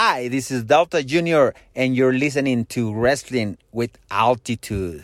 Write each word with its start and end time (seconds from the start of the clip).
Hi, 0.00 0.28
this 0.28 0.52
is 0.52 0.62
Delta 0.62 1.02
Jr., 1.02 1.58
and 1.74 1.96
you're 1.96 2.12
listening 2.12 2.66
to 2.66 2.94
Wrestling 2.94 3.58
with 3.72 3.98
Altitude. 4.12 5.02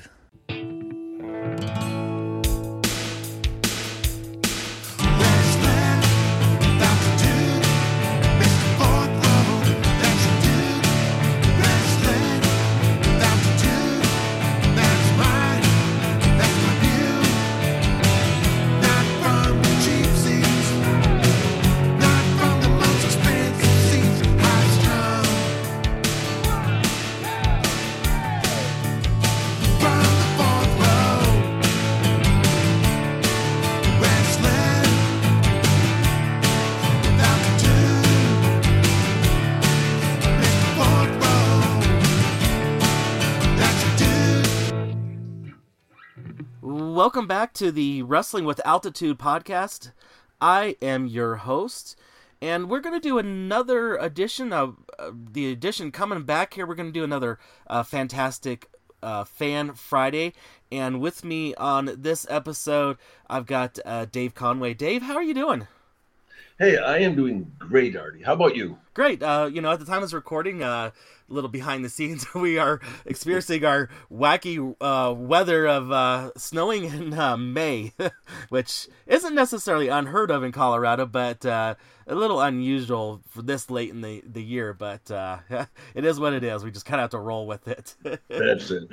Back 47.55 47.59
to 47.59 47.71
the 47.71 48.03
Wrestling 48.03 48.45
with 48.45 48.61
Altitude 48.65 49.17
podcast. 49.17 49.93
I 50.41 50.77
am 50.83 51.07
your 51.07 51.37
host, 51.37 51.97
and 52.43 52.69
we're 52.69 52.81
going 52.81 53.01
to 53.01 53.09
do 53.09 53.17
another 53.17 53.95
edition 53.95 54.53
of 54.53 54.79
uh, 54.99 55.13
the 55.15 55.53
edition 55.53 55.93
coming 55.93 56.25
back 56.25 56.55
here. 56.55 56.67
We're 56.67 56.75
going 56.75 56.89
to 56.89 56.93
do 56.93 57.05
another 57.05 57.39
uh, 57.69 57.85
fantastic 57.85 58.69
uh, 59.05 59.23
Fan 59.23 59.75
Friday. 59.75 60.33
And 60.73 61.01
with 61.01 61.23
me 61.23 61.55
on 61.55 61.91
this 61.97 62.27
episode, 62.29 62.97
I've 63.31 63.47
got 63.47 63.79
uh, 63.85 64.07
Dave 64.07 64.35
Conway. 64.35 64.75
Dave, 64.75 65.03
how 65.03 65.15
are 65.15 65.23
you 65.23 65.35
doing? 65.35 65.69
Hey, 66.59 66.77
I 66.77 66.99
am 66.99 67.15
doing 67.15 67.53
great, 67.59 67.95
Artie. 67.95 68.23
How 68.23 68.33
about 68.33 68.57
you? 68.57 68.79
Great. 68.95 69.23
Uh, 69.23 69.49
you 69.53 69.61
know, 69.61 69.71
at 69.71 69.79
the 69.79 69.87
time 69.87 69.99
of 69.99 70.03
this 70.03 70.13
recording, 70.13 70.65
uh, 70.65 70.91
little 71.29 71.51
behind 71.51 71.85
the 71.85 71.89
scenes, 71.89 72.27
we 72.35 72.59
are 72.59 72.81
experiencing 73.07 73.65
our 73.65 73.89
wacky 74.13 74.75
uh, 74.81 75.15
weather 75.15 75.67
of 75.67 75.91
uh, 75.91 76.31
snowing 76.37 76.85
in 76.85 77.15
uh, 77.15 77.37
May, 77.37 77.93
which 78.49 78.89
isn't 79.07 79.35
necessarily 79.35 79.89
unheard 79.89 80.31
of 80.31 80.43
in 80.43 80.53
Colorado, 80.53 81.07
but 81.07 81.45
uh, 81.45 81.75
a 82.07 82.15
little 82.15 82.41
unusual 82.41 83.21
for 83.29 83.43
this 83.43 83.71
late 83.71 83.91
in 83.91 84.01
the, 84.01 84.23
the 84.27 84.43
year. 84.43 84.73
But 84.73 85.11
uh, 85.11 85.39
it 85.95 86.05
is 86.05 86.21
what 86.21 86.33
it 86.33 86.45
is. 86.45 86.65
We 86.65 86.71
just 86.71 86.87
kind 86.87 87.01
of 87.01 87.05
have 87.05 87.11
to 87.11 87.19
roll 87.19 87.47
with 87.47 87.69
it. 87.69 87.95
That's 88.29 88.71
it. 88.71 88.89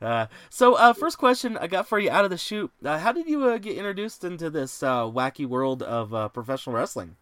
Uh, 0.00 0.26
so, 0.50 0.74
uh, 0.74 0.92
first 0.92 1.18
question 1.18 1.56
I 1.56 1.66
got 1.66 1.86
for 1.86 1.98
you 1.98 2.10
out 2.10 2.24
of 2.24 2.30
the 2.30 2.70
uh, 2.84 2.98
How 2.98 3.12
did 3.12 3.26
you 3.26 3.44
uh, 3.44 3.58
get 3.58 3.76
introduced 3.76 4.24
into 4.24 4.50
this 4.50 4.82
uh, 4.82 5.02
wacky 5.02 5.46
world 5.46 5.82
of 5.82 6.14
uh, 6.14 6.28
professional 6.28 6.76
wrestling? 6.76 7.16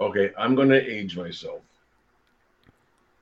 Okay, 0.00 0.30
I'm 0.36 0.54
going 0.54 0.68
to 0.68 0.80
age 0.80 1.16
myself. 1.16 1.60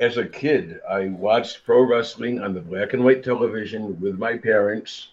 As 0.02 0.16
a 0.16 0.26
kid, 0.26 0.80
I 0.90 1.06
watched 1.10 1.64
pro 1.64 1.82
wrestling 1.82 2.40
on 2.40 2.54
the 2.54 2.60
black 2.60 2.92
and 2.92 3.04
white 3.04 3.22
television 3.22 4.00
with 4.00 4.18
my 4.18 4.36
parents. 4.36 5.10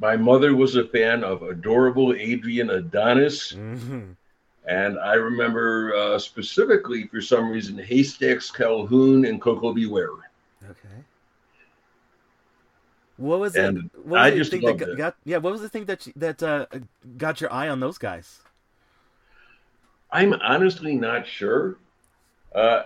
My 0.00 0.16
mother 0.16 0.56
was 0.56 0.74
a 0.74 0.88
fan 0.88 1.22
of 1.22 1.44
adorable 1.44 2.14
Adrian 2.14 2.70
Adonis. 2.70 3.52
Mm-hmm. 3.52 4.10
And 4.66 4.98
I 4.98 5.14
remember 5.14 5.94
uh, 5.94 6.18
specifically, 6.18 7.06
for 7.06 7.20
some 7.20 7.48
reason, 7.48 7.78
Haystacks 7.78 8.50
Calhoun 8.50 9.24
and 9.24 9.40
Koko 9.40 9.72
B. 9.72 9.86
Ware. 9.86 10.08
Okay. 10.64 10.98
What 13.18 13.38
was 13.38 13.54
And 13.54 13.78
it? 13.78 13.84
What 13.98 14.06
was 14.06 14.18
I 14.18 14.30
the 14.30 14.36
just 14.36 14.50
thing 14.50 14.62
that 14.62 14.76
got, 14.78 14.96
got- 14.96 15.16
yeah? 15.24 15.36
What 15.36 15.52
was 15.52 15.60
the 15.60 15.68
thing 15.68 15.84
that 15.84 16.08
you, 16.08 16.12
that 16.16 16.42
uh, 16.42 16.66
got 17.16 17.40
your 17.40 17.52
eye 17.52 17.68
on 17.68 17.78
those 17.78 17.98
guys? 17.98 18.40
I'm 20.10 20.32
honestly 20.32 20.96
not 20.96 21.24
sure. 21.24 21.76
Uh, 22.52 22.82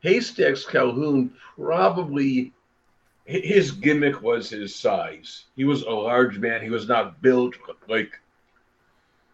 Haystacks 0.00 0.64
Calhoun 0.64 1.32
probably 1.56 2.52
his 3.24 3.72
gimmick 3.72 4.22
was 4.22 4.48
his 4.48 4.74
size. 4.74 5.44
He 5.54 5.64
was 5.64 5.82
a 5.82 5.90
large 5.90 6.38
man. 6.38 6.62
He 6.62 6.70
was 6.70 6.88
not 6.88 7.20
built 7.20 7.54
like 7.86 8.18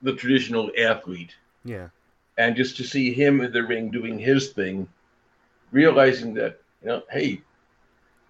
the 0.03 0.15
traditional 0.15 0.71
athlete. 0.77 1.37
Yeah. 1.65 1.89
And 2.37 2.57
just 2.57 2.77
to 2.79 2.85
see 2.85 3.13
him 3.13 3.41
in 3.41 3.53
the 3.53 3.63
ring 3.63 3.91
doing 3.91 4.19
his 4.19 4.49
thing, 4.49 4.89
realizing 5.71 6.35
that 6.35 6.61
you 6.83 6.89
know, 6.89 7.03
hey, 7.11 7.41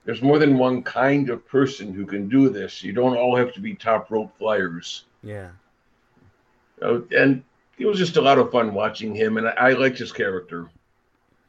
there's 0.05 0.21
more 0.21 0.39
than 0.39 0.59
one 0.59 0.83
kind 0.83 1.31
of 1.31 1.47
person 1.49 1.95
who 1.95 2.05
can 2.05 2.29
do 2.29 2.51
this. 2.51 2.83
You 2.83 2.93
don't 2.93 3.17
all 3.17 3.37
have 3.37 3.55
to 3.55 3.61
be 3.61 3.75
top 3.75 4.11
rope 4.11 4.37
flyers. 4.39 5.05
Yeah. 5.23 5.51
Know, 6.81 7.07
and 7.17 7.43
it 7.79 7.87
was 7.87 7.99
just 7.99 8.19
a 8.19 8.21
lot 8.21 8.39
of 8.39 8.53
fun 8.53 8.75
watching 8.75 9.15
him, 9.15 9.39
and 9.39 9.49
I, 9.49 9.53
I 9.53 9.73
liked 9.73 9.99
his 9.99 10.13
character. 10.13 10.69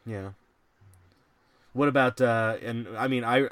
Yeah. 0.06 0.30
What 1.76 1.90
about 1.90 2.22
uh 2.22 2.58
and 2.64 2.88
I 2.98 3.08
mean 3.08 3.24
I 3.24 3.50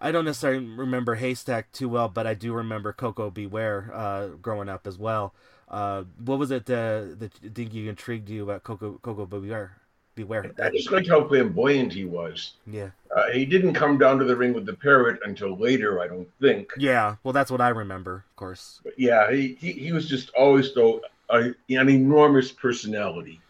I 0.00 0.10
don't 0.10 0.24
necessarily 0.24 0.66
remember 0.66 1.14
Haystack 1.14 1.70
too 1.72 1.88
well, 1.88 2.08
but 2.08 2.26
I 2.26 2.34
do 2.34 2.52
remember 2.52 2.92
Koko 2.92 3.30
B. 3.30 3.46
Ware 3.46 3.90
uh 3.94 4.28
growing 4.46 4.68
up 4.68 4.86
as 4.86 4.98
well. 4.98 5.32
Uh 5.68 6.04
what 6.22 6.38
was 6.38 6.50
it 6.50 6.68
uh, 6.68 7.14
that 7.20 7.32
you 7.40 7.50
think 7.50 7.72
you 7.72 7.88
intrigued 7.88 8.28
you 8.28 8.42
about 8.42 8.64
Coco 8.64 8.98
Koko 9.02 9.26
B. 9.26 9.48
Ware? 9.48 9.76
Beware. 10.14 10.52
I 10.62 10.68
just 10.68 10.90
liked 10.92 11.08
how 11.08 11.26
flamboyant 11.26 11.90
he 11.94 12.04
was. 12.04 12.52
Yeah. 12.66 12.90
Uh, 13.16 13.30
he 13.32 13.46
didn't 13.46 13.72
come 13.72 13.96
down 13.96 14.18
to 14.18 14.26
the 14.26 14.36
ring 14.36 14.52
with 14.52 14.66
the 14.66 14.74
parrot 14.74 15.20
until 15.24 15.56
later, 15.56 16.00
I 16.02 16.06
don't 16.06 16.28
think. 16.38 16.70
Yeah, 16.76 17.16
well 17.24 17.32
that's 17.32 17.50
what 17.50 17.62
I 17.62 17.70
remember, 17.70 18.24
of 18.28 18.36
course. 18.36 18.80
But 18.84 18.98
yeah, 18.98 19.32
he, 19.32 19.56
he, 19.58 19.72
he 19.72 19.92
was 19.92 20.08
just 20.08 20.28
always 20.34 20.74
though 20.74 21.00
an 21.30 21.54
enormous 21.68 22.52
personality. 22.52 23.40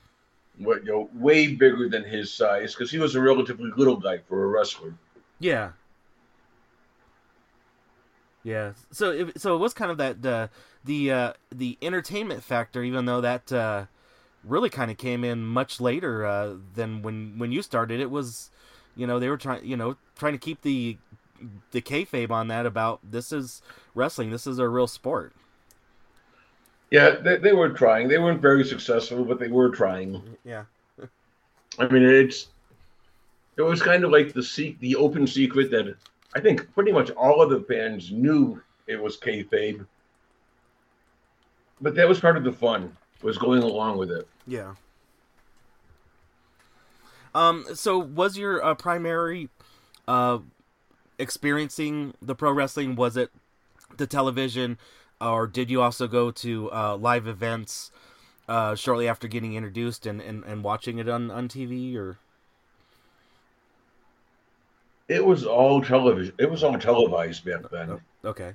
You 0.62 0.84
know, 0.84 1.10
way 1.14 1.48
bigger 1.48 1.88
than 1.88 2.04
his 2.04 2.32
size 2.32 2.74
because 2.74 2.90
he 2.90 2.98
was 2.98 3.14
a 3.14 3.20
relatively 3.20 3.70
little 3.76 3.96
guy 3.96 4.18
for 4.18 4.44
a 4.44 4.48
wrestler. 4.48 4.94
Yeah. 5.38 5.72
Yeah. 8.42 8.72
So 8.90 9.10
it, 9.10 9.40
so 9.40 9.54
it 9.54 9.58
was 9.58 9.74
kind 9.74 9.90
of 9.90 9.98
that 9.98 10.24
uh, 10.24 10.48
the 10.84 11.12
uh, 11.12 11.32
the 11.50 11.78
entertainment 11.82 12.42
factor, 12.42 12.82
even 12.82 13.04
though 13.04 13.20
that 13.20 13.52
uh, 13.52 13.86
really 14.44 14.70
kind 14.70 14.90
of 14.90 14.96
came 14.96 15.24
in 15.24 15.44
much 15.44 15.80
later 15.80 16.26
uh, 16.26 16.54
than 16.74 17.02
when 17.02 17.38
when 17.38 17.52
you 17.52 17.62
started. 17.62 18.00
It 18.00 18.10
was, 18.10 18.50
you 18.96 19.06
know, 19.06 19.18
they 19.18 19.28
were 19.28 19.36
trying, 19.36 19.64
you 19.64 19.76
know, 19.76 19.96
trying 20.18 20.32
to 20.32 20.38
keep 20.38 20.62
the 20.62 20.98
the 21.72 21.82
kayfabe 21.82 22.30
on 22.30 22.48
that 22.48 22.66
about 22.66 23.00
this 23.08 23.32
is 23.32 23.62
wrestling. 23.94 24.30
This 24.30 24.46
is 24.46 24.58
a 24.58 24.68
real 24.68 24.86
sport. 24.86 25.34
Yeah, 26.92 27.16
they, 27.22 27.38
they 27.38 27.52
were 27.54 27.70
trying. 27.70 28.06
They 28.06 28.18
weren't 28.18 28.42
very 28.42 28.64
successful, 28.64 29.24
but 29.24 29.38
they 29.38 29.48
were 29.48 29.70
trying. 29.70 30.22
Yeah. 30.44 30.64
I 31.78 31.88
mean, 31.88 32.02
it's 32.02 32.48
it 33.56 33.62
was 33.62 33.80
kind 33.80 34.04
of 34.04 34.10
like 34.10 34.34
the 34.34 34.42
se- 34.42 34.76
the 34.80 34.94
open 34.96 35.26
secret 35.26 35.70
that 35.70 35.96
I 36.34 36.40
think 36.40 36.70
pretty 36.74 36.92
much 36.92 37.10
all 37.12 37.40
of 37.40 37.48
the 37.48 37.60
fans 37.60 38.12
knew 38.12 38.60
it 38.86 39.02
was 39.02 39.16
kayfabe, 39.16 39.86
but 41.80 41.94
that 41.94 42.06
was 42.06 42.20
part 42.20 42.36
of 42.36 42.44
the 42.44 42.52
fun 42.52 42.94
was 43.22 43.38
going 43.38 43.62
along 43.62 43.96
with 43.96 44.10
it. 44.10 44.28
Yeah. 44.46 44.74
Um. 47.34 47.64
So, 47.72 47.96
was 47.96 48.36
your 48.36 48.62
uh, 48.62 48.74
primary 48.74 49.48
uh, 50.06 50.40
experiencing 51.18 52.12
the 52.20 52.34
pro 52.34 52.52
wrestling? 52.52 52.96
Was 52.96 53.16
it 53.16 53.30
the 53.96 54.06
television, 54.06 54.76
or 55.22 55.46
did 55.46 55.70
you 55.70 55.80
also 55.80 56.06
go 56.08 56.30
to 56.30 56.70
uh, 56.72 56.96
live 56.96 57.26
events 57.26 57.90
uh, 58.48 58.74
shortly 58.74 59.08
after 59.08 59.28
getting 59.28 59.54
introduced 59.54 60.06
and, 60.06 60.20
and, 60.20 60.44
and 60.44 60.64
watching 60.64 60.98
it 60.98 61.08
on, 61.08 61.30
on 61.30 61.48
TV? 61.48 61.96
Or 61.96 62.18
It 65.08 65.24
was 65.24 65.44
all 65.44 65.82
television. 65.82 66.34
It 66.38 66.50
was 66.50 66.64
all 66.64 66.78
televised 66.78 67.44
back 67.44 67.70
then. 67.70 68.00
okay, 68.24 68.54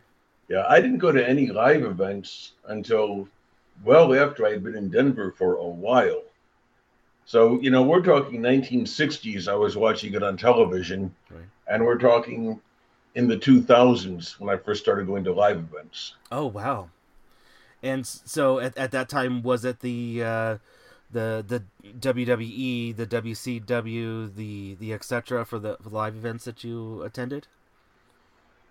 Yeah, 0.50 0.66
I 0.68 0.82
didn't 0.82 0.98
go 1.00 1.12
to 1.12 1.28
any 1.28 1.48
live 1.48 1.84
events 1.84 2.54
until 2.68 3.28
well 3.84 4.14
after 4.16 4.46
I 4.46 4.52
had 4.52 4.64
been 4.64 4.76
in 4.76 4.90
Denver 4.90 5.32
for 5.38 5.56
a 5.56 5.66
while. 5.66 6.24
So, 7.26 7.60
you 7.60 7.70
know, 7.70 7.84
we're 7.84 8.02
talking 8.02 8.42
1960s. 8.42 9.48
I 9.50 9.56
was 9.56 9.76
watching 9.76 10.14
it 10.14 10.24
on 10.24 10.38
television, 10.38 11.14
Right. 11.30 11.44
and 11.68 11.84
we're 11.86 11.98
talking 11.98 12.62
in 13.16 13.28
the 13.28 13.38
2000s 13.38 14.40
when 14.40 14.54
I 14.54 14.58
first 14.58 14.84
started 14.84 15.08
going 15.08 15.24
to 15.24 15.34
live 15.34 15.58
events. 15.58 16.16
oh 16.32 16.48
wow. 16.48 16.90
And 17.84 18.06
so 18.06 18.60
at, 18.60 18.78
at 18.78 18.92
that 18.92 19.08
time, 19.08 19.44
was 19.44 19.64
it 19.64 19.82
the 19.82 20.24
uh, 20.24 20.58
the 21.12 21.46
the 21.48 21.64
WWE, 22.00 22.96
the 22.96 23.06
WCW, 23.06 24.36
the 24.36 24.76
the 24.76 24.94
etc. 24.94 25.46
for 25.46 25.60
the 25.60 25.78
for 25.82 25.90
the 25.90 25.96
live 25.96 26.16
events 26.16 26.46
that 26.46 26.64
you 26.64 27.04
attended? 27.04 27.48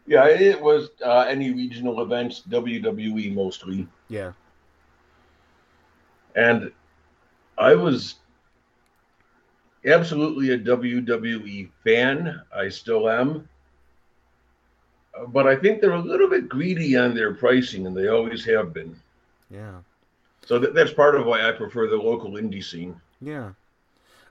Yeah, 0.07 0.27
it 0.27 0.61
was 0.61 0.91
uh, 1.05 1.27
any 1.29 1.51
regional 1.53 2.01
events, 2.01 2.43
WWE 2.49 3.35
mostly. 3.35 3.89
Yeah. 4.09 4.33
And 6.37 6.71
I 7.59 7.75
was 7.75 8.17
absolutely 9.85 10.51
a 10.51 10.59
WWE 10.59 11.71
fan. 11.83 12.41
I 12.55 12.69
still 12.69 13.09
am. 13.09 13.49
But 15.29 15.47
I 15.47 15.57
think 15.57 15.81
they're 15.81 15.93
a 15.93 16.01
little 16.01 16.29
bit 16.29 16.49
greedy 16.49 16.97
on 16.97 17.15
their 17.15 17.35
pricing, 17.35 17.87
and 17.87 17.97
they 17.97 18.09
always 18.09 18.45
have 18.45 18.73
been. 18.73 18.97
Yeah. 19.51 19.79
So 20.45 20.59
that, 20.59 20.75
that's 20.75 20.93
part 20.93 21.15
of 21.15 21.27
why 21.27 21.49
I 21.49 21.53
prefer 21.53 21.89
the 21.89 21.97
local 21.97 22.33
indie 22.33 22.65
scene. 22.65 23.01
Yeah. 23.21 23.53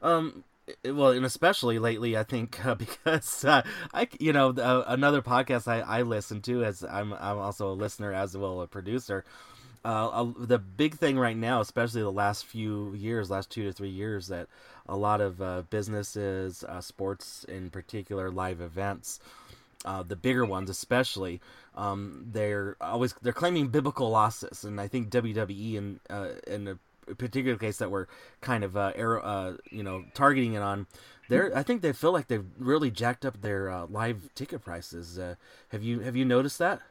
Um. 0.02 0.44
Well, 0.84 1.12
and 1.12 1.26
especially 1.26 1.78
lately, 1.78 2.18
I 2.18 2.24
think 2.24 2.66
uh, 2.66 2.76
because 2.76 3.46
uh, 3.46 3.64
I, 3.94 4.08
you 4.20 4.34
know, 4.34 4.50
uh, 4.50 4.84
another 4.88 5.22
podcast 5.22 5.68
I, 5.68 5.82
I 5.82 6.02
listen 6.02 6.42
to 6.44 6.64
as 6.64 6.84
I'm 6.84 7.14
I'm 7.14 7.38
also 7.38 7.72
a 7.72 7.74
listener 7.74 8.14
as 8.14 8.36
well 8.36 8.62
a 8.62 8.68
producer. 8.68 9.24
Uh, 9.86 10.08
uh, 10.08 10.32
the 10.40 10.58
big 10.58 10.96
thing 10.96 11.16
right 11.20 11.38
now, 11.38 11.62
especially 11.62 12.02
the 12.02 12.12
last 12.12 12.44
few 12.44 12.96
years, 12.96 13.30
last 13.30 13.52
two 13.52 13.66
to 13.66 13.72
three 13.72 13.90
years, 13.90 14.30
that 14.30 14.48
a 14.90 14.98
lot 14.98 15.22
of 15.22 15.40
uh, 15.40 15.62
businesses, 15.70 16.64
uh, 16.64 16.82
sports 16.82 17.46
in 17.48 17.70
particular, 17.70 18.32
live 18.32 18.62
events, 18.62 19.20
uh, 19.86 20.04
the 20.04 20.16
bigger 20.16 20.46
ones 20.46 20.70
especially, 20.70 21.42
um, 21.76 22.26
they're 22.32 22.76
always 22.82 23.14
they're 23.22 23.34
claiming 23.34 23.70
biblical 23.70 24.10
losses, 24.10 24.64
and 24.66 24.82
I 24.82 24.88
think 24.88 25.10
WWE 25.10 25.76
in 25.78 26.00
uh, 26.10 26.30
in 26.48 26.68
a 26.68 27.14
particular 27.16 27.58
case 27.58 27.78
that 27.78 27.92
we're 27.92 28.08
kind 28.42 28.64
of 28.64 28.76
uh, 28.76 28.92
arrow, 28.96 29.22
uh, 29.22 29.58
you 29.72 29.84
know 29.84 30.06
targeting 30.14 30.54
it 30.54 30.62
on, 30.62 30.88
they're 31.28 31.56
I 31.56 31.64
think 31.64 31.82
they 31.82 31.94
feel 31.94 32.12
like 32.12 32.28
they've 32.28 32.46
really 32.58 32.92
jacked 32.92 33.26
up 33.26 33.42
their 33.42 33.70
uh, 33.70 33.86
live 33.88 34.30
ticket 34.36 34.64
prices. 34.64 35.20
Uh, 35.20 35.36
have 35.70 35.84
you 35.84 36.00
have 36.02 36.16
you 36.16 36.26
noticed 36.26 36.60
that? 36.60 36.82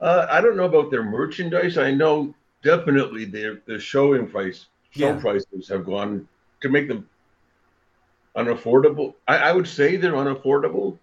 Uh, 0.00 0.26
I 0.30 0.40
don't 0.40 0.56
know 0.56 0.64
about 0.66 0.90
their 0.90 1.02
merchandise. 1.02 1.78
I 1.78 1.90
know 1.90 2.34
definitely 2.62 3.24
their 3.24 3.62
the 3.66 3.78
showing 3.78 4.28
price 4.28 4.66
show 4.90 5.14
Yeah. 5.14 5.20
prices 5.20 5.68
have 5.68 5.84
gone 5.84 6.28
to 6.62 6.68
make 6.68 6.88
them 6.88 7.08
unaffordable. 8.36 9.14
I, 9.26 9.38
I 9.38 9.52
would 9.52 9.66
say 9.66 9.96
they're 9.96 10.12
unaffordable, 10.12 10.98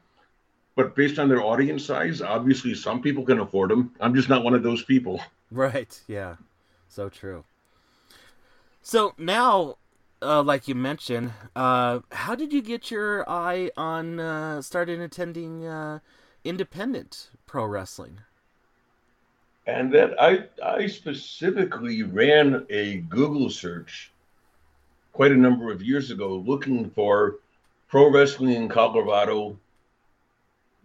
but 0.76 0.96
based 0.96 1.20
on 1.20 1.30
their 1.30 1.42
audience 1.42 1.86
size, 1.86 2.22
obviously 2.22 2.74
some 2.76 3.02
people 3.02 3.26
can 3.26 3.40
afford 3.40 3.70
them. 3.72 3.94
I'm 4.00 4.16
just 4.16 4.30
not 4.30 4.44
one 4.44 4.54
of 4.54 4.64
those 4.64 4.84
people. 4.84 5.22
Right. 5.52 6.02
Yeah. 6.08 6.38
So 6.88 7.10
true. 7.10 7.44
So 8.82 9.14
now, 9.20 9.78
uh, 10.20 10.42
like 10.42 10.68
you 10.68 10.74
mentioned, 10.74 11.32
uh, 11.56 12.00
how 12.12 12.34
did 12.34 12.52
you 12.52 12.62
get 12.62 12.90
your 12.90 13.30
eye 13.30 13.70
on 13.78 14.20
uh, 14.20 14.64
started 14.64 15.00
attending 15.00 15.68
uh, 15.68 16.00
independent 16.44 17.30
pro 17.46 17.66
wrestling? 17.66 18.22
And 19.68 19.94
that 19.94 20.20
I 20.20 20.46
I 20.66 20.88
specifically 20.88 22.02
ran 22.02 22.66
a 22.70 22.98
Google 23.02 23.52
search 23.52 24.12
quite 25.14 25.32
a 25.32 25.36
number 25.38 25.72
of 25.72 25.82
years 25.82 26.12
ago 26.12 26.44
looking 26.46 26.90
for 26.90 27.36
pro 27.88 28.10
wrestling 28.10 28.54
in 28.54 28.68
Colorado 28.68 29.58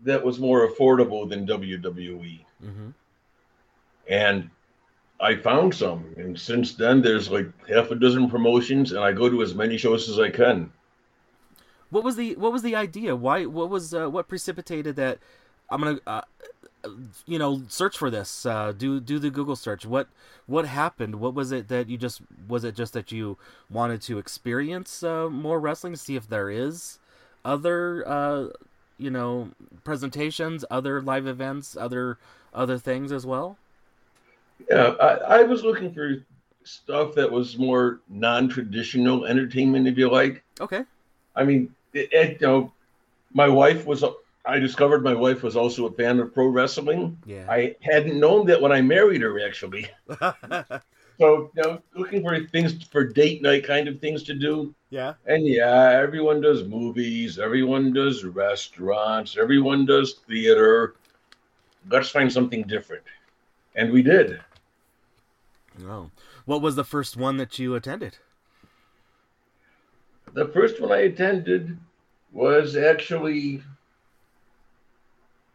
that 0.04 0.24
was 0.24 0.38
more 0.38 0.68
affordable 0.68 1.28
than 1.28 1.46
WWE. 1.46 2.40
Mm-hmm. 2.64 2.90
And 4.08 4.50
I 5.20 5.34
found 5.34 5.74
some. 5.74 6.14
And 6.16 6.38
since 6.38 6.74
then 6.74 7.02
there's 7.02 7.30
like 7.30 7.48
half 7.68 7.90
a 7.90 7.96
dozen 7.96 8.30
promotions 8.30 8.92
and 8.92 9.00
I 9.02 9.12
go 9.12 9.28
to 9.28 9.42
as 9.42 9.54
many 9.54 9.76
shows 9.76 10.08
as 10.08 10.20
I 10.20 10.30
can. 10.30 10.72
What 11.90 12.04
was 12.04 12.16
the 12.16 12.36
what 12.36 12.52
was 12.52 12.62
the 12.62 12.76
idea? 12.76 13.16
Why? 13.16 13.46
What 13.46 13.70
was 13.70 13.94
uh, 13.94 14.10
what 14.10 14.28
precipitated 14.28 14.96
that? 14.96 15.18
I'm 15.70 15.80
gonna, 15.80 15.98
uh, 16.06 16.22
you 17.26 17.38
know, 17.38 17.62
search 17.68 17.98
for 17.98 18.10
this. 18.10 18.46
Uh, 18.46 18.72
do 18.76 19.00
do 19.00 19.18
the 19.18 19.30
Google 19.30 19.56
search. 19.56 19.84
What 19.84 20.08
what 20.46 20.66
happened? 20.66 21.16
What 21.16 21.34
was 21.34 21.52
it 21.52 21.68
that 21.68 21.88
you 21.88 21.98
just 21.98 22.22
was 22.48 22.64
it 22.64 22.74
just 22.74 22.92
that 22.94 23.12
you 23.12 23.36
wanted 23.70 24.00
to 24.02 24.18
experience 24.18 25.02
uh, 25.02 25.28
more 25.28 25.60
wrestling 25.60 25.96
see 25.96 26.16
if 26.16 26.28
there 26.28 26.50
is 26.50 26.98
other 27.44 28.06
uh, 28.06 28.48
you 28.96 29.10
know 29.10 29.50
presentations, 29.84 30.64
other 30.70 31.02
live 31.02 31.26
events, 31.26 31.76
other 31.76 32.18
other 32.54 32.78
things 32.78 33.12
as 33.12 33.26
well? 33.26 33.56
Yeah, 34.70 34.94
I, 35.00 35.40
I 35.40 35.42
was 35.42 35.62
looking 35.62 35.92
for 35.92 36.16
stuff 36.64 37.14
that 37.14 37.30
was 37.30 37.56
more 37.56 38.00
non-traditional 38.08 39.24
entertainment, 39.24 39.86
if 39.86 39.96
you 39.96 40.10
like. 40.10 40.42
Okay. 40.60 40.84
I 41.36 41.44
mean, 41.44 41.74
it, 41.92 42.12
it, 42.12 42.40
you 42.40 42.46
know, 42.46 42.72
my 43.32 43.48
wife 43.48 43.86
was. 43.86 44.02
I 44.48 44.58
discovered 44.58 45.04
my 45.04 45.14
wife 45.14 45.42
was 45.42 45.56
also 45.56 45.86
a 45.86 45.92
fan 45.92 46.18
of 46.18 46.32
pro 46.32 46.46
wrestling. 46.46 47.18
Yeah. 47.26 47.46
I 47.50 47.76
hadn't 47.82 48.18
known 48.18 48.46
that 48.46 48.60
when 48.60 48.72
I 48.72 48.80
married 48.80 49.20
her, 49.22 49.38
actually. 49.46 49.86
So, 51.18 51.50
you 51.56 51.62
know, 51.64 51.82
looking 51.96 52.22
for 52.22 52.38
things 52.46 52.84
for 52.84 53.02
date 53.02 53.42
night 53.42 53.64
kind 53.64 53.88
of 53.88 53.98
things 53.98 54.22
to 54.22 54.34
do. 54.34 54.72
yeah. 54.90 55.14
And 55.26 55.44
yeah, 55.44 55.90
everyone 55.90 56.40
does 56.40 56.62
movies, 56.62 57.40
everyone 57.40 57.92
does 57.92 58.24
restaurants, 58.24 59.36
everyone 59.36 59.84
does 59.84 60.20
theater. 60.28 60.94
Let's 61.90 62.10
find 62.10 62.32
something 62.32 62.62
different. 62.62 63.02
And 63.74 63.92
we 63.92 64.00
did. 64.02 64.40
Oh. 65.84 66.10
What 66.44 66.62
was 66.62 66.76
the 66.76 66.84
first 66.84 67.16
one 67.16 67.36
that 67.38 67.58
you 67.58 67.74
attended? 67.74 68.18
The 70.34 70.46
first 70.46 70.80
one 70.80 70.92
I 70.92 71.00
attended 71.00 71.78
was 72.32 72.76
actually 72.76 73.62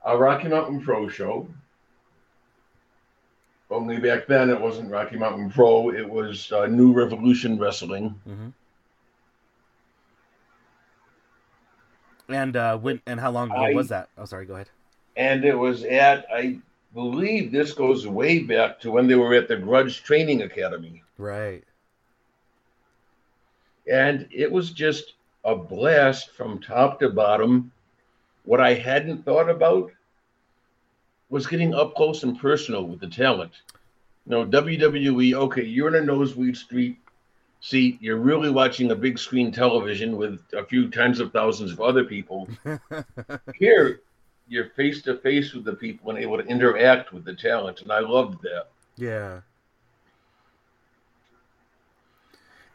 a 0.05 0.17
Rocky 0.17 0.47
Mountain 0.47 0.81
Pro 0.81 1.07
show. 1.07 1.47
Only 3.69 3.97
back 3.97 4.27
then 4.27 4.49
it 4.49 4.59
wasn't 4.59 4.91
Rocky 4.91 5.17
Mountain 5.17 5.49
Pro, 5.49 5.89
it 5.89 6.07
was 6.07 6.51
uh, 6.51 6.67
New 6.67 6.93
Revolution 6.93 7.57
Wrestling. 7.57 8.19
Mm-hmm. 8.27 8.49
And 12.29 12.55
uh, 12.55 12.77
when 12.77 13.01
and 13.05 13.19
how 13.19 13.31
long 13.31 13.51
ago 13.51 13.61
I- 13.61 13.73
was 13.73 13.89
that? 13.89 14.09
Oh, 14.17 14.25
sorry. 14.25 14.45
Go 14.45 14.55
ahead. 14.55 14.69
And 15.15 15.45
it 15.45 15.53
was 15.53 15.83
at, 15.83 16.25
I 16.33 16.59
believe 16.95 17.51
this 17.51 17.73
goes 17.73 18.07
way 18.07 18.39
back 18.39 18.79
to 18.79 18.89
when 18.89 19.07
they 19.07 19.13
were 19.13 19.35
at 19.35 19.47
the 19.47 19.57
Grudge 19.57 20.01
Training 20.01 20.41
Academy. 20.41 21.03
Right. 21.19 21.63
And 23.91 24.27
it 24.31 24.51
was 24.51 24.71
just 24.71 25.13
a 25.45 25.55
blast 25.55 26.31
from 26.31 26.59
top 26.59 26.99
to 27.01 27.09
bottom. 27.09 27.71
What 28.45 28.59
I 28.59 28.73
hadn't 28.73 29.23
thought 29.23 29.49
about 29.49 29.91
was 31.29 31.47
getting 31.47 31.73
up 31.73 31.95
close 31.95 32.23
and 32.23 32.39
personal 32.39 32.85
with 32.85 32.99
the 32.99 33.07
talent. 33.07 33.53
You 34.25 34.31
know, 34.31 34.45
WWE, 34.45 35.33
okay, 35.33 35.63
you're 35.63 35.87
in 35.87 35.95
a 35.95 36.01
nosebleed 36.01 36.55
street 36.55 36.97
seat. 37.61 37.97
You're 38.01 38.17
really 38.17 38.49
watching 38.49 38.91
a 38.91 38.95
big 38.95 39.17
screen 39.17 39.51
television 39.51 40.17
with 40.17 40.39
a 40.53 40.63
few 40.65 40.89
tens 40.89 41.19
of 41.19 41.31
thousands 41.31 41.71
of 41.71 41.81
other 41.81 42.03
people. 42.03 42.47
Here, 43.55 44.01
you're 44.47 44.69
face 44.71 45.01
to 45.03 45.17
face 45.17 45.53
with 45.53 45.63
the 45.65 45.73
people 45.73 46.11
and 46.11 46.19
able 46.19 46.37
to 46.37 46.45
interact 46.45 47.13
with 47.13 47.25
the 47.25 47.33
talent. 47.33 47.81
And 47.81 47.91
I 47.91 47.99
loved 47.99 48.41
that. 48.43 48.67
Yeah. 48.95 49.41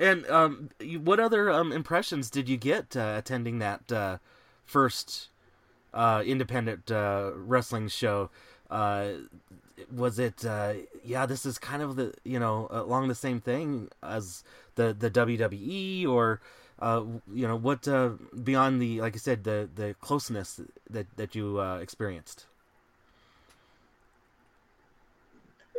And 0.01 0.27
um, 0.29 0.71
what 1.03 1.21
other 1.21 1.51
um, 1.51 1.73
impressions 1.73 2.31
did 2.31 2.49
you 2.49 2.57
get 2.57 2.97
uh, 2.97 3.15
attending 3.19 3.59
that 3.59 3.91
uh, 3.93 4.19
first 4.65 5.29
uh, 5.95 6.23
independent 6.25 6.91
uh, 6.91 7.31
wrestling 7.35 7.89
show? 7.89 8.31
Uh, 8.71 9.09
was 9.95 10.19
it? 10.19 10.45
Uh, 10.45 10.75
yeah, 11.05 11.27
this 11.27 11.47
is 11.47 11.59
kind 11.59 11.83
of 11.83 11.97
the 11.97 12.15
you 12.25 12.39
know 12.39 12.69
along 12.71 13.09
the 13.09 13.15
same 13.15 13.41
thing 13.41 13.89
as 14.03 14.45
the 14.75 14.95
the 14.99 15.11
WWE, 15.11 16.07
or 16.07 16.41
uh, 16.81 17.03
you 17.33 17.47
know 17.47 17.57
what 17.57 17.87
uh, 17.89 18.11
beyond 18.43 18.83
the 18.83 19.01
like 19.01 19.15
I 19.15 19.19
said 19.19 19.45
the 19.45 19.69
the 19.75 19.95
closeness 20.01 20.61
that 20.91 21.07
that 21.17 21.35
you 21.35 21.61
uh, 21.61 21.79
experienced. 21.79 22.47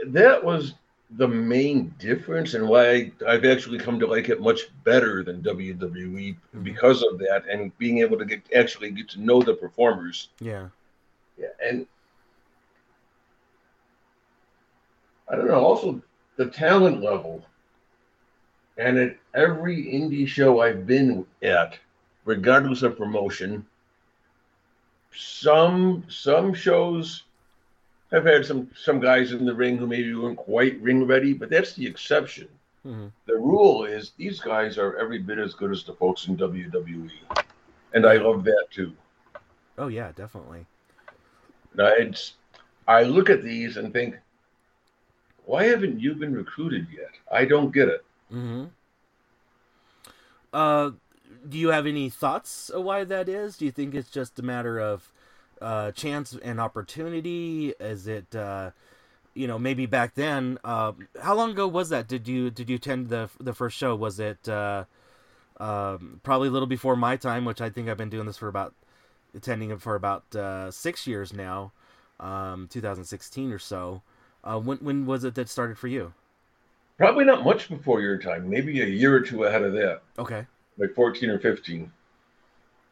that 0.05 0.43
was 0.43 0.73
the 1.17 1.27
main 1.27 1.93
difference 1.97 2.53
and 2.53 2.67
why 2.67 3.11
I've 3.27 3.45
actually 3.45 3.79
come 3.79 3.99
to 3.99 4.05
like 4.05 4.29
it 4.29 4.41
much 4.41 4.69
better 4.83 5.23
than 5.23 5.41
WWE 5.41 6.35
mm-hmm. 6.35 6.63
because 6.63 7.01
of 7.03 7.17
that 7.19 7.45
and 7.49 7.75
being 7.79 7.99
able 7.99 8.17
to 8.17 8.25
get 8.25 8.41
actually 8.55 8.91
get 8.91 9.09
to 9.09 9.21
know 9.21 9.41
the 9.41 9.55
performers. 9.55 10.29
Yeah. 10.39 10.67
Yeah, 11.37 11.47
and 11.63 11.87
I 15.29 15.35
don't 15.35 15.47
know, 15.47 15.63
also 15.63 16.01
the 16.35 16.47
talent 16.47 17.01
level. 17.01 17.43
And 18.77 18.97
at 18.97 19.17
every 19.33 19.85
indie 19.85 20.27
show 20.27 20.61
I've 20.61 20.85
been 20.85 21.25
at, 21.41 21.77
regardless 22.25 22.81
of 22.81 22.97
promotion, 22.97 23.65
some 25.15 26.03
some 26.07 26.53
shows 26.53 27.23
have 28.11 28.25
had 28.25 28.45
some 28.45 28.69
some 28.75 28.99
guys 28.99 29.31
in 29.31 29.45
the 29.45 29.53
ring 29.53 29.77
who 29.77 29.87
maybe 29.87 30.13
weren't 30.13 30.37
quite 30.37 30.79
ring 30.81 31.05
ready, 31.05 31.33
but 31.33 31.49
that's 31.49 31.73
the 31.73 31.85
exception. 31.87 32.47
hmm 32.83 33.07
The 33.25 33.35
rule 33.35 33.85
is 33.85 34.11
these 34.17 34.39
guys 34.39 34.77
are 34.77 34.97
every 34.97 35.19
bit 35.19 35.39
as 35.39 35.53
good 35.53 35.71
as 35.71 35.83
the 35.83 35.93
folks 35.93 36.27
in 36.27 36.35
WWE, 36.35 37.21
and 37.93 38.05
I 38.05 38.17
love 38.17 38.43
that 38.45 38.67
too. 38.71 38.93
Oh 39.77 39.87
yeah, 39.87 40.11
definitely. 40.11 40.67
Now, 41.73 41.87
it's 41.87 42.33
I 42.87 43.03
look 43.03 43.29
at 43.29 43.43
these 43.43 43.77
and 43.77 43.91
think, 43.93 44.15
why 45.45 45.65
haven't 45.65 45.99
you 45.99 46.15
been 46.15 46.33
recruited 46.33 46.87
yet? 46.91 47.11
I 47.31 47.43
don't 47.45 47.73
get 47.73 47.89
it. 47.89 48.05
hmm 48.29 48.65
uh, 50.53 50.91
do 51.47 51.57
you 51.57 51.69
have 51.69 51.85
any 51.85 52.09
thoughts 52.09 52.69
of 52.69 52.83
why 52.83 53.03
that 53.03 53.29
is? 53.29 53.57
Do 53.57 53.65
you 53.65 53.71
think 53.71 53.93
it's 53.95 54.09
just 54.09 54.39
a 54.39 54.43
matter 54.43 54.79
of 54.79 55.11
uh, 55.61 55.91
chance 55.91 56.37
and 56.43 56.59
opportunity? 56.59 57.73
Is 57.79 58.07
it, 58.07 58.35
uh, 58.35 58.71
you 59.33 59.47
know, 59.47 59.59
maybe 59.59 59.85
back 59.85 60.15
then? 60.15 60.57
Uh, 60.63 60.93
how 61.21 61.35
long 61.35 61.51
ago 61.51 61.67
was 61.67 61.89
that? 61.89 62.07
Did 62.07 62.27
you 62.27 62.49
did 62.49 62.69
you 62.69 62.75
attend 62.75 63.09
the 63.09 63.29
the 63.39 63.53
first 63.53 63.77
show? 63.77 63.95
Was 63.95 64.19
it 64.19 64.47
uh, 64.47 64.85
um, 65.59 66.21
probably 66.23 66.47
a 66.47 66.51
little 66.51 66.67
before 66.67 66.95
my 66.95 67.17
time, 67.17 67.45
which 67.45 67.61
I 67.61 67.69
think 67.69 67.89
I've 67.89 67.97
been 67.97 68.09
doing 68.09 68.25
this 68.25 68.37
for 68.37 68.47
about 68.47 68.73
attending 69.35 69.69
it 69.71 69.81
for 69.81 69.95
about 69.95 70.35
uh, 70.35 70.71
six 70.71 71.05
years 71.05 71.33
now, 71.33 71.71
um, 72.19 72.67
2016 72.71 73.51
or 73.51 73.59
so. 73.59 74.01
Uh, 74.43 74.59
when 74.59 74.77
when 74.77 75.05
was 75.05 75.23
it 75.23 75.35
that 75.35 75.49
started 75.49 75.77
for 75.77 75.87
you? 75.87 76.13
Probably 76.97 77.25
not 77.25 77.43
much 77.43 77.69
before 77.69 78.01
your 78.01 78.17
time. 78.17 78.49
Maybe 78.49 78.81
a 78.81 78.85
year 78.85 79.15
or 79.15 79.21
two 79.21 79.45
ahead 79.45 79.63
of 79.63 79.73
that. 79.73 80.01
Okay. 80.17 80.45
Like 80.77 80.93
14 80.93 81.29
or 81.29 81.39
15. 81.39 81.91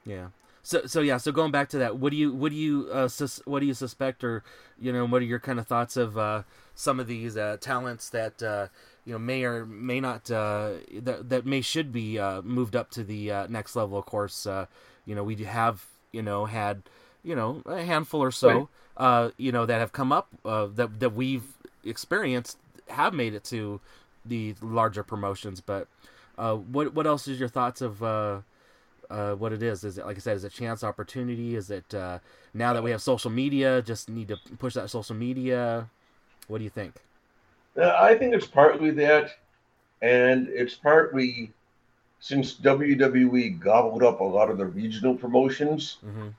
Yeah. 0.05 0.27
So 0.67 0.85
so 0.85 0.99
yeah. 0.99 1.15
So 1.15 1.31
going 1.31 1.51
back 1.51 1.69
to 1.69 1.77
that, 1.77 1.95
what 1.95 2.11
do 2.11 2.17
you 2.17 2.33
what 2.33 2.51
do 2.51 2.57
you 2.57 2.89
uh, 2.91 3.07
sus- 3.07 3.39
what 3.45 3.61
do 3.61 3.65
you 3.65 3.73
suspect, 3.73 4.21
or 4.21 4.43
you 4.77 4.91
know, 4.91 5.05
what 5.05 5.21
are 5.21 5.25
your 5.25 5.39
kind 5.39 5.59
of 5.59 5.65
thoughts 5.65 5.95
of 5.95 6.17
uh, 6.17 6.43
some 6.75 6.99
of 6.99 7.07
these 7.07 7.37
uh, 7.37 7.55
talents 7.61 8.09
that 8.09 8.43
uh, 8.43 8.67
you 9.05 9.13
know 9.13 9.19
may 9.19 9.45
or 9.45 9.65
may 9.65 10.01
not 10.01 10.29
uh, 10.29 10.71
that 10.91 11.29
that 11.29 11.45
may 11.45 11.61
should 11.61 11.93
be 11.93 12.19
uh, 12.19 12.41
moved 12.41 12.75
up 12.75 12.91
to 12.91 13.03
the 13.05 13.31
uh, 13.31 13.47
next 13.47 13.77
level? 13.77 13.97
Of 13.97 14.07
course, 14.07 14.45
uh, 14.45 14.65
you 15.05 15.15
know 15.15 15.23
we 15.23 15.35
have 15.37 15.85
you 16.11 16.21
know 16.21 16.43
had 16.43 16.81
you 17.23 17.33
know 17.33 17.61
a 17.65 17.83
handful 17.85 18.19
or 18.21 18.31
so 18.31 18.49
Right. 18.49 18.67
uh, 18.97 19.31
you 19.37 19.53
know 19.53 19.65
that 19.65 19.79
have 19.79 19.93
come 19.93 20.11
up 20.11 20.27
uh, 20.43 20.67
that 20.75 20.99
that 20.99 21.13
we've 21.13 21.47
experienced 21.85 22.57
have 22.89 23.13
made 23.13 23.33
it 23.33 23.45
to 23.45 23.79
the 24.25 24.53
larger 24.61 25.03
promotions. 25.03 25.61
But 25.61 25.87
uh, 26.37 26.55
what 26.55 26.93
what 26.93 27.07
else 27.07 27.25
is 27.25 27.39
your 27.39 27.47
thoughts 27.47 27.81
of 27.81 28.03
uh, 29.09 29.33
what 29.33 29.53
it 29.53 29.63
is? 29.63 29.83
Is 29.83 29.97
it 29.97 30.05
like 30.05 30.17
I 30.17 30.19
said, 30.19 30.37
is 30.37 30.43
it 30.43 30.51
chance 30.51 30.83
opportunity? 30.83 31.55
Is 31.55 31.69
it 31.71 31.93
uh, 31.93 32.19
now 32.53 32.73
that 32.73 32.83
we 32.83 32.91
have 32.91 33.01
social 33.01 33.31
media, 33.31 33.81
just 33.81 34.09
need 34.09 34.27
to 34.29 34.37
push 34.57 34.73
that 34.73 34.89
social 34.89 35.15
media? 35.15 35.89
What 36.47 36.59
do 36.59 36.63
you 36.63 36.69
think? 36.69 36.95
Uh, 37.77 37.95
I 37.99 38.15
think 38.17 38.33
it's 38.33 38.47
partly 38.47 38.91
that, 38.91 39.31
and 40.01 40.47
it's 40.49 40.75
partly 40.75 41.51
since 42.19 42.55
WWE 42.55 43.59
gobbled 43.59 44.03
up 44.03 44.19
a 44.19 44.23
lot 44.23 44.49
of 44.49 44.57
the 44.57 44.65
regional 44.65 45.15
promotions, 45.15 45.97
hmm 46.01 46.29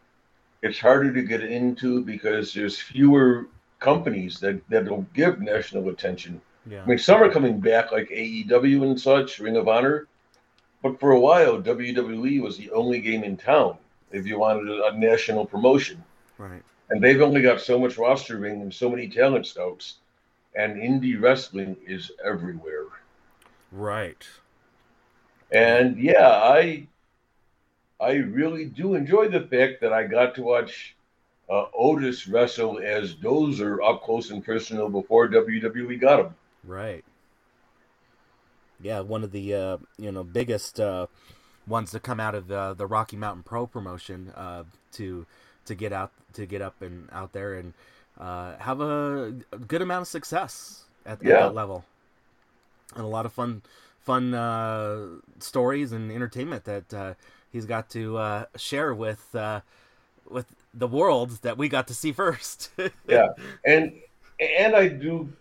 it's 0.63 0.79
harder 0.79 1.13
to 1.13 1.23
get 1.23 1.43
into 1.43 2.05
because 2.05 2.53
there's 2.53 2.79
fewer 2.79 3.47
companies 3.79 4.41
that, 4.41 4.61
that'll 4.69 5.07
give 5.15 5.41
national 5.41 5.89
attention. 5.89 6.41
Yeah. 6.69 6.83
I 6.83 6.87
mean, 6.87 6.99
some 6.99 7.23
are 7.23 7.31
coming 7.31 7.61
back 7.61 7.93
like 7.93 8.09
AEW 8.09 8.83
and 8.83 9.01
such, 9.01 9.39
Ring 9.39 9.57
of 9.57 9.69
Honor, 9.69 10.07
but 10.83 11.01
for 11.01 11.13
a 11.13 11.21
while, 11.21 11.61
WWE 11.61 12.41
was 12.41 12.57
the 12.57 12.71
only 12.71 13.01
game 13.01 13.25
in 13.25 13.37
town 13.37 13.77
if 14.11 14.27
you 14.27 14.39
wanted 14.39 14.69
a, 14.69 14.99
national 14.99 15.45
promotion. 15.45 16.03
Right. 16.39 16.63
And 16.91 17.03
they've 17.03 17.21
only 17.21 17.43
got 17.43 17.61
so 17.61 17.79
much 17.79 17.97
rostering 17.97 18.63
and 18.63 18.73
so 18.73 18.89
many 18.89 19.09
talent 19.09 19.47
scouts, 19.47 19.97
and 20.55 20.77
indie 20.77 21.21
wrestling 21.21 21.77
is 21.87 22.11
everywhere. 22.25 22.87
Right. 23.73 24.27
And 25.51 25.99
yeah, 25.99 26.29
I 26.29 26.87
I 28.01 28.13
really 28.13 28.67
do 28.67 28.95
enjoy 28.95 29.29
the 29.29 29.41
fact 29.41 29.81
that 29.81 29.93
I 29.93 30.05
got 30.05 30.35
to 30.37 30.43
watch 30.43 30.97
uh, 31.51 31.65
Otis 31.75 32.29
wrestle 32.29 32.79
as 32.83 33.15
Dozer 33.15 33.79
up 33.85 34.03
close 34.03 34.31
and 34.31 34.45
personal 34.45 34.89
before 34.89 35.29
WWE 35.29 36.01
got 36.01 36.21
him. 36.21 36.35
Right. 36.65 37.05
Yeah, 38.81 39.01
one 39.01 39.25
of 39.25 39.33
the 39.33 39.55
uh, 39.55 39.77
you 39.99 40.13
know 40.13 40.25
biggest 40.25 40.79
uh, 40.81 41.07
ones 41.67 41.91
to 41.93 42.01
come 42.01 42.21
out 42.21 42.35
of 42.35 42.49
the 42.49 42.75
the 42.75 42.87
Rocky 42.87 43.17
Mountain 43.17 43.43
Pro 43.43 43.67
promotion 43.67 44.33
uh, 44.37 44.65
to 44.93 45.27
to 45.67 45.75
get 45.75 45.93
out 45.93 46.13
to 46.35 46.47
get 46.47 46.63
up 46.63 46.81
and 46.83 47.09
out 47.13 47.33
there 47.33 47.55
and 47.55 47.75
uh, 48.19 48.57
have 48.59 48.81
a, 48.81 49.35
a 49.53 49.59
good 49.59 49.83
amount 49.83 50.03
of 50.03 50.09
success 50.09 50.85
at, 51.07 51.19
at 51.19 51.25
that 51.25 51.55
level, 51.55 51.85
and 52.95 53.05
a 53.05 53.09
lot 53.09 53.27
of 53.27 53.33
fun 53.33 53.63
fun 54.01 54.35
uh, 54.35 55.07
stories 55.39 55.93
and 55.93 56.11
entertainment 56.11 56.65
that 56.65 56.95
uh, 56.95 57.15
he's 57.53 57.67
got 57.67 57.91
to 57.91 58.17
uh, 58.17 58.45
share 58.57 58.95
with 58.95 59.35
uh, 59.35 59.61
with 60.29 60.47
the 60.73 60.89
world 60.89 61.31
that 61.43 61.59
we 61.59 61.69
got 61.69 61.87
to 61.89 61.95
see 61.95 62.13
first. 62.13 62.71
Yeah, 63.09 63.29
and 63.65 63.93
and 64.41 64.75
I 64.75 64.89
do. 64.89 65.33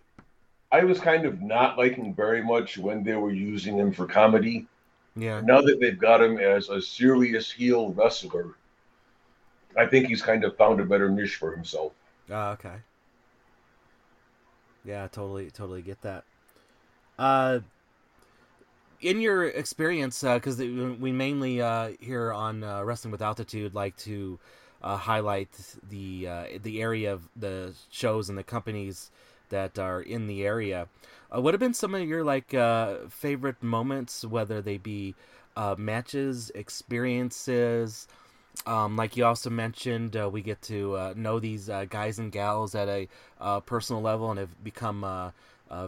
I 0.72 0.84
was 0.84 1.00
kind 1.00 1.26
of 1.26 1.42
not 1.42 1.78
liking 1.78 2.14
very 2.14 2.44
much 2.44 2.78
when 2.78 3.04
they 3.04 3.16
were 3.16 3.32
using 3.32 3.78
him 3.78 3.92
for 3.92 4.06
comedy. 4.06 4.68
yeah. 5.16 5.42
Now 5.42 5.62
that 5.62 5.80
they've 5.80 5.98
got 5.98 6.22
him 6.22 6.38
as 6.38 6.70
a 6.70 6.82
serious 6.82 7.50
heel 7.52 7.94
wrestler, 7.94 8.56
I 9.78 9.86
think 9.86 10.08
he's 10.08 10.22
kind 10.22 10.44
of 10.44 10.58
found 10.58 10.80
a 10.82 10.86
better 10.86 11.10
niche 11.10 11.36
for 11.36 11.56
himself. 11.56 11.94
Oh, 12.30 12.50
okay. 12.52 12.76
Yeah, 14.84 15.08
totally, 15.08 15.50
totally 15.52 15.82
get 15.82 16.02
that. 16.02 16.24
Uh, 17.18 17.60
in 19.02 19.22
your 19.22 19.46
experience, 19.48 20.22
because 20.22 20.58
we 20.58 21.12
mainly 21.12 21.62
uh, 21.62 21.92
here 22.00 22.34
on 22.34 22.64
uh, 22.64 22.84
Wrestling 22.84 23.12
with 23.12 23.22
Altitude 23.22 23.74
like 23.76 23.96
to 23.98 24.40
uh, 24.82 24.98
highlight 24.98 25.50
the 25.90 26.28
uh, 26.28 26.44
the 26.64 26.82
area 26.82 27.14
of 27.14 27.28
the 27.36 27.74
shows 27.90 28.30
and 28.30 28.38
the 28.38 28.44
companies 28.44 29.12
that 29.50 29.80
are 29.80 30.01
in 30.01 30.27
the 30.27 30.46
area. 30.46 30.88
Uh, 31.36 31.42
what 31.42 31.54
have 31.54 31.60
been 31.60 31.74
some 31.74 31.94
of 31.94 32.01
your 32.08 32.24
like 32.24 32.54
uh, 32.54 32.98
favorite 33.10 33.62
moments, 33.62 34.24
whether 34.24 34.62
they 34.62 34.77
be 34.77 35.16
uh, 35.56 35.75
matches, 35.77 36.51
experiences? 36.56 38.08
Um, 38.66 38.96
like 38.96 39.16
you 39.16 39.25
also 39.25 39.50
mentioned, 39.50 40.16
uh, 40.16 40.30
we 40.30 40.42
get 40.42 40.62
to 40.63 40.96
uh, 40.96 41.13
know 41.16 41.39
these 41.39 41.70
uh, 41.70 41.86
guys 41.86 42.18
and 42.18 42.32
gals 42.32 42.74
at 42.75 42.88
a 42.88 43.62
personal 43.62 44.01
level 44.01 44.32
and 44.32 44.39
have 44.39 44.63
become 44.63 45.32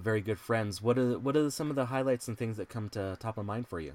very 0.01 0.21
good 0.21 0.37
friends. 0.39 0.81
What 0.81 0.97
are 0.97 1.17
what 1.17 1.35
are 1.35 1.49
some 1.49 1.69
of 1.69 1.75
the 1.75 1.85
highlights 1.85 2.27
and 2.27 2.37
things 2.37 2.57
that 2.57 2.69
come 2.69 2.89
to 2.89 3.17
top 3.19 3.37
of 3.37 3.45
mind 3.45 3.67
for 3.67 3.79
you? 3.79 3.93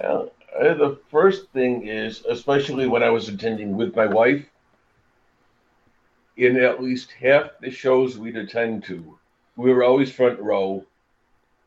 Well, 0.00 0.32
the 0.58 0.98
first 1.10 1.48
thing 1.50 1.86
is, 1.86 2.24
especially 2.28 2.86
when 2.88 3.02
I 3.02 3.10
was 3.10 3.28
attending 3.28 3.76
with 3.76 3.94
my 3.94 4.06
wife, 4.06 4.44
in 6.36 6.56
at 6.56 6.82
least 6.82 7.12
half 7.12 7.50
the 7.60 7.70
shows 7.70 8.18
we'd 8.18 8.36
attend 8.36 8.84
to, 8.84 9.18
we 9.56 9.72
were 9.72 9.84
always 9.84 10.12
front 10.12 10.38
row, 10.40 10.84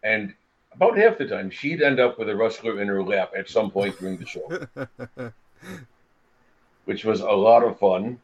and 0.04 0.34
about 0.74 0.98
half 0.98 1.18
the 1.18 1.28
time 1.28 1.50
she'd 1.50 1.82
end 1.82 2.00
up 2.00 2.20
with 2.20 2.30
a 2.30 2.36
wrestler 2.36 2.82
in 2.82 2.88
her 2.88 3.04
lap 3.04 3.32
at 3.38 3.50
some 3.50 3.72
point 3.72 3.98
during 4.00 4.18
the 4.18 4.26
show, 4.26 4.68
which 6.86 7.04
was 7.04 7.22
a 7.22 7.26
lot 7.26 7.64
of 7.64 7.80
fun. 7.80 8.20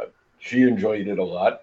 Uh, 0.00 0.06
she 0.38 0.62
enjoyed 0.62 1.06
it 1.06 1.18
a 1.18 1.24
lot. 1.24 1.62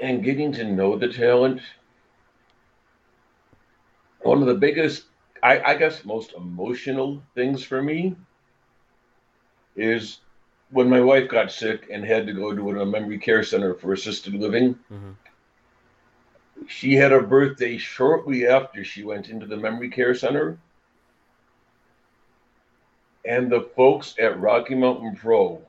And 0.00 0.22
getting 0.22 0.52
to 0.52 0.64
know 0.64 0.96
the 0.96 1.12
talent 1.12 1.60
one 4.20 4.40
of 4.40 4.46
the 4.46 4.54
biggest, 4.54 5.04
I, 5.42 5.60
I 5.60 5.74
guess, 5.76 6.04
most 6.04 6.32
emotional 6.34 7.22
things 7.34 7.62
for 7.62 7.82
me 7.82 8.16
is 9.76 10.18
when 10.70 10.88
my 10.88 11.00
wife 11.00 11.28
got 11.28 11.50
sick 11.50 11.88
and 11.90 12.04
had 12.04 12.26
to 12.26 12.32
go 12.32 12.54
to 12.54 12.80
a 12.80 12.86
memory 12.86 13.18
care 13.18 13.42
center 13.42 13.74
for 13.74 13.92
assisted 13.92 14.34
living. 14.34 14.78
Mhm. 14.90 15.16
She 16.66 16.94
had 16.94 17.12
her 17.12 17.22
birthday 17.22 17.78
shortly 17.78 18.46
after 18.46 18.84
she 18.84 19.02
went 19.02 19.28
into 19.28 19.46
the 19.46 19.56
memory 19.56 19.88
care 19.88 20.14
center. 20.14 20.58
And 23.24 23.50
the 23.50 23.62
folks 23.62 24.14
at 24.18 24.40
Rocky 24.40 24.74
Mountain 24.74 25.16
Pro 25.16 25.62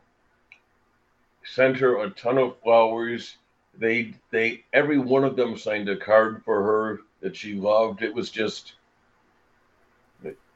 sent 1.43 1.77
her 1.77 1.97
a 1.99 2.09
ton 2.09 2.37
of 2.37 2.59
flowers. 2.61 3.37
They 3.77 4.13
they 4.31 4.65
every 4.73 4.97
one 4.97 5.23
of 5.23 5.35
them 5.35 5.57
signed 5.57 5.89
a 5.89 5.97
card 5.97 6.43
for 6.43 6.63
her 6.63 6.99
that 7.21 7.35
she 7.35 7.53
loved. 7.53 8.01
It 8.01 8.13
was 8.13 8.29
just 8.29 8.73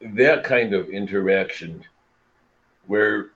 that 0.00 0.44
kind 0.44 0.74
of 0.74 0.90
interaction 0.90 1.84
where 2.86 3.30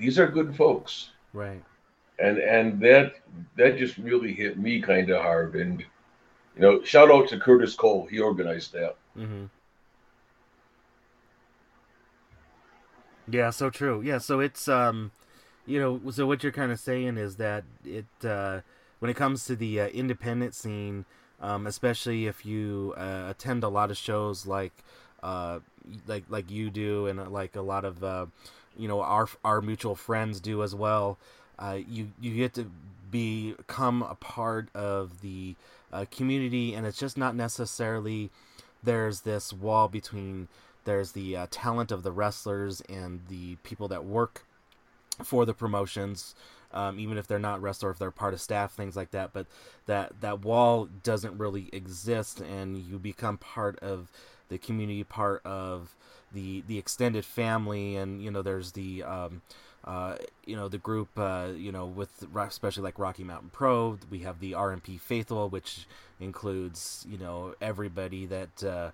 these 0.00 0.18
are 0.18 0.26
good 0.26 0.56
folks. 0.56 1.10
Right. 1.32 1.62
And 2.18 2.38
and 2.38 2.80
that 2.80 3.14
that 3.56 3.78
just 3.78 3.98
really 3.98 4.32
hit 4.32 4.58
me 4.58 4.80
kind 4.80 5.08
of 5.10 5.22
hard. 5.22 5.54
And 5.54 5.80
you 6.56 6.62
know, 6.62 6.82
shout 6.82 7.10
out 7.10 7.28
to 7.28 7.38
Curtis 7.38 7.74
Cole. 7.74 8.08
He 8.10 8.18
organized 8.18 8.72
that. 8.72 8.96
Mm-hmm. 9.16 9.44
Yeah, 13.30 13.50
so 13.50 13.70
true. 13.70 14.02
Yeah, 14.02 14.18
so 14.18 14.40
it's 14.40 14.66
um, 14.68 15.12
you 15.66 15.78
know, 15.78 16.10
so 16.10 16.26
what 16.26 16.42
you're 16.42 16.52
kind 16.52 16.72
of 16.72 16.80
saying 16.80 17.16
is 17.16 17.36
that 17.36 17.64
it 17.84 18.06
uh, 18.24 18.60
when 18.98 19.10
it 19.10 19.16
comes 19.16 19.44
to 19.46 19.54
the 19.54 19.82
uh, 19.82 19.86
independent 19.88 20.54
scene, 20.54 21.04
um, 21.40 21.66
especially 21.66 22.26
if 22.26 22.44
you 22.44 22.94
uh, 22.96 23.26
attend 23.28 23.62
a 23.62 23.68
lot 23.68 23.90
of 23.90 23.96
shows 23.96 24.46
like 24.46 24.72
uh, 25.22 25.60
like 26.06 26.24
like 26.28 26.50
you 26.50 26.70
do, 26.70 27.06
and 27.06 27.20
uh, 27.20 27.30
like 27.30 27.54
a 27.56 27.62
lot 27.62 27.84
of 27.84 28.02
uh, 28.02 28.26
you 28.80 28.88
know 28.88 29.00
our 29.02 29.28
our 29.44 29.60
mutual 29.60 29.94
friends 29.94 30.40
do 30.40 30.62
as 30.62 30.74
well. 30.74 31.18
Uh, 31.58 31.78
you 31.88 32.10
you 32.20 32.34
get 32.34 32.54
to 32.54 32.70
become 33.10 34.02
a 34.02 34.14
part 34.14 34.68
of 34.74 35.20
the 35.20 35.54
uh, 35.92 36.04
community, 36.10 36.74
and 36.74 36.86
it's 36.86 36.98
just 36.98 37.18
not 37.18 37.34
necessarily 37.34 38.30
there's 38.82 39.20
this 39.20 39.52
wall 39.52 39.88
between 39.88 40.48
there's 40.84 41.12
the 41.12 41.36
uh, 41.36 41.46
talent 41.50 41.92
of 41.92 42.02
the 42.02 42.12
wrestlers 42.12 42.80
and 42.88 43.20
the 43.28 43.56
people 43.56 43.88
that 43.88 44.04
work 44.04 44.44
for 45.22 45.44
the 45.44 45.52
promotions 45.52 46.34
um, 46.72 46.98
even 46.98 47.18
if 47.18 47.26
they're 47.26 47.38
not 47.38 47.60
wrestler 47.60 47.90
if 47.90 47.98
they're 47.98 48.10
part 48.10 48.34
of 48.34 48.40
staff 48.40 48.72
things 48.72 48.96
like 48.96 49.10
that 49.10 49.32
but 49.32 49.46
that 49.86 50.12
that 50.20 50.40
wall 50.42 50.88
doesn't 51.02 51.36
really 51.38 51.68
exist 51.72 52.40
and 52.40 52.78
you 52.78 52.98
become 52.98 53.36
part 53.36 53.78
of 53.80 54.10
the 54.48 54.58
community 54.58 55.04
part 55.04 55.44
of 55.44 55.94
the 56.32 56.62
the 56.66 56.78
extended 56.78 57.24
family 57.24 57.96
and 57.96 58.22
you 58.22 58.30
know 58.30 58.42
there's 58.42 58.72
the 58.72 59.02
um, 59.02 59.42
uh, 59.84 60.16
you 60.44 60.56
know 60.56 60.68
the 60.68 60.78
group 60.78 61.08
uh, 61.16 61.48
you 61.56 61.72
know 61.72 61.86
with 61.86 62.26
especially 62.36 62.82
like 62.82 62.98
Rocky 62.98 63.24
Mountain 63.24 63.50
Pro 63.52 63.98
we 64.10 64.20
have 64.20 64.40
the 64.40 64.52
RMP 64.52 65.00
Faithful 65.00 65.48
which 65.48 65.86
includes 66.20 67.06
you 67.08 67.18
know 67.18 67.54
everybody 67.60 68.26
that 68.26 68.64
uh, 68.64 68.90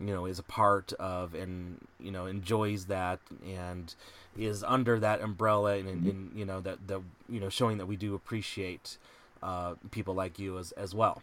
you 0.00 0.14
know 0.14 0.26
is 0.26 0.38
a 0.38 0.42
part 0.42 0.92
of 0.94 1.34
and 1.34 1.78
you 1.98 2.10
know 2.10 2.26
enjoys 2.26 2.86
that 2.86 3.20
and 3.46 3.94
is 4.36 4.62
under 4.62 5.00
that 5.00 5.20
umbrella 5.20 5.76
and, 5.76 5.88
and, 5.88 6.06
and 6.06 6.30
you 6.34 6.44
know 6.44 6.60
that 6.60 6.86
the 6.86 7.00
you 7.28 7.40
know 7.40 7.48
showing 7.48 7.78
that 7.78 7.86
we 7.86 7.96
do 7.96 8.14
appreciate 8.14 8.98
uh, 9.42 9.74
people 9.90 10.14
like 10.14 10.38
you 10.38 10.58
as 10.58 10.72
as 10.72 10.94
well. 10.94 11.22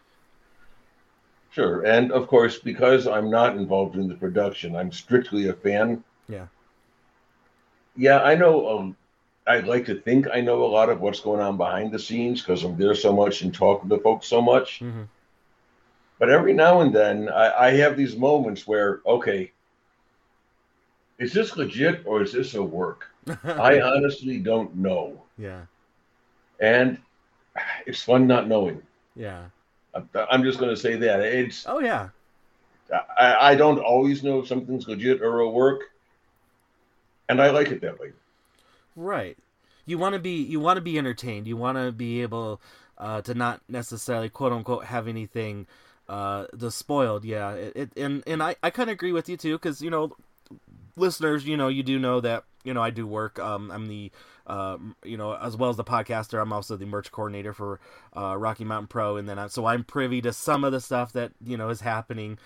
Sure, 1.56 1.86
and 1.86 2.12
of 2.12 2.28
course, 2.28 2.60
because 2.60 3.08
I'm 3.08 3.30
not 3.30 3.56
involved 3.56 3.96
in 3.96 4.10
the 4.10 4.16
production, 4.16 4.76
I'm 4.76 4.92
strictly 4.92 5.48
a 5.48 5.54
fan. 5.54 6.04
Yeah. 6.28 6.48
Yeah, 7.96 8.20
I 8.24 8.36
know. 8.36 8.78
Um, 8.78 8.98
I'd 9.48 9.66
like 9.66 9.86
to 9.86 9.96
think 9.96 10.28
I 10.34 10.42
know 10.42 10.66
a 10.66 10.68
lot 10.68 10.90
of 10.90 11.00
what's 11.00 11.22
going 11.22 11.40
on 11.40 11.56
behind 11.56 11.94
the 11.94 12.00
scenes 12.00 12.42
because 12.42 12.66
I'm 12.66 12.76
there 12.78 12.94
so 12.94 13.16
much 13.16 13.42
and 13.42 13.54
talk 13.54 13.88
the 13.88 14.00
folks 14.00 14.28
so 14.28 14.42
much. 14.42 14.82
Mm-hmm. 14.82 15.04
But 16.20 16.30
every 16.30 16.52
now 16.52 16.82
and 16.82 16.94
then, 16.94 17.30
I, 17.30 17.68
I 17.68 17.72
have 17.78 17.96
these 17.96 18.18
moments 18.18 18.68
where, 18.68 19.00
okay, 19.06 19.54
is 21.20 21.32
this 21.32 21.56
legit 21.56 22.02
or 22.06 22.22
is 22.22 22.34
this 22.34 22.56
a 22.56 22.64
work? 22.64 23.08
I 23.46 23.80
honestly 23.80 24.40
don't 24.40 24.76
know. 24.76 25.24
Yeah. 25.38 25.62
And 26.60 26.98
it's 27.86 28.04
fun 28.04 28.28
not 28.28 28.50
knowing. 28.50 28.82
Yeah. 29.16 29.46
I'm 30.30 30.44
just 30.44 30.60
going 30.60 30.74
to 30.74 30.80
say 30.80 30.96
that 30.98 31.22
it's. 31.22 31.66
Oh 31.68 31.80
yeah. 31.80 32.10
I, 33.18 33.52
I 33.52 33.56
don't 33.56 33.80
always 33.80 34.24
know 34.24 34.40
if 34.40 34.48
something's 34.48 34.88
legit 34.88 35.22
or 35.22 35.40
a 35.40 35.50
work, 35.50 35.82
and 37.28 37.42
I 37.42 37.50
like 37.50 37.70
it 37.70 37.82
that 37.82 38.00
way. 38.00 38.12
Right. 38.96 39.38
You 39.86 39.98
want 39.98 40.14
to 40.14 40.20
be 40.20 40.44
you 40.44 40.60
want 40.60 40.78
to 40.78 40.82
be 40.82 40.98
entertained. 40.98 41.48
You 41.48 41.58
want 41.58 41.78
to 41.78 41.92
be 41.92 42.22
able 42.22 42.62
uh, 42.98 43.22
to 43.22 43.34
not 43.34 43.62
necessarily 43.68 44.30
quote 44.30 44.52
unquote 44.52 44.86
have 44.86 45.08
anything 45.08 45.68
uh, 46.08 46.46
the 46.54 46.72
spoiled. 46.72 47.26
Yeah. 47.26 47.54
It, 47.54 47.74
it 47.76 47.98
and 47.98 48.24
and 48.28 48.44
I 48.44 48.56
I 48.62 48.70
kind 48.70 48.90
of 48.90 48.94
agree 48.94 49.12
with 49.12 49.30
you 49.30 49.38
too 49.38 49.54
because 49.54 49.82
you 49.82 49.90
know 49.90 50.16
listeners, 50.96 51.48
you 51.48 51.58
know, 51.58 51.68
you 51.68 51.84
do 51.84 52.00
know 52.00 52.20
that 52.22 52.44
you 52.64 52.74
know 52.74 52.82
I 52.82 52.90
do 52.90 53.08
work. 53.08 53.40
Um, 53.40 53.72
I'm 53.72 53.88
the 53.88 54.12
uh, 54.48 54.78
you 55.04 55.18
know, 55.18 55.36
as 55.36 55.58
well 55.58 55.70
as 55.70 55.78
the 55.78 55.84
podcaster, 55.84 56.42
I'm 56.42 56.54
also 56.54 56.76
the 56.78 56.86
merch 56.86 57.12
coordinator 57.12 57.54
for 57.54 57.80
uh, 58.16 58.38
Rocky 58.38 58.64
Mountain 58.64 58.88
Pro, 58.88 59.18
and 59.18 59.28
then 59.28 59.40
I, 59.40 59.48
so 59.48 59.66
I'm 59.66 59.84
privy 59.84 60.22
to 60.22 60.34
some 60.34 60.64
of 60.64 60.72
the 60.72 60.80
stuff 60.80 61.14
that 61.14 61.32
you 61.44 61.58
know 61.58 61.70
is 61.70 61.82
happening. 61.82 62.38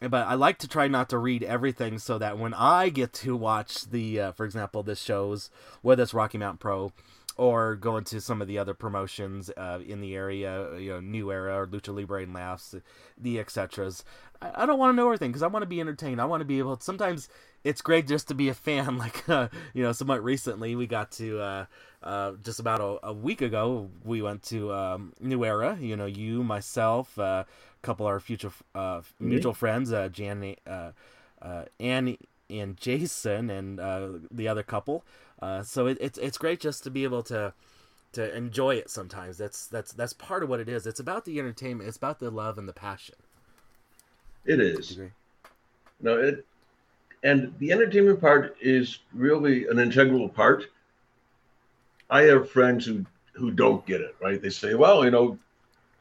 But 0.00 0.28
I 0.28 0.34
like 0.34 0.58
to 0.58 0.68
try 0.68 0.86
not 0.86 1.08
to 1.08 1.18
read 1.18 1.42
everything, 1.42 1.98
so 1.98 2.18
that 2.18 2.38
when 2.38 2.54
I 2.54 2.88
get 2.88 3.12
to 3.14 3.34
watch 3.34 3.86
the, 3.90 4.20
uh, 4.20 4.32
for 4.32 4.44
example, 4.44 4.82
this 4.84 5.02
shows 5.02 5.50
whether 5.82 6.04
it's 6.04 6.14
Rocky 6.14 6.38
Mountain 6.38 6.58
Pro 6.58 6.92
or 7.36 7.76
go 7.76 7.96
into 7.96 8.20
some 8.20 8.42
of 8.42 8.48
the 8.48 8.58
other 8.58 8.74
promotions 8.74 9.50
uh, 9.56 9.78
in 9.86 10.00
the 10.00 10.14
area, 10.14 10.76
you 10.76 10.90
know, 10.90 11.00
New 11.00 11.30
Era 11.30 11.60
or 11.60 11.66
Lucha 11.66 11.94
Libre 11.94 12.22
and 12.22 12.34
Laughs, 12.34 12.74
the 13.16 13.36
etceteras. 13.36 14.02
I, 14.42 14.62
I 14.62 14.66
don't 14.66 14.78
want 14.78 14.92
to 14.92 14.96
know 14.96 15.06
everything 15.06 15.30
because 15.30 15.44
I 15.44 15.46
want 15.46 15.62
to 15.62 15.68
be 15.68 15.80
entertained. 15.80 16.20
I 16.20 16.26
want 16.26 16.40
to 16.40 16.44
be 16.44 16.58
able. 16.58 16.76
To, 16.76 16.84
sometimes 16.84 17.28
it's 17.64 17.82
great 17.82 18.06
just 18.06 18.28
to 18.28 18.34
be 18.34 18.48
a 18.48 18.54
fan. 18.54 18.98
Like 18.98 19.28
uh, 19.28 19.48
you 19.74 19.82
know, 19.82 19.92
somewhat 19.92 20.22
recently 20.22 20.74
we 20.76 20.86
got 20.86 21.12
to 21.12 21.40
uh, 21.40 21.66
uh, 22.02 22.32
just 22.42 22.60
about 22.60 22.80
a, 22.80 23.08
a, 23.08 23.12
week 23.12 23.42
ago 23.42 23.90
we 24.04 24.22
went 24.22 24.42
to 24.44 24.72
um, 24.72 25.12
New 25.20 25.44
Era. 25.44 25.76
You 25.80 25.96
know, 25.96 26.06
you, 26.06 26.42
myself, 26.42 27.18
uh, 27.18 27.44
a 27.44 27.46
couple 27.82 28.06
of 28.06 28.12
our 28.12 28.20
future 28.20 28.52
uh, 28.74 29.02
mutual 29.20 29.52
mm-hmm. 29.52 29.58
friends, 29.58 29.92
uh, 29.92 30.08
Jan, 30.08 30.56
uh, 30.66 30.92
uh, 31.40 31.64
Annie, 31.78 32.18
and 32.50 32.76
Jason, 32.76 33.50
and 33.50 33.80
uh, 33.80 34.10
the 34.30 34.48
other 34.48 34.62
couple. 34.62 35.04
Uh, 35.40 35.62
so 35.62 35.86
it, 35.86 35.98
it's 36.00 36.18
it's 36.18 36.38
great 36.38 36.60
just 36.60 36.82
to 36.84 36.90
be 36.90 37.04
able 37.04 37.22
to 37.24 37.52
to 38.12 38.36
enjoy 38.36 38.74
it. 38.74 38.90
Sometimes 38.90 39.38
that's 39.38 39.66
that's 39.66 39.92
that's 39.92 40.12
part 40.12 40.42
of 40.42 40.48
what 40.48 40.60
it 40.60 40.68
is. 40.68 40.86
It's 40.86 41.00
about 41.00 41.24
the 41.24 41.38
entertainment. 41.38 41.88
It's 41.88 41.96
about 41.96 42.18
the 42.18 42.30
love 42.30 42.58
and 42.58 42.68
the 42.68 42.72
passion. 42.72 43.16
It 44.44 44.60
is. 44.60 44.98
No, 46.00 46.16
it 46.16 46.46
and 47.22 47.54
the 47.58 47.72
entertainment 47.72 48.20
part 48.20 48.56
is 48.60 49.00
really 49.12 49.66
an 49.66 49.78
integral 49.78 50.28
part. 50.28 50.66
I 52.10 52.22
have 52.22 52.50
friends 52.50 52.86
who 52.86 53.04
who 53.32 53.50
don't 53.50 53.84
get 53.86 54.00
it. 54.00 54.16
Right? 54.20 54.40
They 54.40 54.50
say, 54.50 54.74
"Well, 54.74 55.04
you 55.04 55.10
know, 55.10 55.38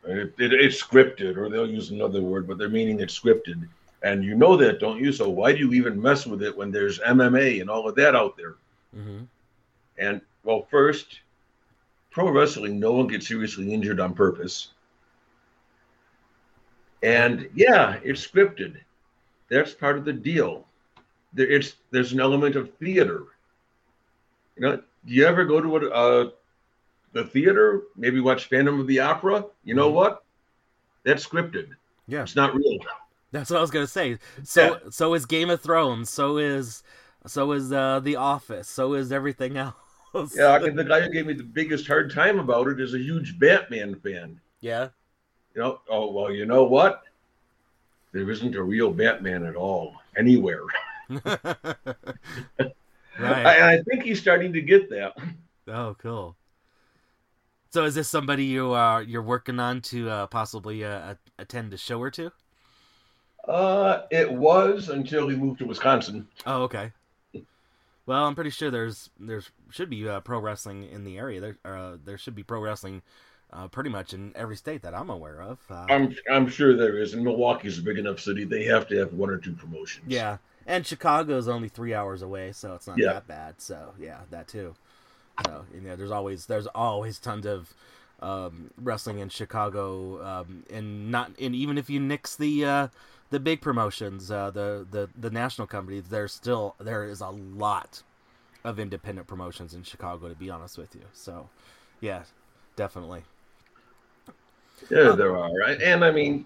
it, 0.06 0.34
it, 0.38 0.53
it's 0.53 0.82
scripted," 0.82 1.38
or 1.38 1.49
they'll 1.49 1.69
use 1.69 1.91
another 1.91 2.21
word, 2.21 2.47
but 2.47 2.58
they're 2.58 2.69
meaning 2.69 2.99
it's 2.99 3.19
scripted. 3.19 3.67
And 4.03 4.23
you 4.23 4.36
know 4.36 4.56
that, 4.58 4.80
don't 4.80 4.99
you? 4.99 5.12
So 5.12 5.27
why 5.27 5.53
do 5.53 5.60
you 5.60 5.73
even 5.73 5.99
mess 5.99 6.27
with 6.27 6.43
it 6.43 6.56
when 6.56 6.71
there's 6.71 6.99
MMA 6.99 7.62
and 7.62 7.69
all 7.69 7.89
of 7.89 7.95
that 7.95 8.15
out 8.15 8.38
there? 8.38 8.56
Mm-hmm. 8.95 9.23
And 9.97 10.21
well, 10.43 10.67
first, 10.69 11.21
pro 12.12 12.30
wrestling, 12.30 12.80
no 12.80 12.93
one 12.93 13.08
gets 13.08 13.27
seriously 13.27 13.73
injured 13.73 13.99
on 13.99 14.13
purpose. 14.13 14.69
And 17.01 17.49
yeah, 17.56 17.99
it's 18.03 18.25
scripted. 18.25 18.77
That's 19.49 19.73
part 19.73 19.97
of 19.97 20.06
the 20.06 20.13
deal 20.13 20.66
there, 21.38 21.50
it's 21.50 21.76
there's 21.91 22.12
an 22.12 22.19
element 22.19 22.56
of 22.56 22.73
theater. 22.76 23.23
You 24.58 24.62
know, 24.63 24.76
do 24.78 25.13
you 25.13 25.26
ever 25.26 25.45
go 25.45 25.62
to 25.62 25.78
a, 25.78 25.89
uh, 25.89 26.30
the 27.13 27.26
theater? 27.26 27.84
Maybe 27.95 28.19
watch 28.19 28.45
Phantom 28.45 28.80
of 28.80 28.88
the 28.88 29.00
Opera. 29.00 29.45
You 29.63 29.76
know 29.76 29.88
mm-hmm. 29.88 29.95
what? 29.95 30.23
That's 31.04 31.26
scripted. 31.26 31.69
Yeah, 32.08 32.23
it's 32.23 32.36
not 32.36 32.56
real. 32.56 32.80
That's 33.32 33.50
what 33.50 33.58
I 33.58 33.62
was 33.62 33.71
gonna 33.71 33.88
say. 33.88 34.17
So 34.43 34.63
yeah. 34.63 34.89
so 34.89 35.13
is 35.13 35.26
Game 35.26 35.50
of 35.50 35.62
Thrones. 35.62 36.10
So 36.10 36.38
is 36.38 36.84
so 37.28 37.52
is 37.52 37.71
uh, 37.71 38.00
The 38.00 38.15
Office. 38.15 38.67
So 38.67 38.95
is 38.95 39.12
everything 39.12 39.58
else. 40.13 40.36
yeah, 40.36 40.54
I 40.54 40.69
the 40.69 40.84
guy 40.84 41.02
who 41.02 41.10
gave 41.10 41.28
me 41.28 41.34
the 41.34 41.43
biggest 41.43 41.88
hard 41.88 42.12
time 42.12 42.39
about 42.39 42.67
it 42.67 42.80
is 42.80 42.95
a 42.95 43.00
huge 43.00 43.38
Batman 43.38 43.95
fan. 43.95 44.39
Yeah. 44.62 44.89
You 45.54 45.62
know, 45.62 45.82
oh 45.88 46.12
well, 46.12 46.32
you 46.32 46.47
know 46.47 46.63
what? 46.63 47.04
There 48.12 48.30
isn't 48.32 48.56
a 48.56 48.63
real 48.63 48.89
Batman 48.89 49.45
at 49.45 49.56
all 49.56 49.95
anywhere. 50.17 50.63
right. 51.26 52.74
I, 53.20 53.74
I, 53.74 53.82
think 53.84 54.04
he's 54.04 54.20
starting 54.20 54.54
to 54.54 54.62
get 54.62 54.89
that. 54.89 55.13
Oh, 55.67 55.96
cool. 56.00 56.36
So, 57.72 57.86
is 57.86 57.96
this 57.96 58.08
somebody 58.08 58.46
you 58.46 58.74
are 58.74 59.02
you're 59.02 59.22
working 59.22 59.60
on 59.60 59.82
to 59.82 60.10
uh, 60.10 60.28
possibly 60.28 60.84
uh, 60.84 61.15
attend 61.38 61.74
a 61.74 61.78
show 61.78 62.02
or 62.02 62.10
two? 62.10 62.32
Uh, 63.48 64.04
it 64.12 64.32
was 64.32 64.89
until 64.89 65.28
he 65.30 65.36
moved 65.36 65.60
to 65.60 65.65
Wisconsin. 65.65 66.28
Oh, 66.46 66.63
okay. 66.63 66.91
Well, 68.06 68.26
I'm 68.26 68.36
pretty 68.36 68.50
sure 68.50 68.72
there's 68.72 69.10
there's 69.20 69.52
should 69.70 69.89
be 69.89 70.08
uh, 70.08 70.22
pro 70.22 70.39
wrestling 70.39 70.84
in 70.84 71.04
the 71.04 71.17
area. 71.17 71.41
There 71.41 71.58
uh, 71.65 71.98
there 72.04 72.17
should 72.17 72.36
be 72.36 72.43
pro 72.43 72.62
wrestling 72.62 73.02
uh, 73.52 73.67
pretty 73.67 73.89
much 73.89 74.13
in 74.13 74.32
every 74.36 74.56
state 74.56 74.82
that 74.82 74.93
I'm 74.93 75.10
aware 75.10 75.41
of. 75.41 75.60
Uh, 75.70 75.86
I'm 75.89 76.15
I'm 76.32 76.48
sure 76.48 76.76
there 76.76 76.98
is. 76.98 77.13
And 77.13 77.24
Milwaukee's 77.24 77.80
a 77.80 77.82
big 77.82 77.98
enough 77.98 78.20
city; 78.20 78.46
they 78.46 78.63
have 78.63 78.88
to 78.88 78.98
have 78.98 79.13
one 79.13 79.30
or 79.30 79.38
two 79.38 79.54
promotions. 79.54 80.06
Yeah, 80.08 80.38
and 80.67 80.86
Chicago 80.86 81.38
is 81.38 81.47
only 81.47 81.69
three 81.69 81.93
hours 81.93 82.21
away, 82.21 82.51
so 82.51 82.75
it's 82.75 82.86
not 82.86 82.97
yeah. 82.99 83.13
that 83.13 83.27
bad. 83.27 83.62
So 83.62 83.93
yeah, 83.97 84.19
that 84.30 84.47
too. 84.47 84.75
So 85.45 85.65
you 85.73 85.82
know, 85.82 85.95
there's 85.95 86.12
always 86.12 86.45
there's 86.45 86.67
always 86.67 87.19
tons 87.19 87.45
of 87.45 87.73
um, 88.21 88.71
wrestling 88.77 89.19
in 89.19 89.30
Chicago, 89.30 90.23
um, 90.23 90.65
and 90.69 91.10
not 91.10 91.32
and 91.39 91.56
even 91.56 91.77
if 91.77 91.89
you 91.89 91.99
nix 91.99 92.36
the 92.36 92.65
uh, 92.65 92.88
the 93.30 93.39
big 93.39 93.62
promotions, 93.62 94.30
uh, 94.30 94.51
the 94.51 94.86
the 94.91 95.10
the 95.17 95.32
national 95.32 95.67
companies, 95.67 96.10
there's 96.10 96.34
still 96.34 96.75
there 96.80 97.06
is 97.06 97.21
a 97.21 97.30
lot 97.30 98.03
of 98.63 98.77
independent 98.80 99.27
promotions 99.27 99.73
in 99.73 99.84
Chicago. 99.84 100.27
To 100.27 100.36
be 100.36 100.49
honest 100.49 100.77
with 100.77 100.93
you, 100.93 101.03
so 101.13 101.49
yeah, 102.01 102.23
definitely. 102.75 103.23
Yeah, 104.91 105.13
there 105.13 105.36
are, 105.36 105.51
right? 105.56 105.82
And 105.82 106.03
I 106.03 106.12
mean, 106.12 106.45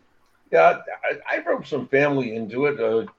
yeah, 0.51 0.81
I, 1.03 1.37
I 1.37 1.39
brought 1.39 1.65
some 1.67 1.87
family 1.87 2.35
into 2.35 2.65
it. 2.65 2.79
Uh, 2.79 3.11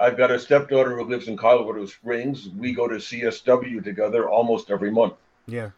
I've 0.00 0.16
got 0.16 0.30
a 0.30 0.38
stepdaughter 0.38 0.96
who 0.96 1.04
lives 1.04 1.28
in 1.28 1.36
Colorado 1.36 1.84
Springs. 1.84 2.48
We 2.48 2.72
go 2.72 2.88
to 2.88 2.94
CSW 2.94 3.84
together 3.84 4.28
almost 4.28 4.70
every 4.70 4.90
month. 4.90 5.12
Yeah. 5.46 5.70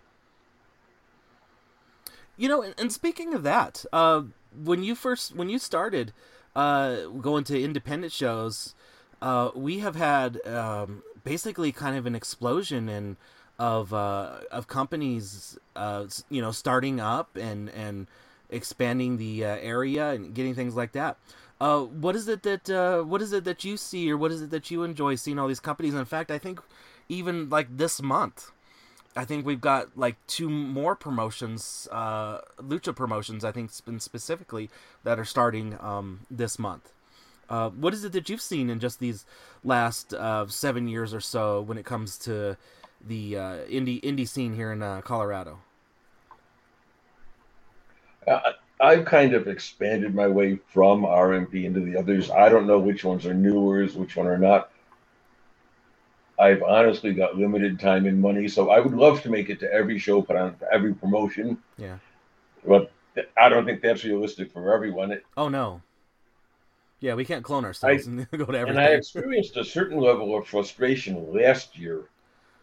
You 2.37 2.49
know, 2.49 2.63
and, 2.63 2.75
and 2.79 2.93
speaking 2.93 3.35
of 3.35 3.43
that, 3.43 3.85
uh, 3.93 4.23
when 4.65 4.85
you 4.85 4.95
first 4.95 5.35
when 5.35 5.49
you 5.49 5.59
started 5.59 6.13
uh, 6.55 7.07
going 7.07 7.43
to 7.45 7.61
independent 7.61 8.13
shows, 8.13 8.75
uh, 9.21 9.51
we 9.57 9.81
have 9.81 9.97
had 9.97 10.45
um, 10.47 11.03
basically 11.25 11.73
kind 11.73 11.97
of 11.97 12.07
an 12.07 12.15
explosion 12.15 12.89
in 12.89 13.17
of 13.59 13.93
uh, 13.93 14.39
of 14.51 14.69
companies, 14.69 15.59
uh, 15.75 16.07
you 16.31 16.41
know, 16.41 16.53
starting 16.53 17.01
up 17.01 17.37
and 17.37 17.69
and 17.71 18.07
expanding 18.51 19.17
the 19.17 19.45
uh, 19.45 19.57
area 19.61 20.11
and 20.11 20.35
getting 20.35 20.55
things 20.55 20.77
like 20.77 20.93
that. 20.93 21.17
Uh, 21.62 21.83
what 21.85 22.16
is 22.16 22.27
it 22.27 22.42
that 22.42 22.68
uh, 22.68 23.03
what 23.03 23.22
is 23.22 23.33
it 23.33 23.44
that 23.44 23.62
you 23.62 23.77
see, 23.77 24.11
or 24.11 24.16
what 24.16 24.33
is 24.33 24.42
it 24.42 24.51
that 24.51 24.68
you 24.72 24.83
enjoy 24.83 25.14
seeing 25.14 25.38
all 25.38 25.46
these 25.46 25.61
companies? 25.61 25.94
In 25.94 26.05
fact, 26.05 26.29
I 26.33 26.37
think 26.37 26.59
even 27.09 27.48
like 27.51 27.77
this 27.77 28.03
month, 28.03 28.51
I 29.14 29.25
think 29.25 29.46
we've 29.46 29.61
got 29.61 29.96
like 29.96 30.16
two 30.27 30.51
more 30.51 30.96
promotions, 30.96 31.87
uh, 31.92 32.38
lucha 32.61 32.96
promotions. 32.96 33.44
I 33.44 33.53
think 33.53 33.70
specifically 33.70 34.70
that 35.05 35.20
are 35.20 35.25
starting 35.25 35.79
um, 35.79 36.27
this 36.29 36.59
month. 36.59 36.92
Uh, 37.48 37.70
what 37.70 37.94
is 37.94 38.03
it 38.03 38.11
that 38.11 38.29
you've 38.29 38.42
seen 38.42 38.68
in 38.68 38.81
just 38.81 38.98
these 38.98 39.25
last 39.62 40.14
uh, 40.14 40.44
seven 40.48 40.88
years 40.88 41.14
or 41.14 41.20
so 41.20 41.61
when 41.61 41.79
it 41.79 41.85
comes 41.85 42.18
to 42.18 42.57
the 43.07 43.37
uh, 43.37 43.57
indie 43.70 44.03
indie 44.03 44.27
scene 44.27 44.57
here 44.57 44.72
in 44.72 44.83
uh, 44.83 45.01
Colorado? 45.03 45.61
I've 48.83 49.05
kind 49.05 49.33
of 49.33 49.47
expanded 49.47 50.12
my 50.12 50.27
way 50.27 50.59
from 50.66 51.03
RMP 51.03 51.64
into 51.64 51.81
the 51.81 51.97
others. 51.97 52.31
I 52.31 52.49
don't 52.49 52.66
know 52.66 52.81
which 52.81 53.05
ones 53.05 53.25
are 53.27 53.33
newer, 53.33 53.87
which 53.87 54.16
one 54.16 54.27
are 54.27 54.37
not. 54.37 54.71
I've 56.37 56.64
honestly 56.64 57.14
got 57.14 57.37
limited 57.37 57.79
time 57.79 58.07
and 58.07 58.21
money, 58.21 58.49
so 58.49 58.71
I 58.71 58.81
would 58.81 58.95
love 58.95 59.23
to 59.23 59.31
make 59.31 59.51
it 59.51 59.61
to 59.61 59.73
every 59.73 60.01
show, 60.01 60.21
put 60.21 60.35
on 60.35 60.57
every 60.73 60.95
promotion. 60.95 61.59
Yeah. 61.79 61.99
But 62.66 62.90
I 63.40 63.49
don't 63.49 63.64
think 63.64 63.83
that's 63.83 64.03
realistic 64.03 64.53
for 64.53 64.75
everyone. 64.75 65.12
It, 65.12 65.25
Oh 65.37 65.49
no. 65.49 65.81
Yeah, 66.99 67.14
we 67.14 67.25
can't 67.25 67.45
clone 67.45 67.64
ourselves 67.64 68.07
and 68.07 68.29
go 68.33 68.47
to 68.47 68.59
everything. 68.59 68.68
and 68.68 68.81
I 68.81 68.95
experienced 68.95 69.57
a 69.57 69.64
certain 69.64 69.99
level 69.99 70.37
of 70.37 70.49
frustration 70.49 71.33
last 71.33 71.79
year 71.79 72.03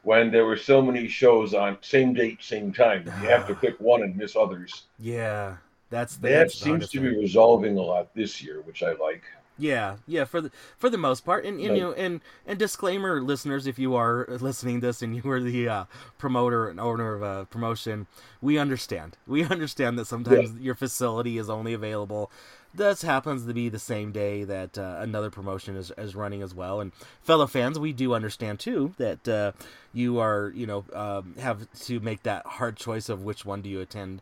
when 0.04 0.32
there 0.32 0.46
were 0.46 0.58
so 0.58 0.82
many 0.82 1.08
shows 1.08 1.54
on 1.54 1.78
same 1.82 2.14
date, 2.14 2.44
same 2.44 2.74
time. 2.74 3.06
You 3.06 3.30
have 3.30 3.48
to 3.48 3.56
pick 3.64 3.80
one 3.80 4.04
and 4.04 4.18
miss 4.18 4.36
others. 4.36 4.84
yeah, 4.98 5.56
that's 5.90 6.18
the, 6.18 6.30
That 6.30 6.52
seems 6.52 6.90
to 6.90 7.00
be 7.02 7.10
resolving 7.10 7.78
a 7.78 7.82
lot 7.82 8.14
this 8.14 8.42
year, 8.42 8.62
which 8.62 8.84
I 8.84 8.94
like. 8.94 9.24
Yeah, 9.58 9.98
yeah, 10.08 10.24
for 10.24 10.40
the 10.40 10.52
for 10.78 10.90
the 10.90 10.98
most 10.98 11.26
part, 11.26 11.44
and, 11.44 11.60
and 11.60 11.70
Right. 11.70 11.78
you 11.78 11.84
know, 11.84 11.92
and 11.92 12.22
and 12.48 12.58
disclaimer, 12.58 13.22
listeners, 13.22 13.68
if 13.68 13.78
you 13.78 13.94
are 13.94 14.26
listening 14.30 14.80
to 14.80 14.88
this 14.88 15.02
and 15.02 15.14
you 15.14 15.30
are 15.30 15.42
the 15.42 15.68
uh, 15.68 15.84
promoter 16.18 16.70
and 16.70 16.80
owner 16.80 17.14
of 17.16 17.22
a 17.22 17.46
promotion, 17.46 18.08
we 18.42 18.58
understand. 18.58 19.18
We 19.28 19.44
understand 19.44 20.00
that 20.00 20.06
sometimes 20.06 20.58
your 20.62 20.76
facility 20.76 21.38
is 21.38 21.50
only 21.50 21.74
available. 21.74 22.32
This 22.74 23.02
happens 23.02 23.46
to 23.48 23.54
be 23.54 23.68
the 23.68 23.80
same 23.80 24.12
day 24.14 24.44
that 24.46 24.78
uh, 24.78 24.98
another 25.00 25.30
promotion 25.32 25.76
is, 25.76 25.92
is 25.98 26.16
running 26.16 26.42
as 26.42 26.54
well. 26.54 26.80
And 26.80 26.94
fellow 27.22 27.48
fans, 27.48 27.80
we 27.80 27.92
do 27.92 28.14
understand 28.14 28.60
too 28.60 28.94
that 28.98 29.28
uh, 29.28 29.52
you 29.92 30.20
are, 30.20 30.54
you 30.56 30.68
know, 30.68 30.86
um, 30.94 31.36
have 31.40 31.68
to 31.86 32.00
make 32.00 32.24
that 32.24 32.46
hard 32.46 32.78
choice 32.78 33.10
of 33.10 33.24
which 33.24 33.44
one 33.44 33.62
do 33.62 33.70
you 33.70 33.82
attend 33.82 34.22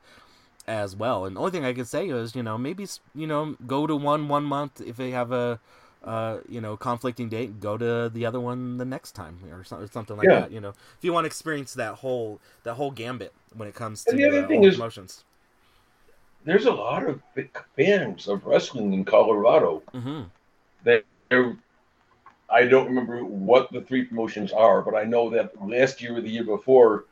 as 0.68 0.96
well. 0.96 1.26
And 1.26 1.36
the 1.36 1.40
only 1.40 1.52
thing 1.52 1.66
I 1.66 1.74
can 1.74 1.86
say 1.86 2.08
is, 2.10 2.36
you 2.36 2.44
know, 2.44 2.58
maybe 2.58 2.86
you 3.16 3.28
know, 3.28 3.56
go 3.66 3.88
to 3.88 3.96
one 3.96 4.28
one 4.28 4.44
month 4.44 4.82
if 4.82 4.98
they 4.98 5.12
have 5.12 5.32
a, 5.32 5.60
uh, 6.04 6.40
you 6.48 6.62
know, 6.62 6.76
conflicting 6.78 7.30
date. 7.30 7.60
Go 7.60 7.78
to 7.78 8.10
the 8.14 8.26
other 8.26 8.40
one 8.40 8.78
the 8.78 8.86
next 8.86 9.14
time 9.14 9.40
or, 9.52 9.64
so, 9.64 9.78
or 9.78 9.88
something 9.88 10.18
like 10.18 10.28
Yeah. 10.28 10.42
that. 10.42 10.52
You 10.52 10.60
know, 10.62 10.70
if 10.70 11.04
you 11.04 11.14
want 11.14 11.26
to 11.26 11.28
experience 11.28 11.74
that 11.76 11.96
whole 11.96 12.40
that 12.64 12.76
whole 12.76 12.92
gambit 12.92 13.34
when 13.56 13.68
it 13.68 13.76
comes 13.76 14.04
to 14.04 14.12
And 14.12 14.20
the 14.20 14.28
other 14.28 14.44
uh, 14.44 14.48
thing 14.48 14.64
is- 14.64 14.76
promotions. 14.76 15.24
There's 16.46 16.66
a 16.66 16.72
lot 16.72 17.04
of 17.06 17.22
big 17.36 17.50
fans 17.76 18.30
of 18.30 18.46
wrestling 18.46 18.94
in 18.94 19.04
Colorado. 19.04 19.84
Mm-hmm. 19.94 20.22
There, 20.86 21.04
I 22.50 22.64
don't 22.64 22.88
remember 22.88 23.26
what 23.26 23.70
the 23.74 23.82
three 23.82 24.06
promotions 24.06 24.54
are, 24.54 24.82
but 24.82 24.96
I 24.96 25.04
know 25.04 25.30
that 25.32 25.62
last 25.62 26.02
year 26.02 26.16
or 26.16 26.22
the 26.22 26.30
year 26.30 26.46
before, 26.46 27.04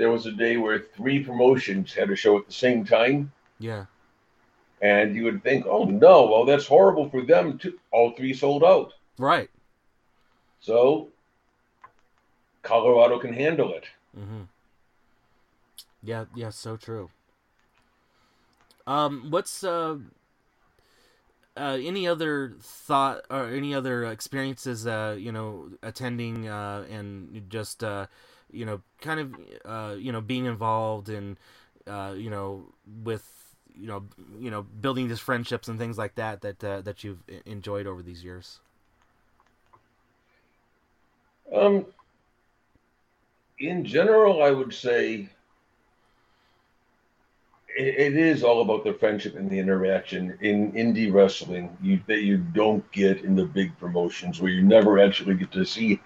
there 0.00 0.10
was 0.10 0.26
a 0.26 0.32
day 0.32 0.56
where 0.56 0.78
three 0.96 1.22
promotions 1.22 1.92
had 1.94 2.10
a 2.10 2.16
show 2.16 2.38
at 2.38 2.46
the 2.46 2.52
same 2.52 2.84
time, 2.84 3.30
Yeah. 3.58 3.84
and 4.80 5.14
you 5.14 5.24
would 5.24 5.42
think, 5.42 5.66
"Oh 5.66 5.84
no, 5.84 6.26
well 6.26 6.44
that's 6.44 6.66
horrible 6.66 7.08
for 7.10 7.22
them 7.22 7.58
too." 7.58 7.78
All 7.92 8.12
three 8.12 8.32
sold 8.34 8.64
out, 8.64 8.94
Right. 9.18 9.50
so 10.60 11.08
Colorado 12.62 13.18
can 13.18 13.32
handle 13.32 13.72
it. 13.74 13.84
Mm-hmm. 14.18 14.42
Yeah. 16.02 16.24
Yeah. 16.34 16.50
So 16.50 16.76
true. 16.76 17.10
Um, 18.86 19.30
what's 19.30 19.62
uh, 19.64 19.98
uh, 21.56 21.78
any 21.80 22.06
other 22.06 22.54
thought 22.60 23.22
or 23.30 23.46
any 23.46 23.74
other 23.74 24.04
experiences? 24.04 24.86
Uh, 24.86 25.16
you 25.18 25.32
know, 25.32 25.70
attending 25.82 26.48
uh, 26.48 26.84
and 26.90 27.46
just 27.48 27.84
uh, 27.84 28.06
you 28.52 28.64
know, 28.64 28.80
kind 29.00 29.20
of 29.20 29.34
uh, 29.64 29.94
you 29.96 30.12
know, 30.12 30.20
being 30.20 30.46
involved 30.46 31.08
in 31.08 31.36
uh, 31.86 32.14
you 32.16 32.30
know, 32.30 32.66
with 33.04 33.56
you 33.74 33.86
know, 33.86 34.04
you 34.38 34.50
know, 34.50 34.62
building 34.62 35.08
these 35.08 35.20
friendships 35.20 35.68
and 35.68 35.78
things 35.78 35.96
like 35.96 36.14
that 36.16 36.40
that 36.42 36.62
uh, 36.62 36.80
that 36.82 37.04
you've 37.04 37.22
enjoyed 37.46 37.86
over 37.86 38.02
these 38.02 38.22
years. 38.22 38.60
Um, 41.52 41.86
in 43.58 43.84
general, 43.84 44.42
I 44.42 44.50
would 44.50 44.72
say 44.72 45.28
it, 47.76 48.14
it 48.14 48.16
is 48.16 48.42
all 48.42 48.62
about 48.62 48.84
the 48.84 48.92
friendship 48.94 49.36
and 49.36 49.50
the 49.50 49.58
interaction 49.58 50.38
in 50.40 50.72
indie 50.72 51.12
wrestling 51.12 51.76
you, 51.82 52.00
that 52.06 52.22
you 52.22 52.38
don't 52.38 52.88
get 52.92 53.24
in 53.24 53.34
the 53.34 53.44
big 53.44 53.76
promotions 53.78 54.40
where 54.40 54.50
you 54.50 54.62
never 54.62 54.98
actually 54.98 55.34
get 55.34 55.50
to 55.52 55.64
see 55.64 56.00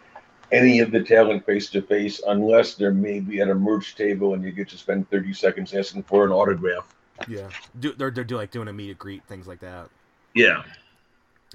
any 0.55 0.79
of 0.81 0.91
the 0.91 1.03
talent 1.03 1.45
face 1.45 1.69
to 1.71 1.83
face 1.83 2.21
unless 2.27 2.75
they're 2.75 2.93
maybe 2.93 3.41
at 3.41 3.49
a 3.49 3.55
merch 3.55 3.97
table 3.97 4.35
and 4.35 4.45
you 4.45 4.53
get 4.53 4.69
to 4.69 4.79
spend 4.79 5.11
30 5.11 5.35
seconds 5.35 5.75
asking 5.75 6.05
for 6.05 6.25
an 6.25 6.31
autograph. 6.31 6.95
Yeah. 7.29 7.49
Do 7.81 7.93
they're 7.93 8.11
they're 8.11 8.25
do 8.25 8.37
like 8.37 8.51
doing 8.51 8.69
a 8.69 8.73
meet 8.73 8.91
and 8.91 8.99
greet 8.99 9.25
things 9.25 9.47
like 9.47 9.61
that. 9.61 9.89
Yeah. 10.35 10.63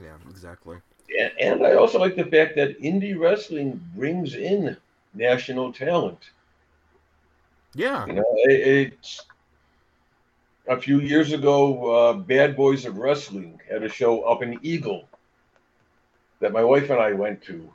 Yeah. 0.01 0.15
Exactly. 0.29 0.77
And, 1.19 1.31
and 1.39 1.65
I 1.65 1.73
also 1.73 1.99
like 1.99 2.15
the 2.15 2.25
fact 2.25 2.55
that 2.55 2.79
indie 2.81 3.19
wrestling 3.19 3.81
brings 3.95 4.35
in 4.35 4.77
national 5.13 5.73
talent. 5.73 6.29
Yeah. 7.73 8.05
You 8.05 8.13
know, 8.13 8.25
it, 8.35 8.93
it's 8.93 9.21
a 10.67 10.79
few 10.79 10.99
years 10.99 11.33
ago. 11.33 11.91
Uh, 11.91 12.13
Bad 12.13 12.55
Boys 12.55 12.85
of 12.85 12.97
Wrestling 12.97 13.59
had 13.69 13.83
a 13.83 13.89
show 13.89 14.21
up 14.21 14.43
in 14.43 14.59
Eagle 14.61 15.07
that 16.39 16.53
my 16.53 16.63
wife 16.63 16.89
and 16.89 16.99
I 16.99 17.13
went 17.13 17.41
to. 17.43 17.69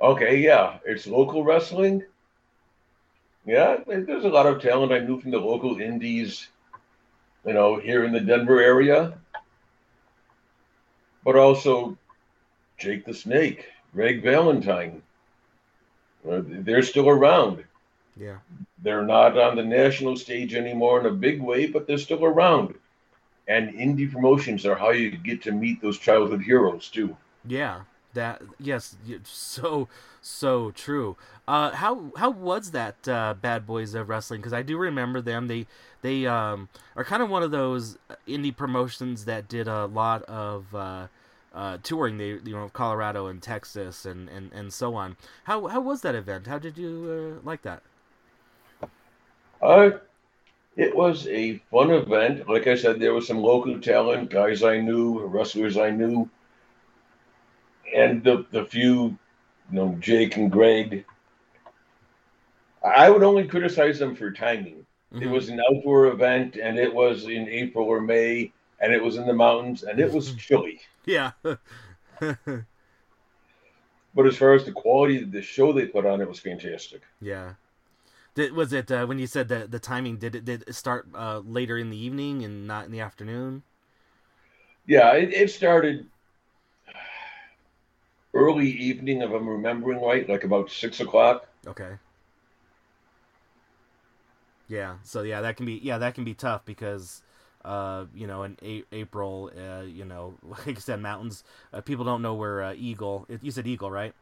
Okay, 0.00 0.38
yeah, 0.38 0.78
it's 0.84 1.06
local 1.06 1.42
wrestling. 1.42 2.02
Yeah, 3.46 3.78
there's 3.86 4.24
a 4.24 4.28
lot 4.28 4.46
of 4.46 4.60
talent 4.60 4.92
I 4.92 4.98
knew 4.98 5.20
from 5.20 5.30
the 5.30 5.38
local 5.38 5.80
indies, 5.80 6.48
you 7.46 7.52
know, 7.52 7.78
here 7.78 8.04
in 8.04 8.12
the 8.12 8.20
Denver 8.20 8.60
area. 8.60 9.18
But 11.24 11.36
also 11.36 11.96
Jake 12.76 13.04
the 13.04 13.14
Snake, 13.14 13.66
Greg 13.94 14.22
Valentine. 14.22 15.02
Uh, 16.28 16.42
they're 16.44 16.82
still 16.82 17.08
around. 17.08 17.64
Yeah. 18.16 18.38
They're 18.82 19.04
not 19.04 19.38
on 19.38 19.56
the 19.56 19.64
national 19.64 20.16
stage 20.16 20.54
anymore 20.54 21.00
in 21.00 21.06
a 21.06 21.10
big 21.10 21.40
way, 21.40 21.66
but 21.66 21.86
they're 21.86 21.98
still 21.98 22.24
around. 22.24 22.74
And 23.48 23.74
indie 23.74 24.10
promotions 24.10 24.66
are 24.66 24.74
how 24.74 24.90
you 24.90 25.12
get 25.12 25.42
to 25.42 25.52
meet 25.52 25.80
those 25.80 25.98
childhood 25.98 26.42
heroes 26.42 26.88
too. 26.88 27.16
Yeah, 27.46 27.82
that 28.16 28.42
yes, 28.58 28.96
so 29.24 29.88
so 30.20 30.72
true. 30.72 31.16
Uh, 31.46 31.70
how 31.70 32.10
how 32.16 32.30
was 32.30 32.72
that 32.72 33.08
uh, 33.08 33.34
Bad 33.40 33.66
Boys 33.66 33.94
of 33.94 34.08
Wrestling? 34.08 34.40
Because 34.40 34.52
I 34.52 34.62
do 34.62 34.76
remember 34.76 35.20
them. 35.20 35.46
They 35.46 35.66
they 36.02 36.26
um, 36.26 36.68
are 36.96 37.04
kind 37.04 37.22
of 37.22 37.30
one 37.30 37.42
of 37.42 37.52
those 37.52 37.96
indie 38.26 38.54
promotions 38.54 39.24
that 39.26 39.48
did 39.48 39.68
a 39.68 39.86
lot 39.86 40.22
of 40.24 40.74
uh, 40.74 41.06
uh, 41.54 41.78
touring. 41.82 42.18
They 42.18 42.30
you 42.30 42.56
know 42.56 42.68
Colorado 42.72 43.28
and 43.28 43.40
Texas 43.40 44.04
and, 44.04 44.28
and, 44.28 44.52
and 44.52 44.72
so 44.72 44.94
on. 44.94 45.16
How 45.44 45.66
how 45.68 45.80
was 45.80 46.02
that 46.02 46.14
event? 46.14 46.46
How 46.46 46.58
did 46.58 46.76
you 46.76 47.38
uh, 47.38 47.46
like 47.46 47.62
that? 47.62 47.82
Uh, 49.62 49.90
it 50.76 50.94
was 50.94 51.26
a 51.28 51.56
fun 51.70 51.90
event. 51.90 52.48
Like 52.48 52.66
I 52.66 52.76
said, 52.76 53.00
there 53.00 53.14
was 53.14 53.26
some 53.26 53.38
local 53.38 53.80
talent, 53.80 54.30
guys 54.30 54.62
I 54.62 54.78
knew, 54.78 55.24
wrestlers 55.24 55.78
I 55.78 55.90
knew, 55.90 56.28
and 57.94 58.22
the 58.24 58.46
the 58.50 58.64
few, 58.64 58.92
you 59.04 59.18
know, 59.70 59.96
Jake 60.00 60.36
and 60.36 60.50
Greg. 60.50 61.04
I 62.82 63.10
would 63.10 63.22
only 63.22 63.46
criticize 63.46 63.98
them 63.98 64.14
for 64.16 64.30
timing. 64.32 64.86
It 65.18 65.26
Mhm. 65.26 65.30
was 65.30 65.50
an 65.50 65.60
outdoor 65.60 66.06
event, 66.06 66.56
and 66.56 66.78
it 66.78 66.92
was 66.94 67.24
in 67.24 67.48
April 67.48 67.86
or 67.86 68.00
May, 68.00 68.52
and 68.80 68.94
it 68.94 69.02
was 69.02 69.16
in 69.16 69.26
the 69.26 69.34
mountains, 69.34 69.82
and 69.82 70.00
it 70.00 70.10
was 70.10 70.32
chilly. 70.32 70.80
yeah. 71.04 71.32
But 74.16 74.26
as 74.26 74.36
far 74.36 74.52
as 74.54 74.64
the 74.64 74.72
quality 74.72 75.22
of 75.22 75.30
the 75.30 75.42
show 75.42 75.72
they 75.72 75.86
put 75.86 76.04
on, 76.06 76.20
it 76.20 76.26
was 76.28 76.40
fantastic. 76.40 77.02
Yeah. 77.20 77.54
Did, 78.34 78.52
was 78.52 78.72
it 78.72 78.90
uh, 78.90 79.06
when 79.06 79.18
you 79.18 79.26
said 79.26 79.48
that 79.48 79.70
the 79.70 79.78
timing? 79.80 80.18
Did 80.18 80.34
it 80.36 80.44
did 80.44 80.64
it 80.66 80.74
start 80.74 81.08
uh, 81.14 81.40
later 81.40 81.78
in 81.78 81.90
the 81.90 81.98
evening 81.98 82.44
and 82.44 82.66
not 82.66 82.86
in 82.86 82.92
the 82.92 83.00
afternoon? 83.00 83.64
Yeah, 84.86 85.14
it, 85.14 85.32
it 85.32 85.50
started 85.50 86.06
early 88.36 88.70
evening, 88.70 89.22
if 89.22 89.30
I'm 89.32 89.48
remembering 89.48 90.00
right, 90.02 90.28
like 90.28 90.44
about 90.44 90.70
six 90.70 91.00
o'clock. 91.00 91.46
Okay. 91.66 91.98
Yeah. 94.68 94.96
So 95.04 95.22
yeah, 95.22 95.40
that 95.42 95.56
can 95.56 95.66
be 95.66 95.74
yeah 95.82 95.98
that 95.98 96.14
can 96.14 96.24
be 96.24 96.34
tough 96.34 96.64
because 96.64 97.22
uh, 97.64 98.06
you 98.14 98.26
know, 98.28 98.44
in 98.44 98.56
a- 98.62 98.84
April, 98.92 99.50
uh, 99.56 99.82
you 99.82 100.04
know, 100.04 100.34
like 100.42 100.68
I 100.76 100.80
said, 100.80 101.00
mountains. 101.00 101.42
Uh, 101.72 101.80
people 101.80 102.04
don't 102.04 102.22
know 102.22 102.34
where 102.34 102.62
uh, 102.62 102.74
Eagle. 102.74 103.26
You 103.42 103.50
said 103.50 103.66
Eagle, 103.66 103.90
right? 103.90 104.14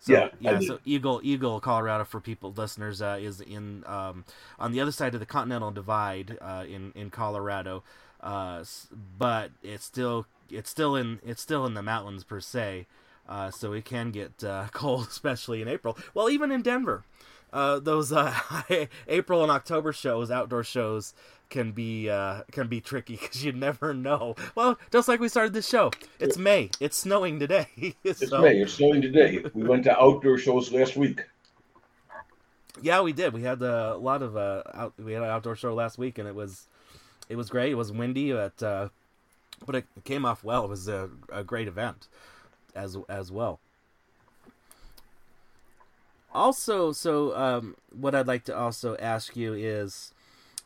So, 0.00 0.12
Yeah, 0.14 0.28
yeah. 0.38 0.60
So 0.60 0.80
Eagle, 0.84 1.20
Eagle, 1.22 1.60
Colorado, 1.60 2.04
for 2.04 2.20
people 2.20 2.52
listeners, 2.56 3.00
uh, 3.02 3.18
is 3.20 3.40
in 3.40 3.84
um, 3.86 4.24
on 4.58 4.72
the 4.72 4.80
other 4.80 4.92
side 4.92 5.14
of 5.14 5.20
the 5.20 5.26
Continental 5.26 5.70
Divide 5.70 6.38
uh, 6.42 6.64
in 6.68 6.92
in 6.94 7.10
Colorado, 7.10 7.82
uh, 8.22 8.64
but 9.18 9.50
it's 9.62 9.84
still 9.84 10.26
it's 10.50 10.70
still 10.70 10.96
in 10.96 11.20
it's 11.24 11.40
still 11.42 11.66
in 11.66 11.74
the 11.74 11.82
mountains 11.82 12.24
per 12.24 12.40
se. 12.40 12.86
Uh, 13.30 13.48
so 13.48 13.72
it 13.72 13.84
can 13.84 14.10
get 14.10 14.42
uh, 14.42 14.66
cold, 14.72 15.06
especially 15.08 15.62
in 15.62 15.68
April. 15.68 15.96
Well, 16.12 16.28
even 16.28 16.50
in 16.50 16.62
Denver, 16.62 17.04
uh, 17.52 17.78
those 17.78 18.12
uh, 18.12 18.34
April 19.08 19.42
and 19.42 19.52
October 19.52 19.92
shows, 19.92 20.30
outdoor 20.30 20.64
shows, 20.64 21.14
can 21.48 21.70
be 21.72 22.10
uh, 22.10 22.42
can 22.50 22.66
be 22.66 22.80
tricky 22.80 23.16
because 23.20 23.44
you 23.44 23.52
never 23.52 23.94
know. 23.94 24.34
Well, 24.56 24.78
just 24.90 25.06
like 25.06 25.20
we 25.20 25.28
started 25.28 25.52
this 25.52 25.68
show, 25.68 25.92
it's 26.18 26.36
May. 26.36 26.70
It's 26.80 26.98
snowing 26.98 27.38
today. 27.38 27.68
It's 28.02 28.28
so, 28.28 28.42
May. 28.42 28.60
It's 28.60 28.74
snowing 28.74 29.00
today. 29.00 29.44
We 29.54 29.62
went 29.62 29.84
to 29.84 29.96
outdoor 29.96 30.36
shows 30.36 30.72
last 30.72 30.96
week. 30.96 31.22
Yeah, 32.82 33.02
we 33.02 33.12
did. 33.12 33.32
We 33.32 33.42
had 33.42 33.62
a 33.62 33.96
lot 33.96 34.22
of 34.22 34.36
uh, 34.36 34.62
out, 34.74 34.94
we 34.98 35.12
had 35.12 35.22
an 35.22 35.28
outdoor 35.28 35.54
show 35.54 35.74
last 35.74 35.98
week, 35.98 36.18
and 36.18 36.26
it 36.26 36.34
was 36.34 36.66
it 37.28 37.36
was 37.36 37.48
great. 37.48 37.70
It 37.70 37.76
was 37.76 37.92
windy, 37.92 38.32
but 38.32 38.60
uh, 38.60 38.88
but 39.66 39.76
it 39.76 39.86
came 40.02 40.24
off 40.24 40.42
well. 40.42 40.64
It 40.64 40.70
was 40.70 40.88
a, 40.88 41.10
a 41.32 41.44
great 41.44 41.68
event 41.68 42.08
as 42.74 42.96
as 43.08 43.30
well. 43.32 43.60
Also, 46.32 46.92
so 46.92 47.36
um, 47.36 47.76
what 47.92 48.14
I'd 48.14 48.28
like 48.28 48.44
to 48.44 48.56
also 48.56 48.96
ask 48.98 49.36
you 49.36 49.52
is, 49.52 50.14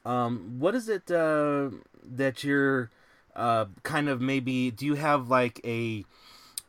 um, 0.05 0.57
what 0.59 0.75
is 0.75 0.89
it 0.89 1.11
uh, 1.11 1.71
that 2.05 2.45
you're 2.45 2.91
uh, 3.35 3.67
kind 3.83 4.09
of 4.09 4.21
maybe? 4.21 4.71
Do 4.71 4.85
you 4.85 4.95
have 4.95 5.29
like 5.31 5.61
a 5.65 6.05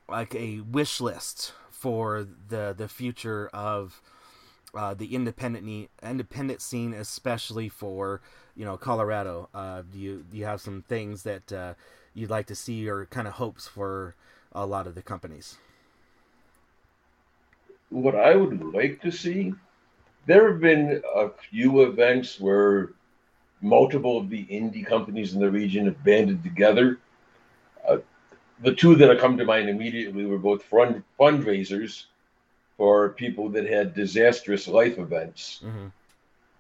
like 0.08 0.34
a 0.36 0.62
wish 0.62 1.02
list 1.02 1.54
for 1.69 2.26
the 2.48 2.74
the 2.78 2.88
future 2.88 3.50
of 3.54 4.02
uh, 4.74 4.93
the 4.93 5.15
independent 5.15 5.89
independent 6.04 6.62
scene, 6.62 6.93
especially 6.93 7.69
for 7.69 8.21
you 8.56 8.65
know 8.65 8.78
Colorado. 8.78 9.50
Uh, 9.54 9.84
do 9.91 10.00
you 10.00 10.26
do 10.30 10.38
you 10.38 10.45
have 10.45 10.62
some 10.62 10.82
things 10.82 11.24
that 11.24 11.52
uh, 11.52 11.74
you'd 12.13 12.30
like 12.30 12.48
to 12.48 12.56
see 12.56 12.88
or 12.89 13.06
kind 13.06 13.28
of 13.28 13.34
hopes 13.34 13.67
for 13.67 14.15
a 14.56 14.65
lot 14.65 14.88
of 14.88 14.96
the 14.96 15.02
companies? 15.02 15.58
What 17.89 18.15
I 18.15 18.36
would 18.36 18.63
like 18.74 19.02
to 19.02 19.12
see, 19.12 19.54
there 20.26 20.52
have 20.52 20.60
been 20.60 21.02
a 21.15 21.30
few 21.30 21.84
events 21.84 22.39
where 22.39 22.89
multiple 23.62 24.18
of 24.18 24.30
the 24.30 24.46
indie 24.46 24.86
companies 24.86 25.34
in 25.34 25.39
the 25.39 25.52
region 25.52 25.86
have 25.86 26.04
banded 26.04 26.44
together. 26.44 27.00
Uh, 27.88 27.98
the 28.62 28.74
two 28.74 28.96
that 28.96 29.10
have 29.10 29.20
come 29.20 29.38
to 29.38 29.46
mind 29.46 29.70
immediately 29.70 30.26
were 30.26 30.39
both 30.39 30.63
fund- 30.63 31.04
fundraisers 31.20 32.06
for 32.78 33.10
people 33.10 33.50
that 33.50 33.65
had 33.68 33.94
disastrous 33.94 34.68
life 34.68 34.98
events. 34.98 35.62
Mm-hmm. 35.63 35.88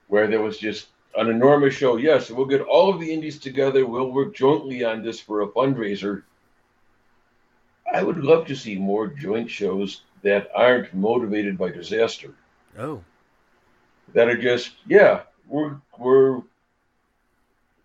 where 0.07 0.27
there 0.27 0.41
was 0.41 0.57
just 0.59 0.87
an 1.17 1.29
enormous 1.29 1.73
show. 1.73 1.95
Yes, 1.97 2.29
we'll 2.29 2.45
get 2.45 2.61
all 2.61 2.93
of 2.93 2.99
the 2.99 3.11
indies 3.11 3.39
together. 3.39 3.85
We'll 3.87 4.11
work 4.11 4.35
jointly 4.35 4.83
on 4.83 5.01
this 5.03 5.19
for 5.19 5.41
a 5.41 5.47
fundraiser. 5.47 6.21
I 7.91 8.03
would 8.03 8.17
love 8.17 8.47
to 8.47 8.55
see 8.55 8.75
more 8.75 9.07
joint 9.07 9.49
shows 9.49 10.01
that 10.23 10.49
aren't 10.55 10.93
motivated 10.93 11.57
by 11.57 11.69
disaster. 11.69 12.33
Oh, 12.77 13.03
That 14.13 14.27
are 14.27 14.41
just, 14.41 14.71
yeah, 14.87 15.21
we're 15.47 15.77
we're 15.97 16.41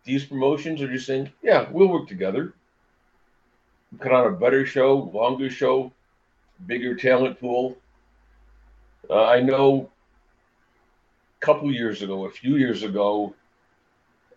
these 0.04 0.24
promotions 0.24 0.80
are 0.82 0.90
just 0.90 1.06
saying, 1.06 1.30
yeah, 1.42 1.68
we'll 1.70 1.88
work 1.88 2.08
together. 2.08 2.54
Put 3.98 4.12
on 4.12 4.26
a 4.26 4.36
better 4.36 4.64
show, 4.64 5.10
longer 5.12 5.50
show, 5.50 5.92
bigger 6.66 6.94
talent 6.94 7.38
pool. 7.38 7.76
Uh, 9.08 9.26
I 9.26 9.40
know 9.40 9.90
a 11.40 11.44
couple 11.44 11.70
years 11.72 12.02
ago, 12.02 12.24
a 12.26 12.30
few 12.30 12.56
years 12.56 12.82
ago, 12.82 13.34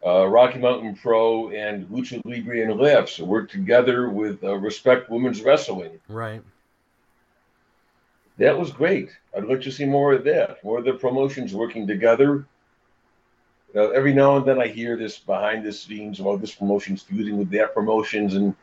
uh, 0.05 0.27
Rocky 0.27 0.59
Mountain 0.59 0.95
Pro 0.95 1.49
and 1.49 1.87
Lucha 1.87 2.21
Libre 2.25 2.61
and 2.61 2.79
Laughs 2.79 3.19
worked 3.19 3.51
together 3.51 4.09
with 4.09 4.43
uh, 4.43 4.55
Respect 4.55 5.09
Women's 5.09 5.41
Wrestling. 5.41 5.99
right. 6.07 6.41
That 8.39 8.57
was 8.57 8.71
great. 8.71 9.09
I'd 9.37 9.45
like 9.45 9.61
to 9.61 9.71
see 9.71 9.85
more 9.85 10.13
of 10.13 10.23
that. 10.23 10.63
More 10.63 10.79
of 10.79 10.85
the 10.85 10.93
promotions 10.93 11.53
working 11.53 11.85
together. 11.85 12.47
Uh, 13.75 13.89
every 13.89 14.11
now 14.13 14.37
and 14.37 14.45
then 14.45 14.59
I 14.59 14.67
hear 14.67 14.97
this 14.97 15.19
behind 15.19 15.63
the 15.63 15.71
scenes 15.71 16.19
about 16.19 16.41
this 16.41 16.53
promotion's 16.53 17.03
feuding 17.03 17.37
with 17.37 17.51
that 17.51 17.75
promotions, 17.75 18.33
and 18.33 18.55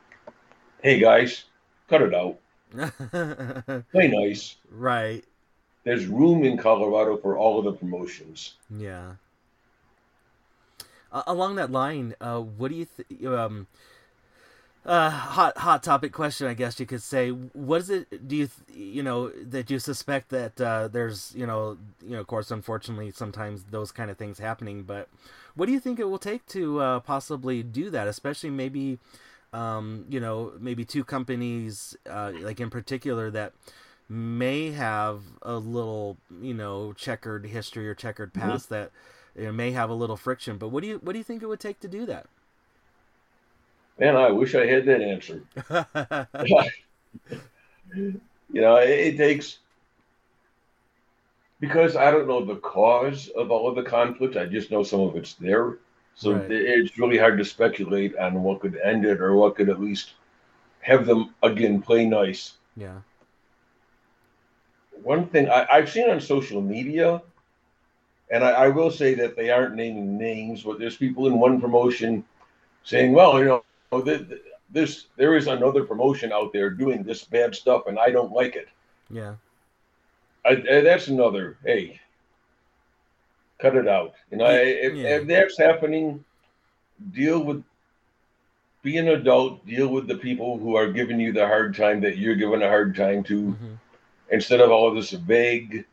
hey 0.82 0.98
guys, 0.98 1.44
cut 1.88 2.02
it 2.02 2.14
out. 2.14 2.38
Play 3.92 4.08
nice. 4.08 4.56
right. 4.70 5.24
There's 5.84 6.06
room 6.06 6.44
in 6.44 6.58
Colorado 6.58 7.16
for 7.16 7.36
all 7.38 7.58
of 7.58 7.64
the 7.64 7.72
promotions. 7.72 8.54
Yeah. 8.76 9.12
Uh, 11.12 11.22
along 11.26 11.56
that 11.56 11.70
line, 11.70 12.14
uh, 12.20 12.38
what 12.40 12.70
do 12.70 12.76
you 12.76 12.86
th- 12.86 13.24
um 13.26 13.66
uh 14.86 15.10
hot 15.10 15.58
hot 15.58 15.82
topic 15.82 16.10
question 16.10 16.46
I 16.46 16.54
guess 16.54 16.80
you 16.80 16.86
could 16.86 17.02
say 17.02 17.28
what 17.30 17.82
is 17.82 17.90
it 17.90 18.26
do 18.26 18.34
you 18.34 18.48
th- 18.48 18.78
you 18.78 19.02
know 19.02 19.28
that 19.28 19.70
you 19.70 19.78
suspect 19.78 20.30
that 20.30 20.58
uh 20.58 20.88
there's 20.88 21.34
you 21.36 21.46
know 21.46 21.76
you 22.02 22.12
know 22.12 22.20
of 22.20 22.26
course 22.26 22.50
unfortunately 22.50 23.10
sometimes 23.10 23.64
those 23.64 23.92
kind 23.92 24.10
of 24.10 24.16
things 24.16 24.38
happening 24.38 24.84
but 24.84 25.10
what 25.54 25.66
do 25.66 25.72
you 25.72 25.80
think 25.80 25.98
it 25.98 26.04
will 26.08 26.18
take 26.18 26.46
to 26.46 26.80
uh 26.80 27.00
possibly 27.00 27.62
do 27.62 27.90
that 27.90 28.08
especially 28.08 28.48
maybe 28.48 28.98
um 29.52 30.06
you 30.08 30.18
know 30.18 30.52
maybe 30.58 30.82
two 30.86 31.04
companies 31.04 31.94
uh 32.08 32.32
like 32.40 32.58
in 32.58 32.70
particular 32.70 33.30
that 33.30 33.52
may 34.08 34.70
have 34.70 35.20
a 35.42 35.56
little 35.58 36.16
you 36.40 36.54
know 36.54 36.94
checkered 36.94 37.44
history 37.44 37.86
or 37.86 37.94
checkered 37.94 38.32
Mhm. 38.32 38.40
past 38.40 38.70
that 38.70 38.90
know, 39.36 39.52
may 39.52 39.72
have 39.72 39.90
a 39.90 39.94
little 39.94 40.16
friction 40.16 40.58
but 40.58 40.68
what 40.68 40.82
do 40.82 40.88
you 40.88 40.98
what 40.98 41.12
do 41.12 41.18
you 41.18 41.24
think 41.24 41.42
it 41.42 41.46
would 41.46 41.60
take 41.60 41.80
to 41.80 41.88
do 41.88 42.06
that 42.06 42.28
Man, 44.00 44.16
I 44.16 44.32
wish 44.32 44.56
I 44.56 44.66
had 44.66 44.84
that 44.86 45.00
answer. 45.00 45.44
you 47.94 48.60
know, 48.60 48.76
it, 48.76 48.88
it 48.90 49.16
takes 49.16 49.58
because 51.60 51.96
I 51.96 52.10
don't 52.10 52.26
know 52.28 52.44
the 52.44 52.56
cause 52.56 53.28
of 53.28 53.50
all 53.50 53.68
of 53.68 53.76
the 53.76 53.82
conflict. 53.82 54.36
I 54.36 54.46
just 54.46 54.70
know 54.70 54.82
some 54.82 55.00
of 55.00 55.16
it's 55.16 55.34
there. 55.34 55.78
So 56.14 56.42
Right. 56.42 56.48
it's 56.48 56.98
really 56.98 57.18
hard 57.18 57.38
to 57.38 57.44
speculate 57.44 58.16
on 58.16 58.42
what 58.42 58.60
could 58.60 58.76
end 58.76 59.04
it 59.04 59.20
or 59.20 59.34
what 59.36 59.54
could 59.56 59.68
at 59.70 59.80
least 59.80 60.14
have 60.80 61.06
them 61.06 61.34
again 61.42 61.82
play 61.82 62.06
nice. 62.06 62.54
yeah 62.76 63.00
One 65.02 65.26
thing 65.26 65.48
I, 65.50 65.66
I've 65.72 65.90
seen 65.90 66.08
on 66.08 66.20
social 66.20 66.60
media, 66.60 67.22
and 68.30 68.44
I, 68.44 68.50
I 68.50 68.68
will 68.68 68.90
say 68.90 69.14
that 69.14 69.36
they 69.36 69.50
aren't 69.50 69.74
naming 69.74 70.16
names, 70.18 70.62
but 70.62 70.78
there's 70.78 70.96
people 70.96 71.26
in 71.26 71.38
one 71.38 71.60
promotion 71.60 72.24
saying, 72.84 73.12
"Well, 73.12 73.38
you 73.38 73.44
know, 73.46 74.02
th- 74.02 74.26
this 74.70 75.06
there 75.16 75.36
is 75.36 75.46
another 75.46 75.84
promotion 75.84 76.32
out 76.32 76.52
there 76.52 76.70
doing 76.70 77.02
this 77.02 77.24
bad 77.24 77.54
stuff, 77.54 77.86
and 77.86 77.98
I 77.98 78.10
don't 78.10 78.32
like 78.32 78.56
it." 78.56 78.68
yeah 79.10 79.34
I, 80.44 80.50
I- 80.50 80.80
that's 80.80 81.08
another. 81.08 81.56
Hey, 81.64 82.00
cut 83.58 83.76
it 83.76 83.88
out. 83.88 84.14
You 84.30 84.38
know, 84.38 84.50
if, 84.50 84.94
Yeah. 84.94 85.16
if 85.16 85.26
that's 85.26 85.58
happening, 85.58 86.24
deal 87.12 87.40
with. 87.44 87.62
Be 88.82 88.96
an 88.96 89.08
adult. 89.08 89.66
Deal 89.66 89.88
with 89.88 90.06
the 90.06 90.16
people 90.16 90.56
who 90.58 90.74
are 90.74 90.90
giving 90.90 91.20
you 91.20 91.32
the 91.32 91.46
hard 91.46 91.76
time 91.76 92.00
that 92.00 92.16
you're 92.16 92.34
giving 92.34 92.62
a 92.62 92.68
hard 92.68 92.96
time 92.96 93.22
to, 93.24 93.50
hmm 93.52 93.74
instead 94.32 94.60
of 94.60 94.70
all 94.70 94.94
this 94.94 95.10
vague, 95.10 95.84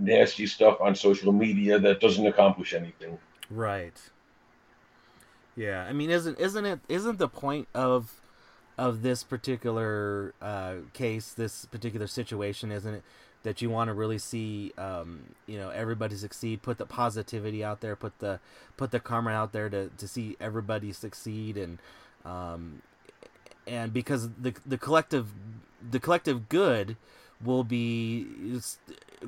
nasty 0.00 0.46
stuff 0.46 0.80
on 0.80 0.94
social 0.94 1.32
media 1.32 1.78
that 1.78 2.00
doesn't 2.00 2.26
accomplish 2.26 2.72
anything. 2.72 3.18
Right. 3.50 3.96
Yeah, 5.56 5.84
I 5.84 5.92
mean, 5.92 6.10
isn't 6.10 6.38
isn't 6.38 6.64
it 6.64 6.80
isn't 6.88 7.18
the 7.18 7.28
point 7.28 7.68
of 7.74 8.20
of 8.78 9.02
this 9.02 9.22
particular 9.22 10.32
uh, 10.40 10.76
case, 10.94 11.32
this 11.32 11.66
particular 11.66 12.06
situation, 12.06 12.72
isn't 12.72 12.94
it, 12.94 13.02
that 13.42 13.60
you 13.60 13.68
want 13.68 13.88
to 13.88 13.94
really 13.94 14.16
see, 14.16 14.72
um, 14.78 15.20
you 15.46 15.58
know, 15.58 15.70
everybody 15.70 16.16
succeed, 16.16 16.62
put 16.62 16.78
the 16.78 16.86
positivity 16.86 17.62
out 17.62 17.80
there, 17.80 17.96
put 17.96 18.18
the 18.20 18.40
put 18.76 18.90
the 18.90 19.00
karma 19.00 19.30
out 19.30 19.52
there 19.52 19.68
to 19.68 19.90
to 19.96 20.08
see 20.08 20.36
everybody 20.40 20.92
succeed, 20.92 21.56
and 21.56 21.78
um, 22.24 22.82
and 23.66 23.92
because 23.92 24.30
the 24.30 24.54
the 24.64 24.78
collective 24.78 25.28
the 25.90 26.00
collective 26.00 26.48
good 26.48 26.96
will 27.44 27.64
be 27.64 28.26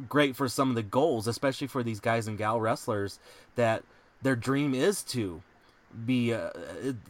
great 0.09 0.37
for 0.37 0.49
some 0.49 0.69
of 0.71 0.75
the 0.75 0.83
goals, 0.83 1.27
especially 1.27 1.67
for 1.67 1.83
these 1.83 2.01
guys 2.01 2.27
and 2.29 2.39
gal 2.39 2.61
wrestlers 2.61 3.19
that 3.57 3.83
their 4.23 4.37
dream 4.37 4.75
is 4.75 5.03
to 5.03 5.43
be 6.07 6.33
uh, 6.33 6.51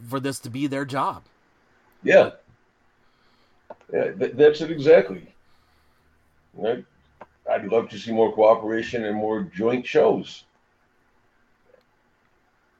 for 0.07 0.19
this 0.19 0.39
to 0.39 0.49
be 0.49 0.67
their 0.67 0.85
job. 0.85 1.23
Yeah, 2.03 2.31
yeah, 3.91 4.11
th- 4.11 4.33
that's 4.33 4.61
it 4.61 4.71
exactly. 4.71 5.33
Right? 6.53 6.85
I'd 7.49 7.65
love 7.65 7.89
to 7.89 7.99
see 7.99 8.11
more 8.11 8.33
cooperation 8.33 9.05
and 9.05 9.15
more 9.17 9.43
joint 9.43 9.85
shows. 9.85 10.45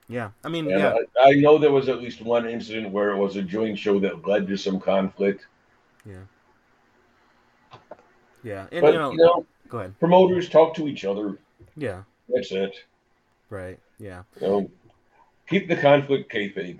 Yeah, 0.08 0.32
I 0.44 0.50
mean, 0.50 0.70
And 0.70 0.80
yeah, 0.80 0.96
I, 1.20 1.30
I 1.30 1.34
know 1.36 1.58
there 1.58 1.72
was 1.72 1.90
at 1.90 2.02
least 2.02 2.22
one 2.22 2.48
incident 2.48 2.92
where 2.92 3.12
it 3.12 3.18
was 3.18 3.36
a 3.38 3.42
joint 3.42 3.78
show 3.80 4.00
that 4.00 4.26
led 4.28 4.48
to 4.48 4.58
some 4.58 4.80
conflict. 4.80 5.46
yeah, 6.06 6.24
yeah. 8.44 8.68
And 8.72 8.82
But 8.82 8.94
you 8.94 9.00
know, 9.00 9.12
you 9.12 9.18
know, 9.18 9.46
go 9.70 9.80
ahead. 9.80 10.00
promoters 10.00 10.50
talk 10.50 10.74
to 10.76 10.88
each 10.88 11.06
other. 11.06 11.38
Yeah, 11.76 12.04
That's 12.30 12.52
it. 12.52 12.76
right. 13.50 13.80
Yeah. 14.00 14.24
You 14.40 14.48
know, 14.48 14.72
keep 15.48 15.68
the 15.68 15.76
conflict 15.76 16.32
kayfabe. 16.32 16.80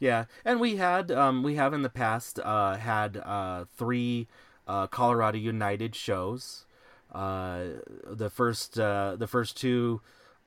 Yeah, 0.00 0.26
and 0.44 0.60
we 0.60 0.76
had 0.76 1.10
um, 1.10 1.42
we 1.42 1.56
have 1.56 1.74
in 1.74 1.82
the 1.82 1.88
past 1.88 2.38
uh, 2.38 2.76
had 2.76 3.16
uh, 3.16 3.64
three 3.76 4.28
uh, 4.66 4.86
Colorado 4.86 5.38
United 5.38 5.94
shows. 5.94 6.66
Uh, 7.12 7.64
the 8.06 8.30
first 8.30 8.78
uh, 8.78 9.16
the 9.16 9.26
first 9.26 9.56
two 9.56 10.00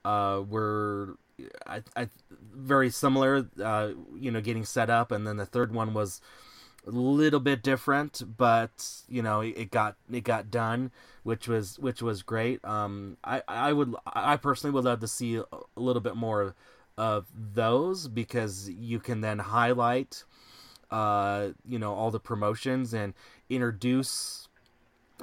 uh, 0.05 0.41
were 0.47 1.17
I, 1.65 1.81
I, 1.95 2.09
very 2.53 2.89
similar, 2.89 3.47
uh, 3.61 3.89
you 4.15 4.31
know, 4.31 4.41
getting 4.41 4.63
set 4.63 4.89
up, 4.89 5.11
and 5.11 5.27
then 5.27 5.37
the 5.37 5.45
third 5.45 5.73
one 5.73 5.93
was 5.93 6.21
a 6.85 6.91
little 6.91 7.39
bit 7.39 7.63
different, 7.63 8.23
but 8.37 9.03
you 9.07 9.21
know, 9.21 9.41
it, 9.41 9.71
got 9.71 9.95
it 10.11 10.23
got 10.23 10.49
done, 10.49 10.91
which 11.23 11.47
was 11.47 11.77
which 11.79 12.01
was 12.01 12.23
great. 12.23 12.63
Um, 12.65 13.17
I 13.23 13.43
I 13.47 13.73
would 13.73 13.95
I 14.05 14.37
personally 14.37 14.73
would 14.73 14.85
love 14.85 14.99
to 15.01 15.07
see 15.07 15.35
a 15.35 15.45
little 15.75 16.01
bit 16.01 16.15
more 16.15 16.55
of 16.97 17.25
those 17.33 18.07
because 18.07 18.69
you 18.69 18.99
can 18.99 19.21
then 19.21 19.39
highlight 19.39 20.23
uh 20.91 21.49
you 21.67 21.79
know 21.79 21.93
all 21.93 22.11
the 22.11 22.19
promotions 22.19 22.93
and 22.93 23.13
introduce 23.49 24.47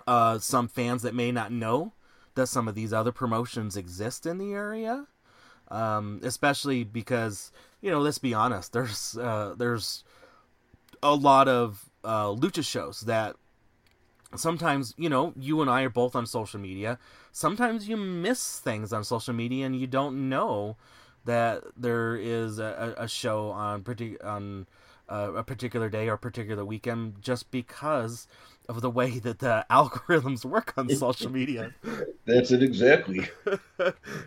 uh 0.06 0.38
some 0.38 0.66
fans 0.66 1.02
that 1.02 1.14
may 1.14 1.30
not 1.30 1.52
know 1.52 1.92
that 2.34 2.46
some 2.46 2.68
of 2.68 2.74
these 2.74 2.92
other 2.92 3.12
promotions 3.12 3.76
exist 3.76 4.24
in 4.24 4.38
the 4.38 4.52
area 4.52 5.06
um 5.70 6.20
especially 6.22 6.84
because 6.84 7.52
you 7.82 7.90
know 7.90 8.00
let's 8.00 8.18
be 8.18 8.32
honest 8.32 8.72
there's 8.72 9.16
uh 9.18 9.54
there's 9.58 10.04
a 11.02 11.14
lot 11.14 11.48
of 11.48 11.90
uh 12.04 12.26
lucha 12.26 12.64
shows 12.64 13.00
that 13.02 13.36
sometimes 14.36 14.94
you 14.96 15.08
know 15.08 15.32
you 15.38 15.60
and 15.60 15.70
I 15.70 15.82
are 15.82 15.90
both 15.90 16.14
on 16.14 16.26
social 16.26 16.60
media 16.60 16.98
sometimes 17.32 17.88
you 17.88 17.96
miss 17.96 18.58
things 18.58 18.92
on 18.92 19.04
social 19.04 19.34
media 19.34 19.66
and 19.66 19.78
you 19.78 19.86
don't 19.86 20.28
know 20.28 20.76
that 21.24 21.62
there 21.76 22.16
is 22.16 22.58
a, 22.58 22.94
a 22.96 23.08
show 23.08 23.50
on 23.50 23.82
partic- 23.82 24.24
on 24.24 24.66
uh, 25.08 25.32
a 25.34 25.42
particular 25.42 25.88
day 25.88 26.08
or 26.08 26.16
particular 26.16 26.64
weekend 26.64 27.20
just 27.22 27.50
because 27.50 28.26
of 28.68 28.80
the 28.80 28.90
way 28.90 29.18
that 29.18 29.38
the 29.38 29.64
algorithms 29.70 30.44
work 30.44 30.74
on 30.76 30.88
social 30.90 31.30
media. 31.30 31.72
That's 32.26 32.50
it 32.50 32.62
exactly. 32.62 33.26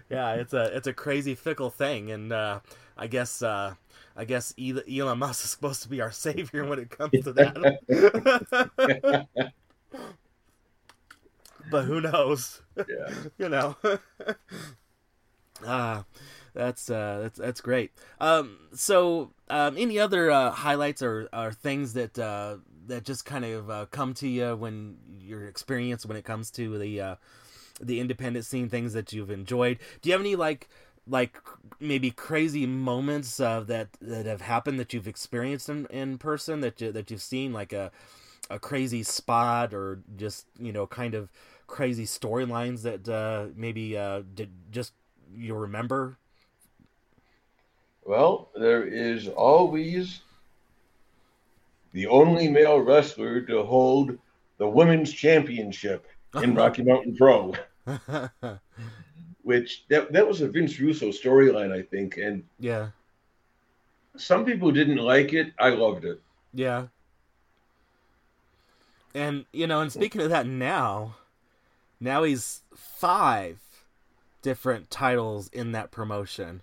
yeah, 0.09 0.33
it's 0.33 0.53
a 0.53 0.75
it's 0.75 0.87
a 0.87 0.93
crazy 0.93 1.35
fickle 1.35 1.69
thing, 1.69 2.11
and 2.11 2.33
uh, 2.33 2.59
I 2.97 3.07
guess 3.07 3.41
uh, 3.41 3.75
I 4.15 4.25
guess 4.25 4.53
Elon 4.59 5.19
Musk 5.19 5.43
is 5.43 5.51
supposed 5.51 5.83
to 5.83 5.89
be 5.89 6.01
our 6.01 6.11
savior 6.11 6.65
when 6.65 6.79
it 6.79 6.89
comes 6.89 7.11
to 7.23 7.33
that. 7.33 9.27
but 11.71 11.85
who 11.85 12.01
knows? 12.01 12.61
Yeah. 12.75 13.13
you 13.37 13.49
know. 13.49 13.75
Ah, 15.65 16.05
that's 16.53 16.89
uh, 16.89 17.19
that's 17.21 17.37
that's 17.37 17.61
great. 17.61 17.91
Um, 18.19 18.57
so, 18.73 19.31
um, 19.49 19.77
any 19.77 19.99
other 19.99 20.31
uh, 20.31 20.51
highlights 20.51 21.01
or, 21.01 21.29
or 21.33 21.51
things 21.51 21.93
that 21.93 22.17
uh, 22.17 22.57
that 22.87 23.03
just 23.05 23.25
kind 23.25 23.45
of 23.45 23.69
uh, 23.69 23.85
come 23.91 24.13
to 24.15 24.27
you 24.27 24.55
when 24.55 24.97
your 25.19 25.45
experience 25.47 26.05
when 26.05 26.17
it 26.17 26.25
comes 26.25 26.51
to 26.51 26.77
the 26.77 27.01
uh, 27.01 27.15
the 27.79 27.99
independent 27.99 28.45
scene, 28.45 28.69
things 28.69 28.93
that 28.93 29.13
you've 29.13 29.31
enjoyed? 29.31 29.79
Do 30.01 30.09
you 30.09 30.13
have 30.13 30.21
any 30.21 30.35
like 30.35 30.69
like 31.11 31.37
maybe 31.79 32.09
crazy 32.09 32.65
moments 32.65 33.39
uh, 33.39 33.59
that 33.61 33.89
that 34.01 34.25
have 34.25 34.41
happened 34.41 34.79
that 34.79 34.93
you've 34.93 35.07
experienced 35.07 35.69
in, 35.69 35.85
in 35.87 36.17
person 36.17 36.61
that 36.61 36.81
you, 36.81 36.91
that 36.91 37.11
you've 37.11 37.21
seen 37.21 37.53
like 37.53 37.73
a 37.73 37.91
a 38.49 38.59
crazy 38.59 39.03
spot 39.03 39.73
or 39.73 40.01
just 40.17 40.45
you 40.59 40.71
know 40.71 40.87
kind 40.87 41.13
of 41.13 41.29
crazy 41.67 42.05
storylines 42.05 42.81
that 42.81 43.07
uh, 43.07 43.47
maybe 43.55 43.97
uh, 43.97 44.21
did 44.33 44.49
just 44.71 44.93
you 45.35 45.53
remember? 45.55 46.17
Well, 48.03 48.49
there 48.55 48.83
is 48.83 49.27
always 49.27 50.21
the 51.93 52.07
only 52.07 52.47
male 52.49 52.79
wrestler 52.79 53.41
to 53.41 53.63
hold 53.63 54.17
the 54.57 54.67
women's 54.67 55.11
championship 55.11 56.07
in 56.41 56.55
Rocky 56.55 56.83
Mountain 56.83 57.15
Pro, 57.15 57.53
which 59.43 59.85
that 59.89 60.11
that 60.13 60.27
was 60.27 60.41
a 60.41 60.47
Vince 60.49 60.79
Russo 60.79 61.07
storyline, 61.09 61.71
I 61.71 61.81
think, 61.83 62.17
and 62.17 62.43
yeah, 62.59 62.89
some 64.17 64.45
people 64.45 64.71
didn't 64.71 64.97
like 64.97 65.33
it. 65.33 65.53
I 65.59 65.69
loved 65.69 66.05
it. 66.05 66.21
yeah. 66.53 66.87
And 69.13 69.45
you 69.51 69.67
know, 69.67 69.81
and 69.81 69.91
speaking 69.91 70.21
of 70.21 70.29
that 70.29 70.47
now, 70.47 71.15
now 71.99 72.23
he's 72.23 72.61
five 72.75 73.59
different 74.41 74.89
titles 74.89 75.49
in 75.49 75.71
that 75.73 75.91
promotion. 75.91 76.61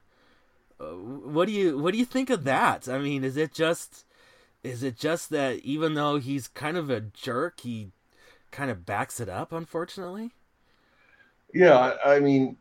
Uh, 0.80 0.86
what 0.96 1.46
do 1.46 1.52
you 1.52 1.78
what 1.78 1.92
do 1.92 1.98
you 1.98 2.04
think 2.06 2.30
of 2.30 2.44
that? 2.44 2.88
I 2.88 2.98
mean, 2.98 3.24
is 3.24 3.36
it 3.36 3.52
just 3.52 4.04
is 4.62 4.82
it 4.82 4.96
just 4.98 5.30
that 5.30 5.58
even 5.60 5.94
though 5.94 6.18
he's 6.18 6.48
kind 6.48 6.76
of 6.76 6.90
a 6.90 7.00
jerk, 7.00 7.60
he 7.60 7.92
kind 8.50 8.70
of 8.70 8.86
backs 8.86 9.20
it 9.20 9.28
up 9.28 9.52
unfortunately? 9.52 10.32
Yeah, 11.54 11.76
I, 12.04 12.16
I 12.16 12.20
mean, 12.20 12.56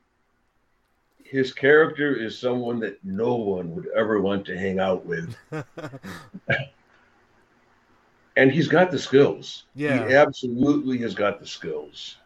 his 1.30 1.54
character 1.54 2.16
is 2.16 2.40
someone 2.40 2.80
that 2.80 3.04
no 3.04 3.36
one 3.36 3.76
would 3.76 3.88
ever 3.96 4.22
want 4.22 4.46
to 4.48 4.58
hang 4.58 4.80
out 4.80 5.06
with, 5.06 5.36
and 8.36 8.52
he's 8.52 8.68
got 8.68 8.92
the 8.92 9.00
skills. 9.00 9.64
Yeah. 9.76 9.94
he 10.08 10.14
absolutely 10.14 10.98
has 11.00 11.14
got 11.14 11.40
the 11.40 11.48
skills. 11.48 12.18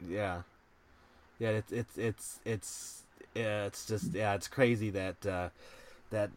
yeah. 0.00 0.42
Yeah, 1.38 1.50
it's 1.50 1.72
it's 1.72 1.98
it's 1.98 2.40
it's 2.44 3.02
yeah, 3.34 3.64
it's 3.66 3.86
just 3.86 4.14
yeah, 4.14 4.34
it's 4.34 4.48
crazy 4.48 4.90
that 4.90 5.26
uh 5.26 5.48
that 6.10 6.30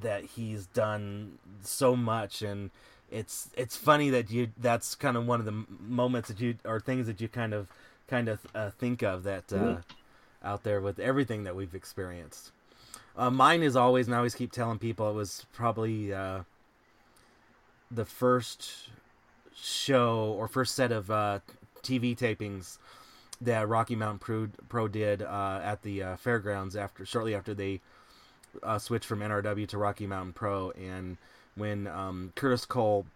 that 0.00 0.24
he's 0.24 0.66
done 0.66 1.38
so 1.62 1.96
much 1.96 2.42
and 2.42 2.70
it's 3.10 3.50
it's 3.56 3.76
funny 3.76 4.10
that 4.10 4.30
you 4.30 4.48
that's 4.58 4.94
kind 4.94 5.16
of 5.16 5.26
one 5.26 5.40
of 5.40 5.46
the 5.46 5.64
moments 5.80 6.28
that 6.28 6.40
you 6.40 6.56
or 6.64 6.80
things 6.80 7.06
that 7.08 7.20
you 7.20 7.28
kind 7.28 7.54
of 7.54 7.68
kind 8.08 8.28
of 8.28 8.40
uh, 8.54 8.70
think 8.70 9.02
of 9.02 9.24
that 9.24 9.52
uh, 9.52 9.56
Mhm. 9.56 9.82
Out 10.42 10.62
there 10.62 10.80
with 10.80 10.98
everything 10.98 11.44
that 11.44 11.56
we've 11.56 11.74
experienced. 11.74 12.52
Uh, 13.16 13.30
mine 13.30 13.62
is 13.62 13.76
always, 13.76 14.06
and 14.06 14.14
I 14.14 14.18
always 14.18 14.34
keep 14.34 14.52
telling 14.52 14.78
people, 14.78 15.10
it 15.10 15.14
was 15.14 15.44
probably 15.52 16.12
uh, 16.12 16.40
the 17.90 18.04
first 18.04 18.88
show 19.54 20.34
or 20.38 20.48
first 20.48 20.74
set 20.74 20.92
of 20.92 21.10
uh, 21.10 21.40
TV 21.82 22.16
tapings 22.16 22.78
that 23.40 23.68
Rocky 23.68 23.96
Mountain 23.96 24.20
Pro, 24.20 24.48
Pro 24.68 24.88
did 24.88 25.22
uh, 25.22 25.60
at 25.62 25.82
the 25.82 26.02
uh, 26.02 26.16
fairgrounds 26.16 26.76
after 26.76 27.04
shortly 27.04 27.34
after 27.34 27.52
they 27.52 27.80
uh, 28.62 28.78
switched 28.78 29.06
from 29.06 29.20
NRW 29.20 29.66
to 29.68 29.78
Rocky 29.78 30.06
Mountain 30.06 30.32
Pro, 30.32 30.70
and 30.72 31.16
when 31.56 31.86
um, 31.86 32.32
Curtis 32.36 32.64
Cole 32.64 33.06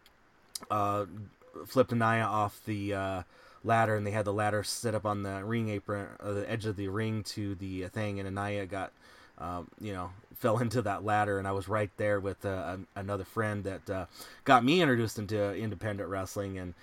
flipped 1.66 1.92
Anaya 1.92 2.24
off 2.24 2.60
the 2.64 3.24
ladder, 3.64 3.96
and 3.96 4.06
they 4.06 4.10
had 4.10 4.24
the 4.24 4.32
ladder 4.32 4.62
set 4.62 4.94
up 4.94 5.06
on 5.06 5.22
the 5.22 5.44
ring 5.44 5.68
apron, 5.70 6.08
uh, 6.20 6.32
the 6.32 6.50
edge 6.50 6.66
of 6.66 6.76
the 6.76 6.88
ring 6.88 7.22
to 7.24 7.54
the 7.56 7.88
thing, 7.88 8.20
and 8.20 8.28
Anaya 8.28 8.66
got, 8.66 8.92
um, 9.38 9.68
you 9.80 9.92
know, 9.92 10.10
fell 10.36 10.58
into 10.58 10.82
that 10.82 11.04
ladder, 11.04 11.38
and 11.38 11.48
I 11.48 11.52
was 11.52 11.68
right 11.68 11.90
there 11.96 12.20
with 12.20 12.44
uh, 12.44 12.76
another 12.96 13.24
friend 13.24 13.64
that 13.64 13.90
uh, 13.90 14.06
got 14.44 14.64
me 14.64 14.82
introduced 14.82 15.18
into 15.18 15.54
independent 15.54 16.08
wrestling, 16.08 16.58
and 16.58 16.74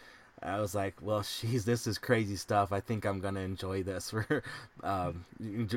I 0.43 0.59
was 0.59 0.73
like, 0.73 0.95
well, 1.01 1.21
she's 1.21 1.65
this 1.65 1.85
is 1.85 1.97
crazy 1.97 2.35
stuff. 2.35 2.71
I 2.71 2.79
think 2.79 3.05
I'm 3.05 3.19
gonna 3.19 3.41
enjoy 3.41 3.83
this. 3.83 4.11
We're 4.11 4.43
um, 4.83 5.25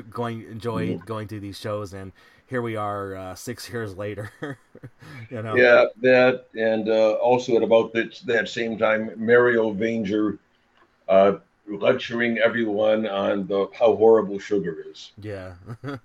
going 0.09 0.43
enjoy 0.49 0.97
going 1.05 1.27
to 1.29 1.39
these 1.39 1.59
shows, 1.59 1.93
and 1.93 2.11
here 2.47 2.61
we 2.61 2.75
are 2.75 3.15
uh, 3.15 3.35
six 3.35 3.69
years 3.71 3.95
later. 3.95 4.31
you 5.29 5.41
know, 5.41 5.55
Yeah, 5.55 5.85
that 6.01 6.47
and 6.55 6.89
uh, 6.89 7.13
also 7.13 7.55
at 7.57 7.63
about 7.63 7.93
that 7.93 8.19
that 8.25 8.49
same 8.49 8.77
time, 8.77 9.11
Mario 9.17 9.71
Vanger 9.71 10.39
uh, 11.07 11.37
lecturing 11.67 12.37
everyone 12.39 13.07
on 13.07 13.47
the 13.47 13.67
how 13.73 13.95
horrible 13.95 14.39
sugar 14.39 14.83
is. 14.89 15.11
yeah. 15.21 15.53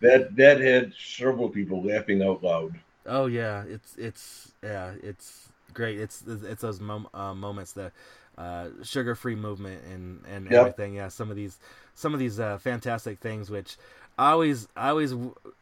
That 0.00 0.36
that 0.36 0.60
had 0.60 0.94
several 0.94 1.48
people 1.48 1.82
laughing 1.82 2.22
out 2.22 2.44
loud. 2.44 2.78
oh 3.06 3.26
yeah, 3.26 3.64
it's 3.64 3.96
it's 3.96 4.52
yeah, 4.62 4.92
it's 5.02 5.48
great. 5.72 5.98
It's 6.00 6.22
it's 6.26 6.62
those 6.62 6.80
mom, 6.80 7.08
uh, 7.14 7.34
moments 7.34 7.72
the 7.72 7.92
uh, 8.38 8.68
sugar 8.82 9.14
free 9.14 9.34
movement 9.34 9.82
and 9.84 10.22
and 10.30 10.48
Yep. 10.48 10.54
everything. 10.56 10.94
Yeah, 10.94 11.08
some 11.08 11.30
of 11.30 11.36
these 11.36 11.58
some 11.94 12.12
of 12.14 12.20
these 12.20 12.40
uh, 12.40 12.58
fantastic 12.58 13.18
things 13.18 13.50
which 13.50 13.76
I 14.18 14.30
always 14.32 14.68
I 14.76 14.90
always 14.90 15.12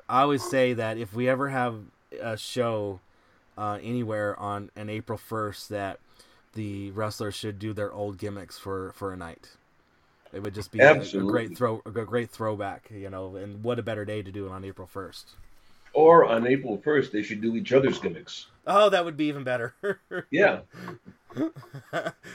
I 0.08 0.22
always 0.22 0.42
say 0.42 0.72
that 0.74 0.98
if 0.98 1.14
we 1.14 1.28
ever 1.28 1.48
have 1.48 1.76
a 2.20 2.36
show 2.36 3.00
uh, 3.56 3.78
anywhere 3.82 4.38
on 4.38 4.70
an 4.76 4.88
April 4.88 5.18
first 5.18 5.68
that 5.68 5.98
the 6.54 6.90
wrestlers 6.92 7.34
should 7.34 7.58
do 7.58 7.72
their 7.72 7.92
old 7.92 8.18
gimmicks 8.18 8.58
for 8.58 8.92
for 8.92 9.12
a 9.12 9.16
night. 9.16 9.50
It 10.32 10.42
would 10.42 10.54
just 10.54 10.72
be 10.72 10.80
a, 10.80 10.98
a 10.98 11.20
great 11.20 11.56
throw, 11.56 11.82
a 11.84 11.90
great 11.90 12.30
throwback, 12.30 12.90
you 12.90 13.10
know. 13.10 13.36
And 13.36 13.62
what 13.62 13.78
a 13.78 13.82
better 13.82 14.04
day 14.04 14.22
to 14.22 14.32
do 14.32 14.46
it 14.46 14.50
on 14.50 14.64
April 14.64 14.86
first. 14.86 15.34
Or 15.94 16.24
on 16.24 16.46
April 16.46 16.78
1st, 16.78 17.10
they 17.10 17.22
should 17.22 17.42
do 17.42 17.54
each 17.54 17.72
other's 17.72 17.98
gimmicks. 17.98 18.46
Oh, 18.66 18.88
that 18.88 19.04
would 19.04 19.16
be 19.16 19.26
even 19.26 19.44
better. 19.44 19.74
Yeah. 20.30 20.60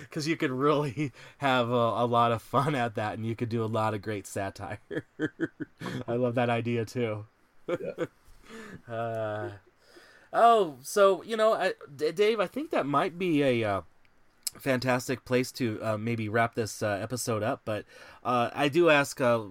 Because 0.01 0.28
you 0.28 0.36
could 0.38 0.49
really 0.49 1.11
have 1.38 1.70
a, 1.70 1.74
a 1.74 2.05
lot 2.07 2.32
of 2.32 2.41
fun 2.41 2.74
at 2.74 2.95
that, 2.95 3.13
and 3.13 3.26
you 3.26 3.36
could 3.36 3.49
do 3.49 3.63
a 3.63 3.68
lot 3.68 3.93
of 3.93 4.01
great 4.01 4.26
satire. 4.26 4.80
I 6.07 6.15
love 6.15 6.34
that 6.36 6.49
idea 6.49 6.84
too. 6.84 7.26
Yeah. 7.68 8.05
Uh, 8.91 9.49
oh, 10.34 10.78
so 10.82 11.22
you 11.22 11.38
know, 11.38 11.53
I, 11.53 11.74
D- 11.95 12.11
Dave, 12.11 12.39
I 12.39 12.47
think 12.47 12.72
that 12.72 12.88
might 12.88 13.20
be 13.20 13.43
a 13.43 13.63
uh, 13.63 13.82
fantastic 14.60 15.26
place 15.26 15.51
to 15.53 15.80
uh, 15.82 15.97
maybe 15.97 16.30
wrap 16.30 16.55
this 16.55 16.82
uh, 16.82 16.99
episode 17.01 17.43
up. 17.43 17.62
But 17.66 17.86
uh, 18.24 18.49
I 18.53 18.68
do 18.70 18.89
ask, 18.89 19.20
uh, 19.22 19.41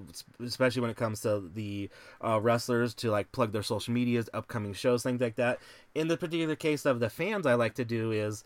especially 0.44 0.82
when 0.82 0.90
it 0.90 0.96
comes 0.96 1.20
to 1.22 1.50
the 1.54 1.88
uh, 2.24 2.40
wrestlers, 2.40 2.94
to 2.94 3.10
like 3.10 3.32
plug 3.32 3.52
their 3.52 3.62
social 3.62 3.92
medias, 3.94 4.28
upcoming 4.34 4.72
shows, 4.72 5.02
things 5.02 5.20
like 5.20 5.36
that. 5.36 5.58
In 5.94 6.08
the 6.08 6.16
particular 6.16 6.56
case 6.56 6.84
of 6.84 7.00
the 7.00 7.10
fans, 7.10 7.46
I 7.46 7.54
like 7.54 7.74
to 7.74 7.84
do 7.84 8.12
is 8.12 8.44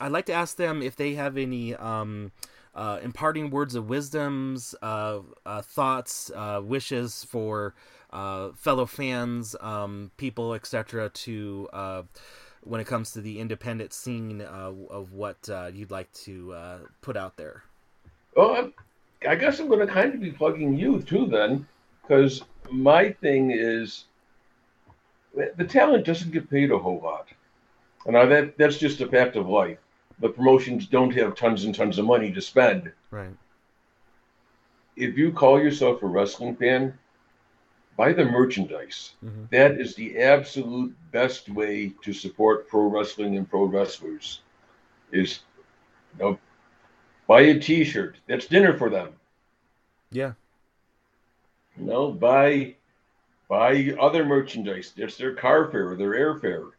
I'd 0.00 0.12
like 0.12 0.26
to 0.26 0.32
ask 0.32 0.56
them 0.56 0.82
if 0.82 0.96
they 0.96 1.14
have 1.14 1.36
any 1.36 1.74
um, 1.74 2.32
uh, 2.74 2.98
imparting 3.02 3.50
words 3.50 3.74
of 3.74 3.88
wisdoms, 3.88 4.74
thoughts, 4.82 6.30
wishes 6.62 7.24
for 7.24 7.74
fellow 8.10 8.86
fans, 8.86 9.56
um, 9.60 10.10
people, 10.16 10.54
etc. 10.54 11.10
To 11.10 11.68
when 12.66 12.80
it 12.80 12.86
comes 12.86 13.12
to 13.12 13.20
the 13.20 13.38
independent 13.38 13.92
scene 13.92 14.42
uh, 14.42 14.72
of 14.90 15.12
what 15.12 15.48
uh, 15.48 15.70
you'd 15.72 15.90
like 15.90 16.12
to 16.12 16.52
uh, 16.52 16.78
put 17.00 17.16
out 17.16 17.36
there. 17.36 17.62
Well, 18.36 18.56
I'm, 18.56 18.74
I 19.26 19.36
guess 19.36 19.60
I'm 19.60 19.68
going 19.68 19.86
to 19.86 19.92
kind 19.92 20.12
of 20.12 20.20
be 20.20 20.32
plugging 20.32 20.76
you 20.76 21.00
too, 21.02 21.26
then, 21.26 21.66
because 22.02 22.42
my 22.70 23.12
thing 23.12 23.52
is 23.52 24.04
the 25.34 25.64
talent 25.64 26.04
doesn't 26.04 26.32
get 26.32 26.50
paid 26.50 26.70
a 26.70 26.78
whole 26.78 27.00
lot. 27.00 27.28
And 28.06 28.14
that 28.14 28.56
that's 28.56 28.78
just 28.78 29.00
a 29.00 29.08
fact 29.08 29.36
of 29.36 29.48
life. 29.48 29.78
The 30.20 30.28
promotions 30.28 30.86
don't 30.86 31.14
have 31.14 31.34
tons 31.34 31.64
and 31.64 31.74
tons 31.74 31.98
of 31.98 32.04
money 32.04 32.32
to 32.32 32.40
spend. 32.40 32.92
Right. 33.10 33.36
If 34.96 35.18
you 35.18 35.32
call 35.32 35.60
yourself 35.60 36.02
a 36.02 36.06
wrestling 36.06 36.56
fan, 36.56 36.96
buy 37.96 38.12
the 38.12 38.24
merchandise. 38.24 39.14
Mhm. 39.24 39.50
That 39.50 39.80
is 39.80 39.94
the 39.94 40.18
absolute 40.18 40.94
best 41.12 41.48
way 41.48 41.92
to 42.02 42.12
support 42.12 42.68
pro 42.68 42.82
wrestling 42.82 43.36
and 43.36 43.48
pro 43.48 43.64
wrestlers. 43.64 44.40
Is 45.12 45.40
you 46.18 46.24
know, 46.24 46.38
buy 47.26 47.42
a 47.42 47.58
T-shirt. 47.58 48.16
That's 48.26 48.46
dinner 48.46 48.76
for 48.76 48.90
them. 48.90 49.14
Yeah. 50.10 50.32
You 51.76 51.84
know, 51.84 52.12
buy 52.12 52.74
buy 53.48 53.96
other 54.00 54.24
merchandise. 54.24 54.92
That's 54.96 55.16
their 55.16 55.34
car 55.34 55.70
fare, 55.70 55.94
their 55.94 56.10
airfare. 56.10 56.72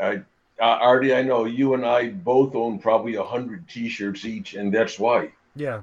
I, 0.00 0.16
uh, 0.60 0.78
Artie, 0.80 1.14
I 1.14 1.22
know 1.22 1.44
you 1.44 1.74
and 1.74 1.86
I 1.86 2.10
both 2.10 2.54
own 2.54 2.78
probably 2.80 3.14
a 3.14 3.22
hundred 3.22 3.68
T-shirts 3.68 4.24
each, 4.24 4.54
and 4.54 4.72
that's 4.72 4.98
why. 4.98 5.30
Yeah. 5.54 5.82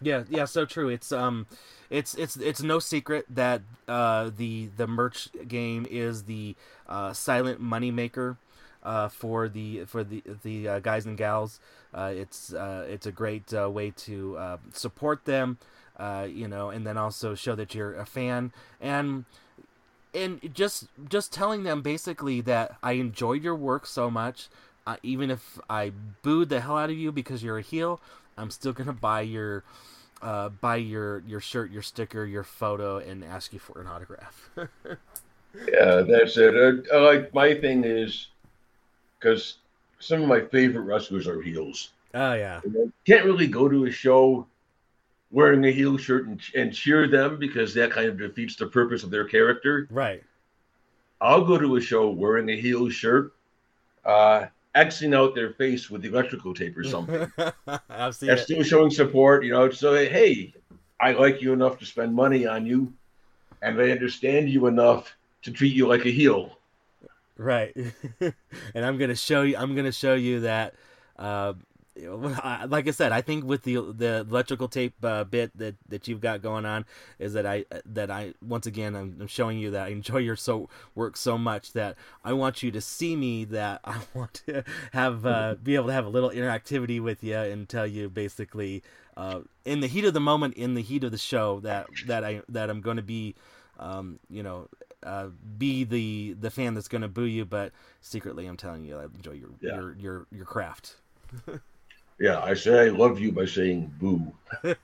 Yeah, 0.00 0.24
yeah, 0.28 0.44
so 0.44 0.64
true. 0.64 0.88
It's 0.88 1.10
um 1.10 1.46
it's 1.90 2.14
it's 2.14 2.36
it's 2.36 2.62
no 2.62 2.78
secret 2.78 3.26
that 3.30 3.62
uh 3.88 4.30
the 4.36 4.68
the 4.76 4.86
merch 4.86 5.28
game 5.46 5.86
is 5.90 6.24
the 6.24 6.54
uh 6.88 7.12
silent 7.12 7.60
money 7.60 7.90
maker 7.90 8.36
uh 8.84 9.08
for 9.08 9.48
the 9.48 9.84
for 9.86 10.04
the 10.04 10.22
the 10.44 10.68
uh, 10.68 10.78
guys 10.80 11.04
and 11.06 11.18
gals. 11.18 11.58
Uh 11.92 12.12
it's 12.14 12.52
uh 12.52 12.86
it's 12.88 13.06
a 13.06 13.12
great 13.12 13.52
uh, 13.52 13.68
way 13.68 13.90
to 13.90 14.36
uh 14.38 14.56
support 14.72 15.24
them 15.24 15.58
uh 15.96 16.26
you 16.30 16.46
know 16.46 16.70
and 16.70 16.86
then 16.86 16.96
also 16.96 17.34
show 17.34 17.56
that 17.56 17.74
you're 17.74 17.94
a 17.98 18.06
fan 18.06 18.52
and 18.80 19.24
and 20.14 20.40
just 20.54 20.86
just 21.08 21.32
telling 21.32 21.62
them 21.64 21.82
basically 21.82 22.40
that 22.42 22.76
I 22.82 22.92
enjoyed 22.92 23.42
your 23.42 23.54
work 23.54 23.86
so 23.86 24.10
much 24.10 24.48
uh, 24.86 24.96
even 25.02 25.30
if 25.30 25.58
I 25.68 25.92
booed 26.22 26.48
the 26.48 26.60
hell 26.60 26.78
out 26.78 26.88
of 26.90 26.96
you 26.96 27.12
because 27.12 27.42
you're 27.42 27.58
a 27.58 27.62
heel, 27.62 28.00
I'm 28.38 28.50
still 28.50 28.72
gonna 28.72 28.92
buy 28.92 29.22
your 29.22 29.64
uh, 30.22 30.48
buy 30.48 30.76
your 30.76 31.20
your 31.26 31.40
shirt, 31.40 31.70
your 31.70 31.82
sticker, 31.82 32.24
your 32.24 32.44
photo, 32.44 32.98
and 32.98 33.24
ask 33.24 33.52
you 33.52 33.58
for 33.58 33.80
an 33.80 33.86
autograph. 33.86 34.50
Yeah, 35.66 36.02
that's 36.02 36.36
it. 36.36 36.86
Uh, 36.92 37.00
like 37.00 37.32
my 37.32 37.54
thing 37.54 37.82
is 37.82 38.28
because 39.18 39.56
some 39.98 40.22
of 40.22 40.28
my 40.28 40.42
favorite 40.42 40.82
wrestlers 40.82 41.26
are 41.26 41.40
heels. 41.40 41.90
oh 42.14 42.34
yeah, 42.34 42.60
Can't 43.06 43.24
really 43.24 43.46
go 43.46 43.66
to 43.66 43.86
a 43.86 43.90
show 43.90 44.46
wearing 45.30 45.64
a 45.64 45.72
heel 45.72 45.96
shirt 45.96 46.26
and, 46.26 46.40
and 46.54 46.72
cheer 46.74 47.08
them 47.08 47.38
because 47.38 47.72
that 47.74 47.90
kind 47.90 48.08
of 48.08 48.18
defeats 48.18 48.56
the 48.56 48.66
purpose 48.66 49.02
of 49.02 49.10
their 49.10 49.24
character. 49.24 49.88
right. 49.90 50.22
I'll 51.20 51.44
go 51.44 51.58
to 51.58 51.76
a 51.76 51.80
show 51.80 52.10
wearing 52.10 52.50
a 52.50 52.56
heel 52.56 52.88
shirt, 52.90 53.32
uh, 54.04 54.46
Xing 54.76 55.14
out 55.14 55.34
their 55.34 55.52
face 55.54 55.90
with 55.90 56.04
electrical 56.04 56.54
tape 56.54 56.76
or 56.76 56.84
something. 56.84 57.30
I've 57.88 58.14
seen 58.14 58.28
That's 58.28 58.42
it. 58.42 58.44
still 58.44 58.62
showing 58.62 58.90
support, 58.90 59.44
you 59.44 59.52
know. 59.52 59.70
So 59.70 59.94
hey, 59.94 60.52
I 61.00 61.12
like 61.12 61.40
you 61.42 61.52
enough 61.52 61.78
to 61.78 61.86
spend 61.86 62.14
money 62.14 62.46
on 62.46 62.66
you, 62.66 62.92
and 63.62 63.80
I 63.80 63.90
understand 63.90 64.48
you 64.50 64.66
enough 64.66 65.14
to 65.42 65.50
treat 65.50 65.74
you 65.74 65.86
like 65.88 66.04
a 66.06 66.10
heel. 66.10 66.58
Right. 67.36 67.74
and 68.20 68.84
I'm 68.84 68.98
gonna 68.98 69.14
show 69.16 69.42
you. 69.42 69.56
I'm 69.56 69.74
gonna 69.74 69.92
show 69.92 70.14
you 70.14 70.40
that. 70.40 70.74
Uh, 71.18 71.54
you 71.54 71.54
know, 71.54 71.56
I- 71.56 71.67
like 72.68 72.88
I 72.88 72.90
said, 72.90 73.12
I 73.12 73.20
think 73.20 73.44
with 73.44 73.62
the 73.62 73.76
the 73.92 74.26
electrical 74.28 74.68
tape 74.68 74.94
uh, 75.02 75.24
bit 75.24 75.56
that, 75.58 75.76
that 75.88 76.08
you've 76.08 76.20
got 76.20 76.42
going 76.42 76.64
on 76.64 76.84
is 77.18 77.32
that 77.32 77.46
I 77.46 77.64
that 77.84 78.10
I 78.10 78.34
once 78.46 78.66
again 78.66 78.94
I'm, 78.94 79.16
I'm 79.20 79.26
showing 79.26 79.58
you 79.58 79.70
that 79.72 79.86
I 79.86 79.88
enjoy 79.88 80.18
your 80.18 80.36
so 80.36 80.68
work 80.94 81.16
so 81.16 81.36
much 81.38 81.72
that 81.72 81.96
I 82.24 82.32
want 82.32 82.62
you 82.62 82.70
to 82.70 82.80
see 82.80 83.16
me 83.16 83.44
that 83.46 83.80
I 83.84 83.98
want 84.14 84.42
to 84.46 84.64
have 84.92 85.26
uh, 85.26 85.56
be 85.62 85.74
able 85.74 85.86
to 85.88 85.92
have 85.92 86.06
a 86.06 86.10
little 86.10 86.30
interactivity 86.30 87.00
with 87.00 87.22
you 87.24 87.36
and 87.36 87.68
tell 87.68 87.86
you 87.86 88.08
basically 88.08 88.82
uh, 89.16 89.40
in 89.64 89.80
the 89.80 89.86
heat 89.88 90.04
of 90.04 90.14
the 90.14 90.20
moment 90.20 90.54
in 90.54 90.74
the 90.74 90.82
heat 90.82 91.04
of 91.04 91.10
the 91.10 91.18
show 91.18 91.60
that 91.60 91.86
that 92.06 92.24
I 92.24 92.42
that 92.48 92.70
I'm 92.70 92.80
going 92.80 92.96
to 92.96 93.02
be 93.02 93.34
um, 93.78 94.18
you 94.30 94.42
know 94.42 94.68
uh, 95.02 95.28
be 95.58 95.84
the 95.84 96.34
the 96.40 96.50
fan 96.50 96.74
that's 96.74 96.88
going 96.88 97.02
to 97.02 97.08
boo 97.08 97.24
you, 97.24 97.44
but 97.44 97.72
secretly 98.00 98.46
I'm 98.46 98.56
telling 98.56 98.84
you 98.84 98.98
I 98.98 99.04
enjoy 99.04 99.32
your 99.32 99.50
Yeah. 99.60 99.74
your 99.74 99.96
your 99.96 100.26
your 100.30 100.44
craft. 100.44 100.96
Yeah, 102.20 102.40
I 102.40 102.54
say 102.54 102.86
I 102.86 102.88
love 102.88 103.20
you 103.20 103.32
by 103.32 103.46
saying 103.46 103.92
boo. 103.98 104.32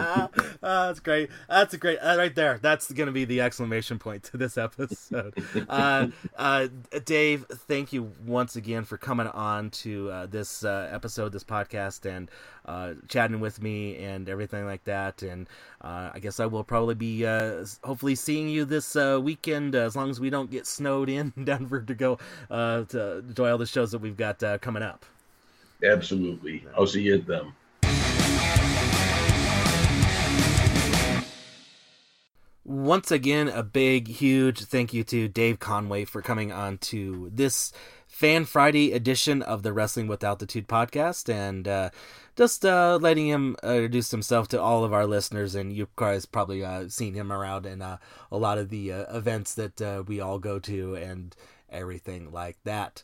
Ah, 0.00 0.30
that's 0.60 1.00
great. 1.00 1.28
That's 1.48 1.74
a 1.74 1.78
great 1.78 1.98
uh, 1.98 2.16
right 2.16 2.34
there. 2.34 2.58
That's 2.62 2.90
going 2.92 3.06
to 3.06 3.12
be 3.12 3.24
the 3.24 3.40
exclamation 3.40 3.98
point 3.98 4.22
to 4.24 4.36
this 4.36 4.56
episode. 4.56 5.34
uh, 5.68 6.08
uh, 6.36 6.68
Dave, 7.04 7.46
thank 7.50 7.92
you 7.92 8.12
once 8.24 8.54
again 8.56 8.84
for 8.84 8.96
coming 8.96 9.26
on 9.26 9.70
to 9.70 10.10
uh, 10.10 10.26
this 10.26 10.64
uh, 10.64 10.88
episode, 10.92 11.32
this 11.32 11.44
podcast, 11.44 12.06
and 12.08 12.30
uh, 12.64 12.94
chatting 13.08 13.40
with 13.40 13.60
me 13.60 13.96
and 13.96 14.28
everything 14.28 14.66
like 14.66 14.84
that. 14.84 15.22
And 15.22 15.48
uh, 15.80 16.10
I 16.14 16.18
guess 16.20 16.38
I 16.38 16.46
will 16.46 16.64
probably 16.64 16.94
be 16.94 17.26
uh, 17.26 17.64
hopefully 17.82 18.14
seeing 18.14 18.48
you 18.48 18.64
this 18.64 18.94
uh, 18.94 19.18
weekend, 19.22 19.74
uh, 19.74 19.80
as 19.80 19.96
long 19.96 20.10
as 20.10 20.20
we 20.20 20.30
don't 20.30 20.50
get 20.50 20.66
snowed 20.66 21.08
in 21.08 21.32
Denver 21.44 21.82
to 21.82 21.94
go 21.94 22.18
uh, 22.50 22.84
to 22.84 23.18
enjoy 23.18 23.50
all 23.50 23.58
the 23.58 23.66
shows 23.66 23.92
that 23.92 23.98
we've 23.98 24.16
got 24.16 24.42
uh, 24.42 24.58
coming 24.58 24.82
up. 24.82 25.04
Absolutely. 25.84 26.64
I'll 26.76 26.86
see 26.86 27.02
you 27.02 27.14
at 27.14 27.26
them. 27.26 27.54
Once 32.64 33.10
again, 33.10 33.48
a 33.48 33.62
big, 33.62 34.08
huge 34.08 34.64
thank 34.64 34.92
you 34.92 35.02
to 35.02 35.26
Dave 35.26 35.58
Conway 35.58 36.04
for 36.04 36.20
coming 36.20 36.52
on 36.52 36.76
to 36.78 37.30
this 37.32 37.72
Fan 38.06 38.44
Friday 38.44 38.92
edition 38.92 39.40
of 39.42 39.62
the 39.62 39.72
Wrestling 39.72 40.06
with 40.06 40.24
Altitude 40.24 40.68
podcast 40.68 41.32
and 41.32 41.66
uh, 41.66 41.90
just 42.36 42.66
uh, 42.66 42.98
letting 43.00 43.28
him 43.28 43.56
introduce 43.62 44.10
himself 44.10 44.48
to 44.48 44.60
all 44.60 44.84
of 44.84 44.92
our 44.92 45.06
listeners. 45.06 45.54
And 45.54 45.72
you 45.72 45.88
guys 45.96 46.26
probably 46.26 46.64
uh, 46.64 46.88
seen 46.88 47.14
him 47.14 47.32
around 47.32 47.64
in 47.64 47.80
uh, 47.80 47.98
a 48.30 48.36
lot 48.36 48.58
of 48.58 48.70
the 48.70 48.92
uh, 48.92 49.16
events 49.16 49.54
that 49.54 49.80
uh, 49.80 50.02
we 50.06 50.20
all 50.20 50.38
go 50.38 50.58
to 50.58 50.94
and 50.94 51.34
everything 51.70 52.32
like 52.32 52.58
that. 52.64 53.02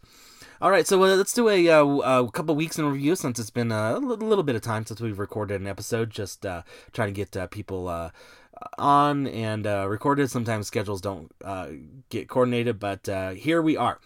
All 0.64 0.70
right, 0.70 0.86
so 0.86 0.96
uh, 1.04 1.14
let's 1.14 1.34
do 1.34 1.50
a, 1.50 1.68
uh, 1.68 1.84
a 1.84 2.30
couple 2.30 2.54
weeks 2.54 2.78
in 2.78 2.86
review 2.86 3.16
since 3.16 3.38
it's 3.38 3.50
been 3.50 3.70
a 3.70 3.98
little, 3.98 4.42
bit 4.42 4.56
of 4.56 4.62
time 4.62 4.86
since 4.86 4.98
we've 4.98 5.18
recorded 5.18 5.60
an 5.60 5.66
episode. 5.66 6.08
Just 6.08 6.46
uh, 6.46 6.62
trying 6.90 7.08
to 7.08 7.12
get 7.12 7.36
uh, 7.36 7.46
people 7.48 7.86
uh, 7.86 8.08
on 8.78 9.26
and 9.26 9.66
uh, 9.66 9.86
recorded. 9.86 10.30
Sometimes 10.30 10.66
schedules 10.66 11.02
don't 11.02 11.30
uh, 11.44 11.68
get 12.08 12.30
coordinated, 12.30 12.80
but 12.80 13.06
uh, 13.10 13.32
here 13.32 13.60
we 13.60 13.76
are. 13.76 14.00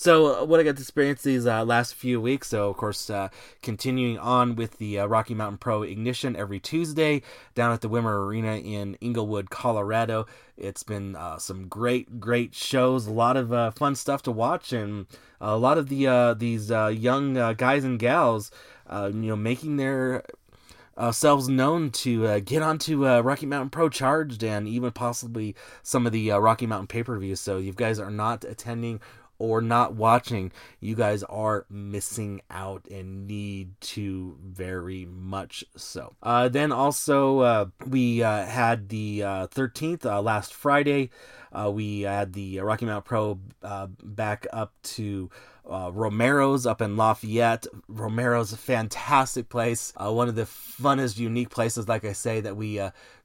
So, 0.00 0.40
uh, 0.40 0.44
what 0.46 0.58
I 0.58 0.62
got 0.62 0.76
to 0.76 0.80
experience 0.80 1.20
these 1.20 1.46
uh, 1.46 1.62
last 1.62 1.94
few 1.94 2.22
weeks. 2.22 2.48
So, 2.48 2.70
of 2.70 2.78
course, 2.78 3.10
uh, 3.10 3.28
continuing 3.60 4.18
on 4.18 4.56
with 4.56 4.78
the 4.78 5.00
uh, 5.00 5.04
Rocky 5.04 5.34
Mountain 5.34 5.58
Pro 5.58 5.82
Ignition 5.82 6.36
every 6.36 6.58
Tuesday 6.58 7.20
down 7.54 7.70
at 7.72 7.82
the 7.82 7.90
Wimmer 7.90 8.26
Arena 8.26 8.56
in 8.56 8.96
Englewood, 9.02 9.50
Colorado. 9.50 10.24
It's 10.56 10.82
been 10.82 11.16
uh, 11.16 11.36
some 11.36 11.68
great, 11.68 12.18
great 12.18 12.54
shows, 12.54 13.06
a 13.06 13.12
lot 13.12 13.36
of 13.36 13.52
uh, 13.52 13.72
fun 13.72 13.94
stuff 13.94 14.22
to 14.22 14.32
watch, 14.32 14.72
and 14.72 15.04
a 15.38 15.58
lot 15.58 15.76
of 15.76 15.90
the 15.90 16.34
these 16.38 16.70
young 16.70 17.34
guys 17.56 17.84
and 17.84 17.98
gals, 17.98 18.50
you 18.90 19.12
know, 19.12 19.36
making 19.36 19.76
their 19.76 20.24
uh, 20.96 21.10
selves 21.10 21.48
known 21.48 21.90
to 21.90 22.26
uh, 22.26 22.40
get 22.40 22.62
onto 22.62 23.06
uh, 23.06 23.20
Rocky 23.20 23.46
Mountain 23.46 23.70
Pro 23.70 23.88
Charged 23.88 24.44
and 24.44 24.68
even 24.68 24.90
possibly 24.92 25.54
some 25.82 26.06
of 26.06 26.12
the 26.12 26.30
Rocky 26.30 26.66
Mountain 26.66 26.88
pay 26.88 27.02
per 27.02 27.18
views. 27.18 27.40
So, 27.40 27.56
you 27.56 27.72
guys 27.72 27.98
are 27.98 28.10
not 28.10 28.44
attending 28.44 29.00
or 29.40 29.62
not 29.62 29.94
watching, 29.94 30.52
you 30.80 30.94
guys 30.94 31.22
are 31.24 31.64
missing 31.70 32.42
out 32.50 32.86
and 32.90 33.26
need 33.26 33.72
to 33.80 34.36
very 34.44 35.06
much 35.06 35.64
so. 35.74 36.14
Uh, 36.22 36.48
then 36.48 36.70
also, 36.70 37.40
uh, 37.40 37.66
we 37.86 38.22
uh, 38.22 38.44
had 38.44 38.90
the 38.90 39.20
13th 39.20 40.04
uh, 40.04 40.18
uh, 40.18 40.22
last 40.22 40.52
Friday. 40.52 41.10
Uh, 41.52 41.70
we 41.72 42.02
had 42.02 42.34
the 42.34 42.60
Rocky 42.60 42.84
Mount 42.84 43.04
Pro 43.06 43.40
back 44.02 44.46
up 44.52 44.74
to 44.82 45.30
Romero's 45.64 46.66
up 46.66 46.82
in 46.82 46.98
Lafayette. 46.98 47.66
Romero's 47.88 48.52
a 48.52 48.58
fantastic 48.58 49.48
place, 49.48 49.92
one 49.96 50.28
of 50.28 50.34
the 50.34 50.42
funnest, 50.42 51.18
unique 51.18 51.48
places, 51.48 51.88
like 51.88 52.04
I 52.04 52.12
say, 52.12 52.42
that 52.42 52.56
we 52.56 52.78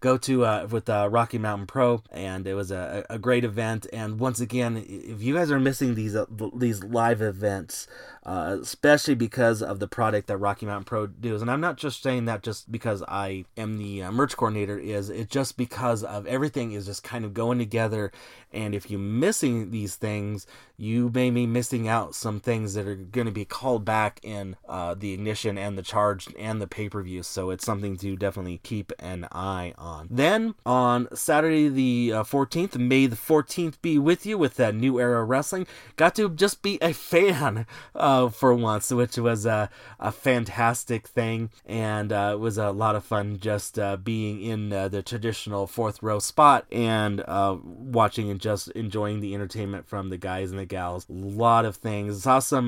go 0.06 0.18
to 0.20 0.46
uh, 0.46 0.68
with 0.70 0.88
uh, 0.88 1.10
Rocky 1.12 1.40
Mountain 1.40 1.66
Pro, 1.66 2.04
and 2.12 2.46
it 2.46 2.54
was 2.54 2.70
a, 2.70 3.04
a 3.10 3.18
great 3.18 3.44
event. 3.44 3.88
And 3.92 4.20
once 4.20 4.40
again, 4.40 4.86
if 4.88 5.24
you 5.24 5.34
guys 5.34 5.50
are 5.50 5.60
missing 5.60 5.96
these 5.96 6.16
uh, 6.16 6.26
these 6.56 6.84
live 6.84 7.24
events, 7.24 7.88
uh, 8.24 8.58
especially 8.62 9.16
because 9.16 9.64
of 9.64 9.80
the 9.80 9.88
product 9.88 10.28
that 10.28 10.38
Rocky 10.38 10.68
Mountain 10.68 10.86
Pro 10.86 11.08
does, 11.08 11.42
and 11.42 11.50
I'm 11.50 11.60
not 11.60 11.78
just 11.78 12.04
saying 12.04 12.26
that 12.26 12.44
just 12.44 12.72
because 12.72 13.02
I 13.08 13.46
am 13.58 13.80
the 13.80 14.04
uh, 14.04 14.12
merch 14.12 14.38
coordinator, 14.38 14.78
is 14.78 15.10
it 15.10 15.32
just 15.32 15.58
because 15.58 16.04
of 16.04 16.28
everything 16.28 16.74
is 16.74 16.86
just 16.86 17.04
kind 17.04 17.26
of 17.26 17.34
going 17.34 17.58
together. 17.58 18.12
And 18.54 18.74
if 18.74 18.90
you're 18.90 19.00
missing 19.00 19.72
these 19.72 19.96
things, 19.96 20.48
you 20.78 21.12
may 21.14 21.30
be 21.30 21.46
missing 21.46 21.88
out 21.88 22.16
some 22.16 22.40
things 22.40 22.74
that 22.76 22.88
are 22.88 22.96
going 22.96 23.28
to 23.28 23.34
be 23.34 23.44
called 23.44 23.84
back 23.84 24.20
in 24.24 24.56
uh, 24.70 24.94
the 24.94 25.14
ignition 25.14 25.58
and 25.58 25.78
the 25.78 25.82
charge 25.82 26.28
and 26.38 26.62
the 26.62 26.68
pay 26.68 26.90
per 26.90 27.02
view. 27.02 27.24
So 27.24 27.50
it's 27.50 27.66
something 27.66 27.98
to 27.98 28.16
definitely 28.16 28.60
keep 28.64 28.94
an 29.00 29.28
eye 29.32 29.74
on 29.78 29.95
on. 29.96 30.08
Then 30.12 30.56
on 30.66 31.08
Saturday 31.16 31.70
the 31.70 32.14
uh, 32.14 32.24
14th, 32.24 32.78
May 32.78 33.08
the 33.08 33.16
14th 33.16 33.82
be 33.82 33.98
with 33.98 34.26
you 34.26 34.38
with 34.38 34.56
that 34.56 34.76
New 34.76 35.00
Era 35.00 35.24
Wrestling. 35.24 35.66
Got 35.96 36.16
to 36.16 36.30
just 36.30 36.62
be 36.62 36.78
a 36.82 36.94
fan 36.94 37.66
uh, 37.96 38.30
for 38.30 38.54
once, 38.54 38.92
which 38.92 39.18
was 39.18 39.46
a, 39.46 39.70
a 40.00 40.12
fantastic 40.12 41.08
thing. 41.08 41.50
And 41.66 42.12
uh, 42.12 42.32
it 42.34 42.40
was 42.40 42.58
a 42.58 42.72
lot 42.72 42.96
of 42.96 43.04
fun 43.04 43.40
just 43.40 43.80
uh, 43.80 43.98
being 43.98 44.42
in 44.42 44.72
uh, 44.72 44.90
the 44.90 45.02
traditional 45.02 45.68
fourth 45.68 46.04
row 46.04 46.20
spot 46.20 46.66
and 46.72 47.22
uh, 47.22 47.58
watching 47.64 48.30
and 48.30 48.40
just 48.40 48.70
enjoying 48.72 49.22
the 49.22 49.34
entertainment 49.34 49.88
from 49.88 50.10
the 50.10 50.18
guys 50.18 50.52
and 50.52 50.60
the 50.60 50.66
gals. 50.66 51.08
A 51.10 51.14
lot 51.14 51.66
of 51.66 51.78
things. 51.78 52.24
Saw 52.24 52.40
some 52.40 52.66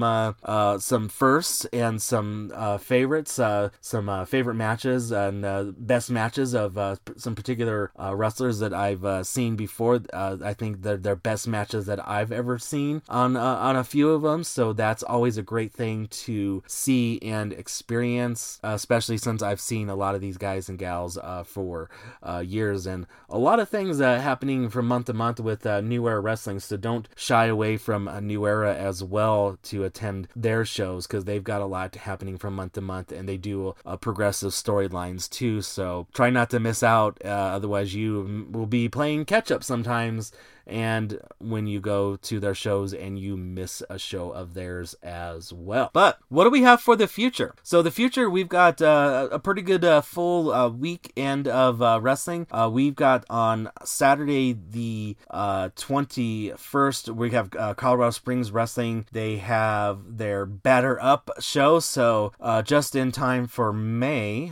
some 0.79 1.09
firsts 1.09 1.65
and 1.65 2.01
some 2.01 2.51
favorites, 2.79 3.39
some 3.81 4.25
favorite 4.25 4.55
matches 4.55 5.11
and 5.11 5.75
best 5.85 6.09
matches 6.09 6.53
of 6.53 6.77
some 7.17 7.35
particular 7.35 7.91
uh, 7.99 8.15
wrestlers 8.15 8.59
that 8.59 8.73
I've 8.73 9.05
uh, 9.05 9.23
seen 9.23 9.55
before. 9.55 10.01
Uh, 10.13 10.37
I 10.43 10.53
think 10.53 10.81
they're 10.81 10.97
their 10.97 11.15
best 11.15 11.47
matches 11.47 11.85
that 11.85 12.05
I've 12.07 12.31
ever 12.31 12.57
seen 12.57 13.01
on 13.09 13.35
uh, 13.35 13.41
on 13.41 13.75
a 13.75 13.83
few 13.83 14.11
of 14.11 14.21
them. 14.21 14.43
So 14.43 14.73
that's 14.73 15.03
always 15.03 15.37
a 15.37 15.41
great 15.41 15.73
thing 15.73 16.07
to 16.07 16.63
see 16.67 17.19
and 17.21 17.53
experience, 17.53 18.59
especially 18.63 19.17
since 19.17 19.41
I've 19.41 19.61
seen 19.61 19.89
a 19.89 19.95
lot 19.95 20.15
of 20.15 20.21
these 20.21 20.37
guys 20.37 20.69
and 20.69 20.77
gals 20.77 21.17
uh, 21.17 21.43
for 21.43 21.89
uh, 22.21 22.43
years 22.45 22.85
and 22.85 23.07
a 23.29 23.37
lot 23.37 23.59
of 23.59 23.69
things 23.69 23.99
happening 23.99 24.69
from 24.69 24.87
month 24.87 25.07
to 25.07 25.13
month 25.13 25.39
with 25.39 25.65
New 25.65 26.07
Era 26.07 26.19
Wrestling. 26.19 26.59
So 26.59 26.77
don't 26.77 27.07
shy 27.15 27.45
away 27.45 27.77
from 27.77 28.07
a 28.07 28.21
New 28.21 28.45
Era 28.45 28.75
as 28.75 29.03
well 29.03 29.57
to 29.63 29.83
attend 29.83 30.27
their 30.35 30.65
shows 30.65 31.07
because 31.07 31.25
they've 31.25 31.43
got 31.43 31.61
a 31.61 31.65
lot 31.65 31.95
happening 31.95 32.37
from 32.37 32.55
month 32.55 32.73
to 32.73 32.81
month 32.81 33.11
and 33.11 33.27
they 33.27 33.37
do 33.37 33.75
progressive 34.01 34.51
storylines 34.51 35.29
too. 35.29 35.61
So 35.61 36.07
try 36.13 36.29
not 36.29 36.49
to 36.51 36.59
miss 36.59 36.83
out 36.83 36.96
out. 36.97 37.17
Uh, 37.23 37.27
otherwise, 37.57 37.93
you 37.93 38.47
will 38.51 38.65
be 38.65 38.89
playing 38.89 39.25
catch 39.25 39.51
up 39.51 39.63
sometimes 39.63 40.31
and 40.67 41.19
when 41.39 41.65
you 41.65 41.79
go 41.79 42.17
to 42.17 42.39
their 42.39 42.53
shows 42.53 42.93
and 42.93 43.17
you 43.17 43.37
miss 43.37 43.81
a 43.89 43.97
show 43.97 44.31
of 44.31 44.53
theirs 44.53 44.95
as 45.01 45.53
well. 45.53 45.89
But 45.93 46.19
what 46.29 46.43
do 46.43 46.49
we 46.49 46.63
have 46.63 46.81
for 46.81 46.95
the 46.95 47.07
future? 47.07 47.55
So 47.63 47.81
the 47.81 47.91
future, 47.91 48.29
we've 48.29 48.49
got 48.49 48.81
uh, 48.81 49.29
a 49.31 49.39
pretty 49.39 49.61
good 49.61 49.85
uh, 49.85 50.01
full 50.01 50.51
uh, 50.51 50.69
weekend 50.69 51.47
of 51.47 51.81
uh, 51.81 51.99
wrestling. 52.01 52.47
Uh, 52.51 52.69
we've 52.71 52.95
got 52.95 53.25
on 53.29 53.71
Saturday 53.83 54.53
the 54.53 55.15
21st, 55.31 57.09
uh, 57.09 57.13
we 57.13 57.31
have 57.31 57.51
Colorado 57.77 58.11
Springs 58.11 58.51
Wrestling. 58.51 59.05
They 59.11 59.37
have 59.37 60.17
their 60.17 60.45
Batter 60.45 61.01
Up 61.01 61.31
show, 61.39 61.79
so 61.79 62.33
just 62.63 62.95
in 62.95 63.11
time 63.11 63.47
for 63.47 63.71
May. 63.71 64.51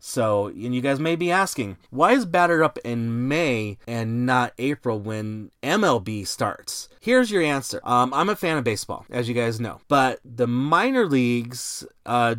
so, 0.00 0.48
and 0.48 0.74
you 0.74 0.80
guys 0.80 1.00
may 1.00 1.16
be 1.16 1.30
asking, 1.30 1.78
why 1.90 2.12
is 2.12 2.26
Batter 2.26 2.62
Up 2.62 2.78
in 2.84 3.28
May 3.28 3.78
and 3.86 4.26
not 4.26 4.52
April 4.58 4.98
when 4.98 5.45
MLB 5.62 6.26
starts? 6.26 6.88
Here's 7.00 7.30
your 7.30 7.42
answer. 7.42 7.80
Um, 7.84 8.12
I'm 8.14 8.28
a 8.28 8.36
fan 8.36 8.58
of 8.58 8.64
baseball, 8.64 9.06
as 9.10 9.28
you 9.28 9.34
guys 9.34 9.60
know, 9.60 9.80
but 9.88 10.20
the 10.24 10.46
minor 10.46 11.06
leagues 11.06 11.84
uh, 12.04 12.34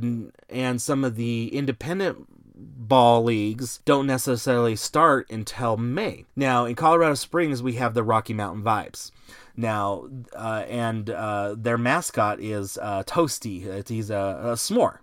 and 0.50 0.82
some 0.82 1.04
of 1.04 1.16
the 1.16 1.54
independent 1.54 2.26
ball 2.58 3.24
leagues 3.24 3.80
don't 3.86 4.08
necessarily 4.08 4.76
start 4.76 5.30
until 5.30 5.78
May. 5.78 6.26
Now, 6.36 6.66
in 6.66 6.76
Colorado 6.76 7.16
Springs, 7.16 7.62
we 7.62 7.74
have 7.74 7.94
the 7.94 8.04
Rocky 8.04 8.34
Mountain 8.34 8.64
Vibes. 8.64 9.12
Now, 9.56 10.08
uh, 10.36 10.64
and 10.68 11.10
uh, 11.10 11.56
their 11.58 11.78
mascot 11.78 12.40
is 12.40 12.78
uh, 12.78 13.04
Toasty. 13.04 13.88
He's 13.88 14.10
a, 14.10 14.40
a 14.44 14.54
s'more 14.54 15.00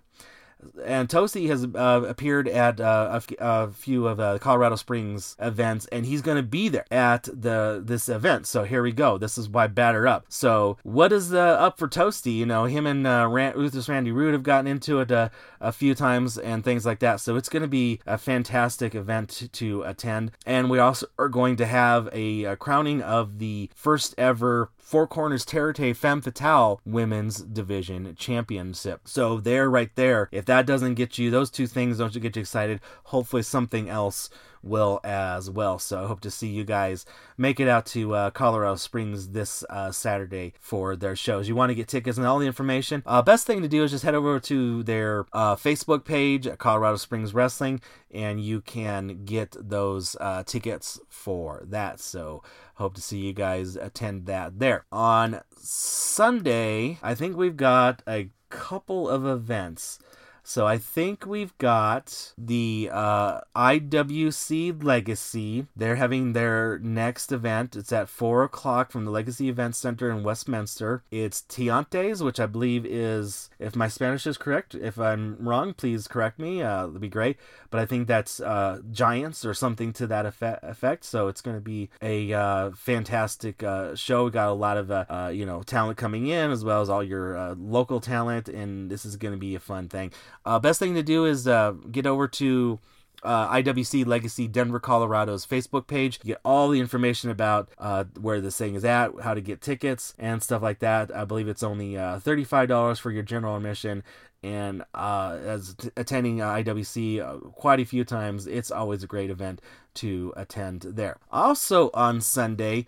and 0.83 1.09
Toasty 1.09 1.47
has 1.47 1.67
uh, 1.75 2.05
appeared 2.07 2.47
at 2.47 2.79
uh, 2.79 3.19
a, 3.39 3.71
few 3.71 4.07
of 4.07 4.19
uh, 4.19 4.37
Colorado 4.39 4.75
Springs 4.75 5.35
events, 5.39 5.85
and 5.91 6.05
he's 6.05 6.21
going 6.21 6.37
to 6.37 6.43
be 6.43 6.69
there 6.69 6.85
at 6.91 7.23
the 7.23 7.81
this 7.83 8.09
event. 8.09 8.47
So 8.47 8.63
here 8.63 8.83
we 8.83 8.91
go. 8.91 9.17
This 9.17 9.37
is 9.37 9.49
why 9.49 9.67
batter 9.67 10.07
up. 10.07 10.25
So 10.29 10.77
what 10.83 11.11
is 11.11 11.29
the 11.29 11.41
up 11.41 11.77
for 11.77 11.87
Toasty? 11.87 12.35
You 12.35 12.45
know, 12.45 12.65
him 12.65 12.85
and 12.85 13.05
uh, 13.05 13.27
Rand- 13.29 13.55
Ruthless 13.55 13.89
Randy 13.89 14.11
Rude 14.11 14.33
have 14.33 14.43
gotten 14.43 14.67
into 14.67 14.99
it 14.99 15.11
uh, 15.11 15.29
a 15.59 15.71
few 15.71 15.95
times 15.95 16.37
and 16.37 16.63
things 16.63 16.85
like 16.85 16.99
that. 16.99 17.19
So 17.19 17.35
it's 17.35 17.49
going 17.49 17.63
to 17.63 17.67
be 17.67 17.99
a 18.05 18.17
fantastic 18.17 18.95
event 18.95 19.29
to, 19.29 19.47
to 19.47 19.83
attend, 19.83 20.31
and 20.45 20.69
we 20.69 20.79
also 20.79 21.07
are 21.17 21.29
going 21.29 21.55
to 21.57 21.65
have 21.65 22.09
a, 22.13 22.43
a 22.45 22.55
crowning 22.55 23.01
of 23.01 23.39
the 23.39 23.69
first 23.75 24.15
ever 24.17 24.69
Four 24.85 25.07
Corners 25.07 25.45
Terate 25.45 25.97
Femme 25.97 26.21
Fatale 26.21 26.79
Women's 26.85 27.39
Division 27.39 28.13
Championship. 28.19 29.01
So 29.05 29.39
there, 29.39 29.67
right 29.67 29.89
there, 29.95 30.29
if 30.31 30.45
that 30.45 30.67
doesn't 30.67 30.93
get 30.93 31.17
you, 31.17 31.31
those 31.31 31.49
two 31.49 31.65
things 31.65 31.97
don't 31.97 32.13
get 32.13 32.35
you 32.35 32.41
excited. 32.43 32.79
Hopefully, 33.05 33.41
something 33.41 33.89
else 33.89 34.29
will 34.65 34.99
as 35.03 35.49
well. 35.49 35.79
So 35.79 36.03
I 36.03 36.07
hope 36.07 36.21
to 36.21 36.31
see 36.31 36.47
you 36.47 36.63
guys 36.63 37.05
make 37.37 37.59
it 37.59 37.67
out 37.67 37.85
to 37.87 38.15
uh, 38.15 38.29
Colorado 38.31 38.75
Springs 38.75 39.29
this 39.29 39.63
uh, 39.69 39.91
Saturday 39.91 40.53
for 40.59 40.95
their 40.95 41.15
shows. 41.15 41.47
You 41.47 41.55
want 41.55 41.69
to 41.69 41.75
get 41.75 41.87
tickets 41.87 42.17
and 42.17 42.25
all 42.25 42.39
the 42.39 42.47
information. 42.47 43.03
Uh, 43.05 43.21
best 43.21 43.45
thing 43.45 43.61
to 43.61 43.67
do 43.67 43.83
is 43.83 43.91
just 43.91 44.03
head 44.03 44.15
over 44.15 44.39
to 44.41 44.83
their 44.83 45.25
uh, 45.33 45.55
Facebook 45.55 46.03
page, 46.03 46.47
Colorado 46.57 46.97
Springs 46.97 47.33
Wrestling, 47.33 47.79
and 48.11 48.41
you 48.41 48.61
can 48.61 49.25
get 49.25 49.55
those 49.59 50.15
uh, 50.19 50.43
tickets 50.43 50.99
for 51.09 51.63
that. 51.67 51.99
So 51.99 52.43
hope 52.75 52.95
to 52.95 53.01
see 53.01 53.19
you 53.19 53.33
guys 53.33 53.75
attend 53.75 54.25
that 54.25 54.59
there. 54.59 54.85
On 54.91 55.41
Sunday, 55.57 56.97
I 57.01 57.15
think 57.15 57.37
we've 57.37 57.57
got 57.57 58.01
a 58.07 58.29
couple 58.49 59.09
of 59.09 59.25
events. 59.25 59.99
So 60.47 60.67
I 60.67 60.77
think 60.77 61.25
we've 61.25 61.57
got 61.57 62.33
the 62.37 62.91
uh, 62.93 63.41
IWC 63.55 64.83
Legacy. 64.83 65.65
They're 65.75 65.95
having 65.95 66.33
their 66.33 66.77
next 66.77 67.31
event. 67.31 67.75
It's 67.75 67.91
at 67.91 68.09
4 68.09 68.43
o'clock 68.43 68.91
from 68.91 69.05
the 69.05 69.11
Legacy 69.11 69.49
Event 69.49 69.75
Center 69.75 70.11
in 70.11 70.21
Westminster. 70.21 71.01
It's 71.09 71.41
Tiantes, 71.41 72.23
which 72.23 72.39
I 72.39 72.45
believe 72.45 72.85
is, 72.85 73.49
if 73.57 73.75
my 73.75 73.87
Spanish 73.87 74.27
is 74.27 74.37
correct, 74.37 74.75
if 74.75 74.99
I'm 74.99 75.35
wrong, 75.39 75.73
please 75.73 76.07
correct 76.07 76.37
me. 76.37 76.61
Uh, 76.61 76.85
that'd 76.85 77.01
be 77.01 77.09
great. 77.09 77.37
But 77.71 77.79
I 77.79 77.87
think 77.87 78.07
that's 78.07 78.39
uh, 78.39 78.81
Giants 78.91 79.45
or 79.45 79.55
something 79.55 79.93
to 79.93 80.05
that 80.07 80.27
effect. 80.27 81.05
So 81.05 81.27
it's 81.27 81.41
going 81.41 81.57
to 81.57 81.61
be 81.61 81.89
a 82.03 82.31
uh, 82.33 82.71
fantastic 82.75 83.63
uh, 83.63 83.95
show. 83.95 84.25
We 84.25 84.31
got 84.31 84.49
a 84.49 84.53
lot 84.53 84.77
of, 84.77 84.91
uh, 84.91 85.05
uh, 85.09 85.31
you 85.33 85.47
know, 85.47 85.63
talent 85.63 85.97
coming 85.97 86.27
in 86.27 86.51
as 86.51 86.63
well 86.63 86.83
as 86.83 86.89
all 86.89 87.03
your 87.03 87.55
local 87.55 87.99
talent. 87.99 88.47
And 88.47 88.91
this 88.91 89.05
is 89.05 89.17
going 89.17 89.33
to 89.33 89.39
be 89.39 89.55
a 89.55 89.59
fun 89.59 89.89
thing. 89.89 90.11
Uh, 90.45 90.59
best 90.59 90.79
thing 90.79 90.93
to 90.93 91.03
do 91.03 91.25
is 91.25 91.47
uh, 91.47 91.71
get 91.91 92.05
over 92.05 92.27
to 92.27 92.79
uh, 93.23 93.51
IWC 93.55 94.05
Legacy 94.05 94.47
Denver, 94.47 94.79
Colorado's 94.79 95.45
Facebook 95.45 95.87
page. 95.87 96.19
Get 96.21 96.39
all 96.45 96.69
the 96.69 96.79
information 96.79 97.29
about 97.31 97.69
uh, 97.79 98.05
where 98.19 98.39
this 98.39 98.57
thing 98.57 98.75
is 98.75 98.85
at, 98.85 99.19
how 99.21 99.33
to 99.33 99.41
get 99.41 99.61
tickets, 99.61 100.13
and 100.19 100.41
stuff 100.41 100.61
like 100.61 100.79
that. 100.79 101.13
I 101.15 101.25
believe 101.25 101.47
it's 101.47 101.63
only 101.63 101.97
uh, 101.97 102.19
$35 102.19 102.99
for 102.99 103.11
your 103.11 103.23
general 103.23 103.55
admission. 103.55 104.03
And 104.43 104.83
uh, 104.93 105.39
as 105.43 105.73
t- 105.73 105.89
attending 105.97 106.37
IWC 106.37 107.19
uh, 107.19 107.39
quite 107.49 107.79
a 107.79 107.85
few 107.85 108.03
times, 108.03 108.45
it's 108.45 108.69
always 108.69 109.01
a 109.01 109.07
great 109.07 109.31
event 109.31 109.59
to 109.95 110.33
attend 110.37 110.81
there. 110.81 111.17
Also 111.31 111.89
on 111.95 112.21
Sunday, 112.21 112.85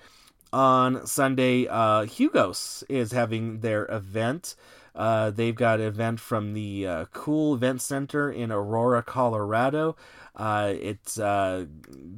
on 0.53 1.07
Sunday, 1.07 1.67
uh, 1.67 2.05
Hugo's 2.05 2.83
is 2.89 3.11
having 3.11 3.61
their 3.61 3.87
event. 3.87 4.55
Uh, 4.97 5.29
they've 5.29 5.55
got 5.55 5.79
an 5.79 5.85
event 5.85 6.19
from 6.19 6.53
the 6.53 6.87
uh, 6.87 7.05
Cool 7.13 7.53
Event 7.53 7.81
Center 7.81 8.31
in 8.31 8.51
Aurora, 8.51 9.03
Colorado. 9.03 9.95
Uh, 10.35 10.73
it's 10.79 11.19
uh, 11.19 11.65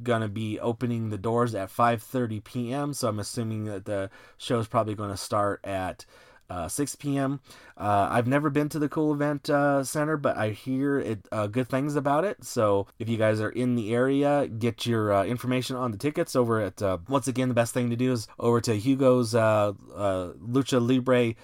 gonna 0.02 0.28
be 0.28 0.58
opening 0.58 1.10
the 1.10 1.18
doors 1.18 1.54
at 1.54 1.68
5:30 1.68 2.42
p.m. 2.42 2.94
So 2.94 3.08
I'm 3.08 3.18
assuming 3.18 3.64
that 3.64 3.84
the 3.84 4.10
show 4.38 4.58
is 4.58 4.66
probably 4.66 4.94
going 4.94 5.10
to 5.10 5.16
start 5.16 5.60
at 5.64 6.06
uh, 6.48 6.68
6 6.68 6.96
p.m. 6.96 7.40
Uh, 7.76 8.08
I've 8.10 8.26
never 8.26 8.50
been 8.50 8.68
to 8.70 8.78
the 8.78 8.88
Cool 8.88 9.12
Event 9.14 9.48
uh, 9.48 9.84
Center, 9.84 10.16
but 10.16 10.36
I 10.36 10.50
hear 10.50 10.98
it 10.98 11.20
uh, 11.30 11.46
good 11.46 11.68
things 11.68 11.96
about 11.96 12.24
it. 12.24 12.44
So 12.44 12.88
if 12.98 13.08
you 13.08 13.16
guys 13.16 13.40
are 13.40 13.50
in 13.50 13.76
the 13.76 13.94
area, 13.94 14.48
get 14.48 14.84
your 14.84 15.12
uh, 15.12 15.24
information 15.24 15.76
on 15.76 15.92
the 15.92 15.98
tickets 15.98 16.34
over 16.34 16.60
at. 16.60 16.82
Once 17.08 17.28
again, 17.28 17.48
the 17.48 17.54
best 17.54 17.72
thing 17.72 17.90
to 17.90 17.96
do 17.96 18.12
is 18.12 18.26
over 18.38 18.60
to 18.62 18.74
Hugo's 18.74 19.32
Lucha 19.32 20.86
Libre 20.86 21.34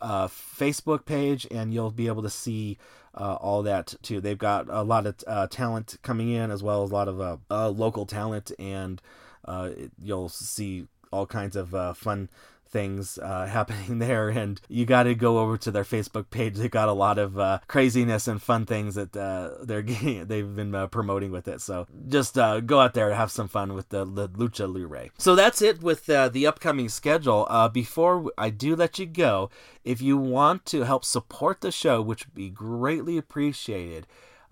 Facebook 0.00 1.04
page, 1.04 1.46
and 1.50 1.72
you'll 1.72 1.90
be 1.90 2.06
able 2.06 2.22
to 2.22 2.30
see. 2.30 2.78
Uh, 3.18 3.38
all 3.40 3.62
that 3.62 3.94
too. 4.02 4.20
They've 4.20 4.36
got 4.36 4.66
a 4.68 4.82
lot 4.82 5.06
of 5.06 5.14
uh, 5.26 5.46
talent 5.46 5.96
coming 6.02 6.28
in, 6.28 6.50
as 6.50 6.62
well 6.62 6.84
as 6.84 6.90
a 6.90 6.94
lot 6.94 7.08
of 7.08 7.40
uh, 7.50 7.70
local 7.70 8.04
talent, 8.04 8.52
and 8.58 9.00
you'll 9.98 10.28
see 10.28 10.86
all 11.10 11.24
kinds 11.24 11.56
of 11.56 11.96
fun 11.96 12.28
things 12.76 13.16
uh, 13.16 13.46
happening 13.50 13.98
there, 14.00 14.28
and 14.28 14.60
you 14.68 14.84
got 14.84 15.04
to 15.04 15.14
go 15.14 15.38
over 15.38 15.56
to 15.56 15.70
their 15.70 15.82
Facebook 15.82 16.28
page. 16.28 16.56
They 16.56 16.68
got 16.68 16.90
a 16.90 16.92
lot 16.92 17.18
of 17.18 17.38
uh, 17.38 17.60
craziness 17.68 18.28
and 18.28 18.42
fun 18.42 18.66
things 18.66 18.96
that 18.96 19.16
uh, 19.16 19.64
they're 19.64 19.80
getting, 19.90 20.26
they've 20.26 20.54
been 20.54 20.74
uh, 20.74 20.86
promoting 20.88 21.32
with 21.32 21.48
it. 21.48 21.62
So 21.62 21.86
just 22.08 22.36
uh, 22.36 22.60
go 22.60 22.80
out 22.80 22.92
there 22.92 23.08
and 23.08 23.16
have 23.16 23.30
some 23.30 23.48
fun 23.48 23.72
with 23.72 23.88
the, 23.88 24.04
the 24.04 24.28
Lucha 24.28 24.70
Libre. 24.70 25.08
So 25.16 25.34
that's 25.34 25.62
it 25.62 25.82
with 25.82 26.04
the 26.04 26.46
upcoming 26.46 26.90
schedule. 26.90 27.48
before 27.72 28.30
I 28.36 28.50
do 28.50 28.76
let 28.76 28.98
you 28.98 29.06
go, 29.06 29.48
if 29.82 30.02
you 30.02 30.18
want 30.18 30.66
to 30.66 30.82
help 30.82 31.04
support 31.04 31.62
the 31.62 31.72
show, 31.72 32.02
which 32.02 32.26
would 32.26 32.34
be 32.34 32.50
greatly 32.50 33.16
appreciated, 33.16 34.06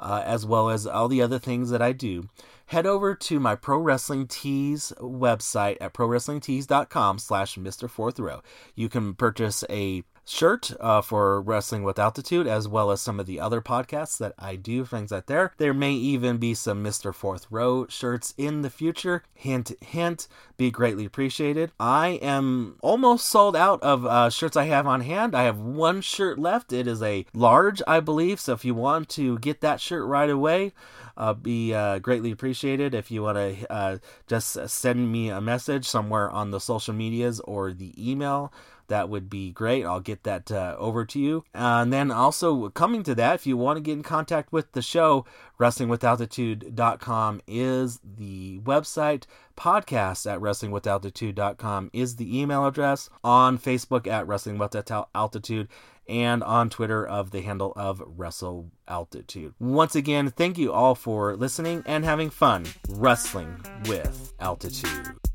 Uh, 0.05 0.23
as 0.27 0.45
well 0.45 0.69
as 0.69 0.87
all 0.87 1.09
the 1.09 1.23
other 1.23 1.39
things 1.39 1.71
that 1.71 1.81
I 1.81 1.93
do 1.93 2.29
head 2.67 2.87
over 2.87 3.15
to 3.15 3.41
my 3.41 3.55
Pro 3.55 3.79
Wrestling 3.79 4.27
Tees 4.27 4.93
website 4.99 5.77
at 5.81 5.95
prowrestlingtees.com 5.95 7.19
slash 7.19 7.57
Mr. 7.57 7.89
Fourth 7.89 8.19
Row. 8.19 8.43
You 8.75 8.89
can 8.89 9.15
purchase 9.15 9.65
a 9.71 10.03
shirt 10.25 10.73
uh, 10.81 11.03
for 11.03 11.41
Wrestling 11.41 11.83
with 11.83 11.99
Altitude, 11.99 12.47
as 12.47 12.67
well 12.67 12.91
as 12.91 13.01
some 13.01 13.21
of 13.21 13.27
the 13.27 13.41
other 13.41 13.61
podcasts 13.61 14.19
that 14.19 14.35
I 14.39 14.57
do, 14.57 14.85
things 14.85 15.11
like 15.11 15.27
there. 15.27 15.53
There 15.59 15.75
may 15.75 15.93
even 15.93 16.39
be 16.39 16.55
some 16.55 16.83
Mr. 16.83 17.15
Fourth 17.15 17.47
Row 17.51 17.87
shirts 17.89 18.35
in 18.37 18.63
the 18.63 18.71
future. 18.71 19.23
Hint, 19.35 19.73
hint, 19.81 20.29
be 20.57 20.71
greatly 20.71 21.05
appreciated. 21.05 21.73
I 21.79 22.19
am 22.23 22.77
almost 22.81 23.29
sold 23.29 23.57
out 23.57 23.83
of 23.83 24.07
uh, 24.07 24.31
shirts 24.31 24.57
I 24.57 24.65
have 24.65 24.87
on 24.87 25.03
hand. 25.03 25.35
I 25.35 25.45
have 25.45 25.59
one 25.59 26.01
shirt 26.01 26.39
left. 26.39 26.73
It 26.73 26.87
is 26.87 27.03
a 27.03 27.27
large, 27.35 27.83
I 27.87 28.01
believe, 28.01 28.41
so 28.41 28.53
if 28.53 28.65
you 28.65 28.75
want 28.75 29.09
to 29.11 29.39
get 29.39 29.61
that 29.61 29.81
shirt 29.81 30.07
right 30.07 30.31
away, 30.31 30.73
uh, 31.17 31.33
be 31.33 31.73
uh, 31.73 31.99
greatly 31.99 32.31
appreciated 32.31 32.95
if 32.95 33.11
you 33.11 33.23
want 33.23 33.37
to 33.37 33.73
uh, 33.73 33.99
just 34.27 34.69
send 34.69 35.13
me 35.13 35.31
a 35.31 35.41
message 35.41 35.87
somewhere 35.87 36.31
on 36.31 36.51
the 36.51 36.61
social 36.61 36.95
medias 36.95 37.41
or 37.41 37.73
the 37.73 37.93
email 37.99 38.53
that 38.89 39.09
would 39.09 39.29
be 39.31 39.51
great. 39.51 39.85
I'll 39.85 40.01
get 40.01 40.25
that 40.25 40.51
uh, 40.51 40.77
over 40.79 41.05
to 41.05 41.19
you. 41.19 41.45
and 41.55 41.93
then 41.93 42.11
also 42.11 42.69
coming 42.71 43.03
to 43.05 43.15
that, 43.17 43.37
if 43.37 43.47
you 43.47 43.57
want 43.57 43.77
to 43.77 43.81
get 43.81 43.93
in 43.93 44.03
contact 44.03 44.53
with 44.53 44.73
the 44.73 44.83
show, 44.83 45.25
wrestlingwithaltitude.com 45.59 47.41
is 47.47 48.01
the 48.05 48.61
website. 48.61 49.25
Podcast 49.57 50.31
at 50.31 50.41
wrestlingwithaltitude.com 50.41 51.91
is 51.93 52.17
the 52.17 52.41
email 52.41 52.67
address. 52.67 53.09
On 53.23 53.59
Facebook 53.59 54.07
at 54.07 54.27
Wrestling 54.27 54.59
with 54.59 54.75
Altitude 55.15 55.69
and 56.09 56.43
on 56.43 56.69
Twitter 56.71 57.07
of 57.07 57.31
the 57.31 57.41
handle 57.41 57.73
of 57.77 58.03
Wrestle 58.07 58.71
Altitude. 58.89 59.55
Once 59.59 59.95
again, 59.95 60.31
thank 60.31 60.59
you 60.59 60.73
all 60.73 60.95
for 60.95 61.37
listening 61.37 61.83
and 61.87 62.05
having 62.05 62.31
fun 62.31 62.67
wrestling 62.89 63.57
with 63.87 64.35
altitude. 64.41 65.34